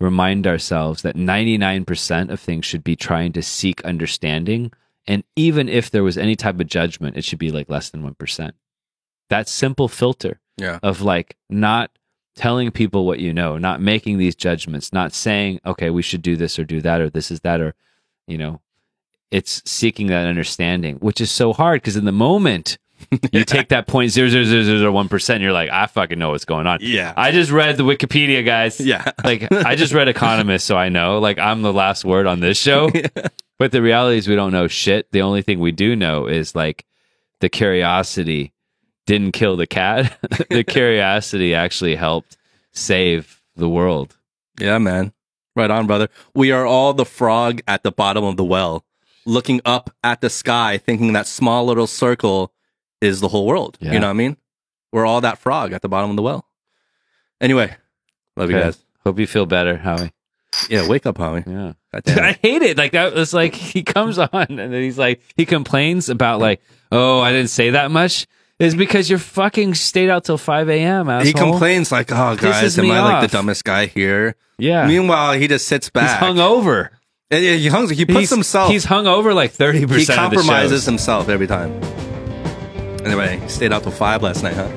remind 0.00 0.44
ourselves 0.44 1.02
that 1.02 1.14
99% 1.14 2.30
of 2.30 2.40
things 2.40 2.66
should 2.66 2.82
be 2.82 2.96
trying 2.96 3.30
to 3.34 3.42
seek 3.42 3.84
understanding. 3.84 4.72
And 5.06 5.22
even 5.36 5.68
if 5.68 5.88
there 5.88 6.02
was 6.02 6.18
any 6.18 6.34
type 6.34 6.58
of 6.58 6.66
judgment, 6.66 7.16
it 7.16 7.24
should 7.24 7.38
be 7.38 7.52
like 7.52 7.70
less 7.70 7.90
than 7.90 8.02
1%. 8.02 8.50
That 9.30 9.48
simple 9.48 9.86
filter 9.86 10.40
Yeah. 10.56 10.80
of 10.82 11.00
like 11.00 11.36
not 11.48 11.92
telling 12.34 12.72
people 12.72 13.06
what 13.06 13.20
you 13.20 13.32
know, 13.32 13.56
not 13.56 13.80
making 13.80 14.18
these 14.18 14.34
judgments, 14.34 14.92
not 14.92 15.12
saying, 15.12 15.60
okay, 15.64 15.90
we 15.90 16.02
should 16.02 16.22
do 16.22 16.34
this 16.34 16.58
or 16.58 16.64
do 16.64 16.80
that 16.80 17.00
or 17.00 17.08
this 17.08 17.30
is 17.30 17.40
that 17.42 17.60
or, 17.60 17.76
you 18.26 18.36
know, 18.36 18.60
it's 19.30 19.62
seeking 19.64 20.08
that 20.08 20.26
understanding, 20.26 20.96
which 20.96 21.20
is 21.20 21.30
so 21.30 21.52
hard 21.52 21.82
because 21.82 21.96
in 21.96 22.04
the 22.04 22.10
moment 22.12 22.78
you 23.32 23.44
take 23.44 23.68
that 23.68 23.86
point 23.86 24.10
zero 24.10 24.28
zero 24.28 24.44
zero 24.44 24.62
zero 24.62 24.92
one 24.92 25.08
percent, 25.08 25.42
you're 25.42 25.52
like, 25.52 25.70
I 25.70 25.86
fucking 25.86 26.18
know 26.18 26.30
what's 26.30 26.44
going 26.44 26.66
on. 26.66 26.78
Yeah. 26.82 27.14
I 27.16 27.30
just 27.30 27.50
read 27.50 27.76
the 27.76 27.84
Wikipedia, 27.84 28.44
guys. 28.44 28.80
yeah. 28.80 29.12
Like 29.24 29.50
I 29.52 29.76
just 29.76 29.92
read 29.92 30.08
Economist, 30.08 30.66
so 30.66 30.76
I 30.76 30.88
know. 30.88 31.18
Like 31.18 31.38
I'm 31.38 31.62
the 31.62 31.72
last 31.72 32.04
word 32.04 32.26
on 32.26 32.40
this 32.40 32.58
show. 32.58 32.90
But 33.58 33.72
the 33.72 33.82
reality 33.82 34.18
is 34.18 34.28
we 34.28 34.36
don't 34.36 34.52
know 34.52 34.68
shit. 34.68 35.10
The 35.10 35.22
only 35.22 35.42
thing 35.42 35.58
we 35.58 35.72
do 35.72 35.96
know 35.96 36.26
is 36.26 36.54
like 36.54 36.86
the 37.40 37.48
curiosity 37.48 38.52
didn't 39.06 39.32
kill 39.32 39.56
the 39.56 39.66
cat. 39.66 40.16
the 40.50 40.62
curiosity 40.62 41.54
actually 41.54 41.96
helped 41.96 42.36
save 42.72 43.42
the 43.56 43.68
world. 43.68 44.16
Yeah, 44.60 44.78
man. 44.78 45.12
Right 45.56 45.70
on, 45.70 45.88
brother. 45.88 46.08
We 46.34 46.52
are 46.52 46.64
all 46.64 46.94
the 46.94 47.04
frog 47.04 47.60
at 47.66 47.82
the 47.82 47.90
bottom 47.90 48.22
of 48.22 48.36
the 48.36 48.44
well, 48.44 48.84
looking 49.26 49.60
up 49.64 49.90
at 50.04 50.20
the 50.20 50.30
sky, 50.30 50.78
thinking 50.78 51.12
that 51.14 51.26
small 51.26 51.66
little 51.66 51.88
circle 51.88 52.52
is 53.00 53.20
the 53.20 53.28
whole 53.28 53.46
world. 53.46 53.78
Yeah. 53.80 53.92
You 53.92 54.00
know 54.00 54.06
what 54.06 54.12
I 54.12 54.14
mean? 54.14 54.36
We're 54.92 55.06
all 55.06 55.20
that 55.20 55.38
frog 55.38 55.72
at 55.72 55.82
the 55.82 55.88
bottom 55.88 56.10
of 56.10 56.16
the 56.16 56.22
well. 56.22 56.46
Anyway, 57.40 57.74
love 58.36 58.50
you 58.50 58.58
guys. 58.58 58.78
Hope 59.04 59.18
you 59.18 59.26
feel 59.26 59.46
better, 59.46 59.76
Howie. 59.76 60.12
Yeah, 60.68 60.88
wake 60.88 61.06
up, 61.06 61.18
Howie. 61.18 61.44
Yeah. 61.46 61.72
I 61.92 62.38
hate 62.42 62.62
it. 62.62 62.76
Like 62.76 62.92
that 62.92 63.14
was 63.14 63.32
like 63.32 63.54
he 63.54 63.82
comes 63.82 64.18
on 64.18 64.28
and 64.32 64.58
then 64.58 64.82
he's 64.82 64.98
like 64.98 65.20
he 65.36 65.46
complains 65.46 66.08
about 66.08 66.40
like, 66.40 66.60
oh, 66.90 67.20
I 67.20 67.32
didn't 67.32 67.50
say 67.50 67.70
that 67.70 67.90
much. 67.90 68.26
Is 68.58 68.74
because 68.74 69.08
you're 69.08 69.20
fucking 69.20 69.74
stayed 69.74 70.10
out 70.10 70.24
till 70.24 70.36
five 70.36 70.68
a.m. 70.68 71.08
Asshole. 71.08 71.26
He 71.26 71.32
complains 71.32 71.92
like, 71.92 72.10
"Oh, 72.10 72.34
guys, 72.34 72.76
am 72.76 72.90
I 72.90 73.00
like 73.02 73.30
the 73.30 73.36
dumbest 73.36 73.64
guy 73.64 73.86
here?" 73.86 74.34
Yeah, 74.58 74.84
Meanwhile, 74.88 75.34
he 75.34 75.46
just 75.46 75.68
sits 75.68 75.86
he's 75.86 75.92
back. 75.92 76.18
hung 76.18 76.40
over. 76.40 76.90
And 77.30 77.44
he 77.44 77.68
hung. 77.68 77.88
He 77.88 78.04
puts 78.04 78.18
he's, 78.18 78.30
himself. 78.30 78.72
He's 78.72 78.84
hung 78.84 79.06
over 79.06 79.32
like 79.32 79.52
30% 79.52 79.96
he 79.96 80.06
compromises 80.06 80.84
himself 80.84 81.28
every 81.28 81.46
time. 81.46 81.80
Anyway, 83.04 83.38
he 83.38 83.48
stayed 83.48 83.72
out 83.72 83.82
till 83.82 83.92
five 83.92 84.22
last 84.22 84.42
night, 84.42 84.54
huh? 84.54 84.68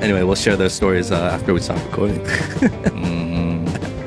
Anyway, 0.00 0.22
we'll 0.22 0.34
share 0.34 0.56
those 0.56 0.72
stories 0.72 1.12
uh, 1.12 1.16
after 1.16 1.52
we 1.52 1.60
stop 1.60 1.78
recording. 1.86 2.20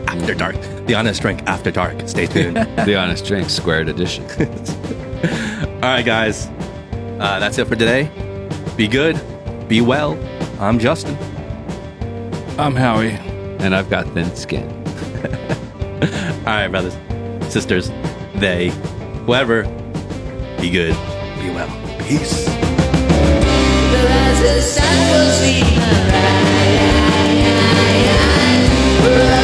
After 0.07 0.33
dark, 0.35 0.55
the 0.85 0.95
honest 0.95 1.21
drink 1.21 1.41
after 1.47 1.69
dark. 1.69 2.07
Stay 2.07 2.27
tuned. 2.27 2.55
The 2.85 2.95
honest 2.95 3.25
drink 3.25 3.49
squared 3.49 3.89
edition. 3.89 4.23
All 5.83 5.89
right, 5.89 6.01
guys, 6.05 6.47
uh, 7.19 7.39
that's 7.39 7.57
it 7.57 7.67
for 7.67 7.75
today. 7.75 8.09
Be 8.77 8.87
good, 8.87 9.19
be 9.67 9.81
well. 9.81 10.17
I'm 10.61 10.79
Justin. 10.79 11.17
I'm 12.57 12.73
Howie. 12.75 13.11
and 13.59 13.75
I've 13.75 13.89
got 13.89 14.07
thin 14.13 14.33
skin. 14.35 14.65
All 16.47 16.53
right, 16.53 16.69
brothers, 16.69 16.95
sisters, 17.51 17.91
they, 18.35 18.69
whoever. 19.25 19.63
Be 20.61 20.69
good, 20.69 20.95
be 21.41 21.49
well. 21.49 21.69
Peace. 22.07 22.47
The 24.41 24.61
sun 24.61 24.83
will 25.11 25.31
see 25.31 25.61
my 25.61 25.93
right, 29.07 29.42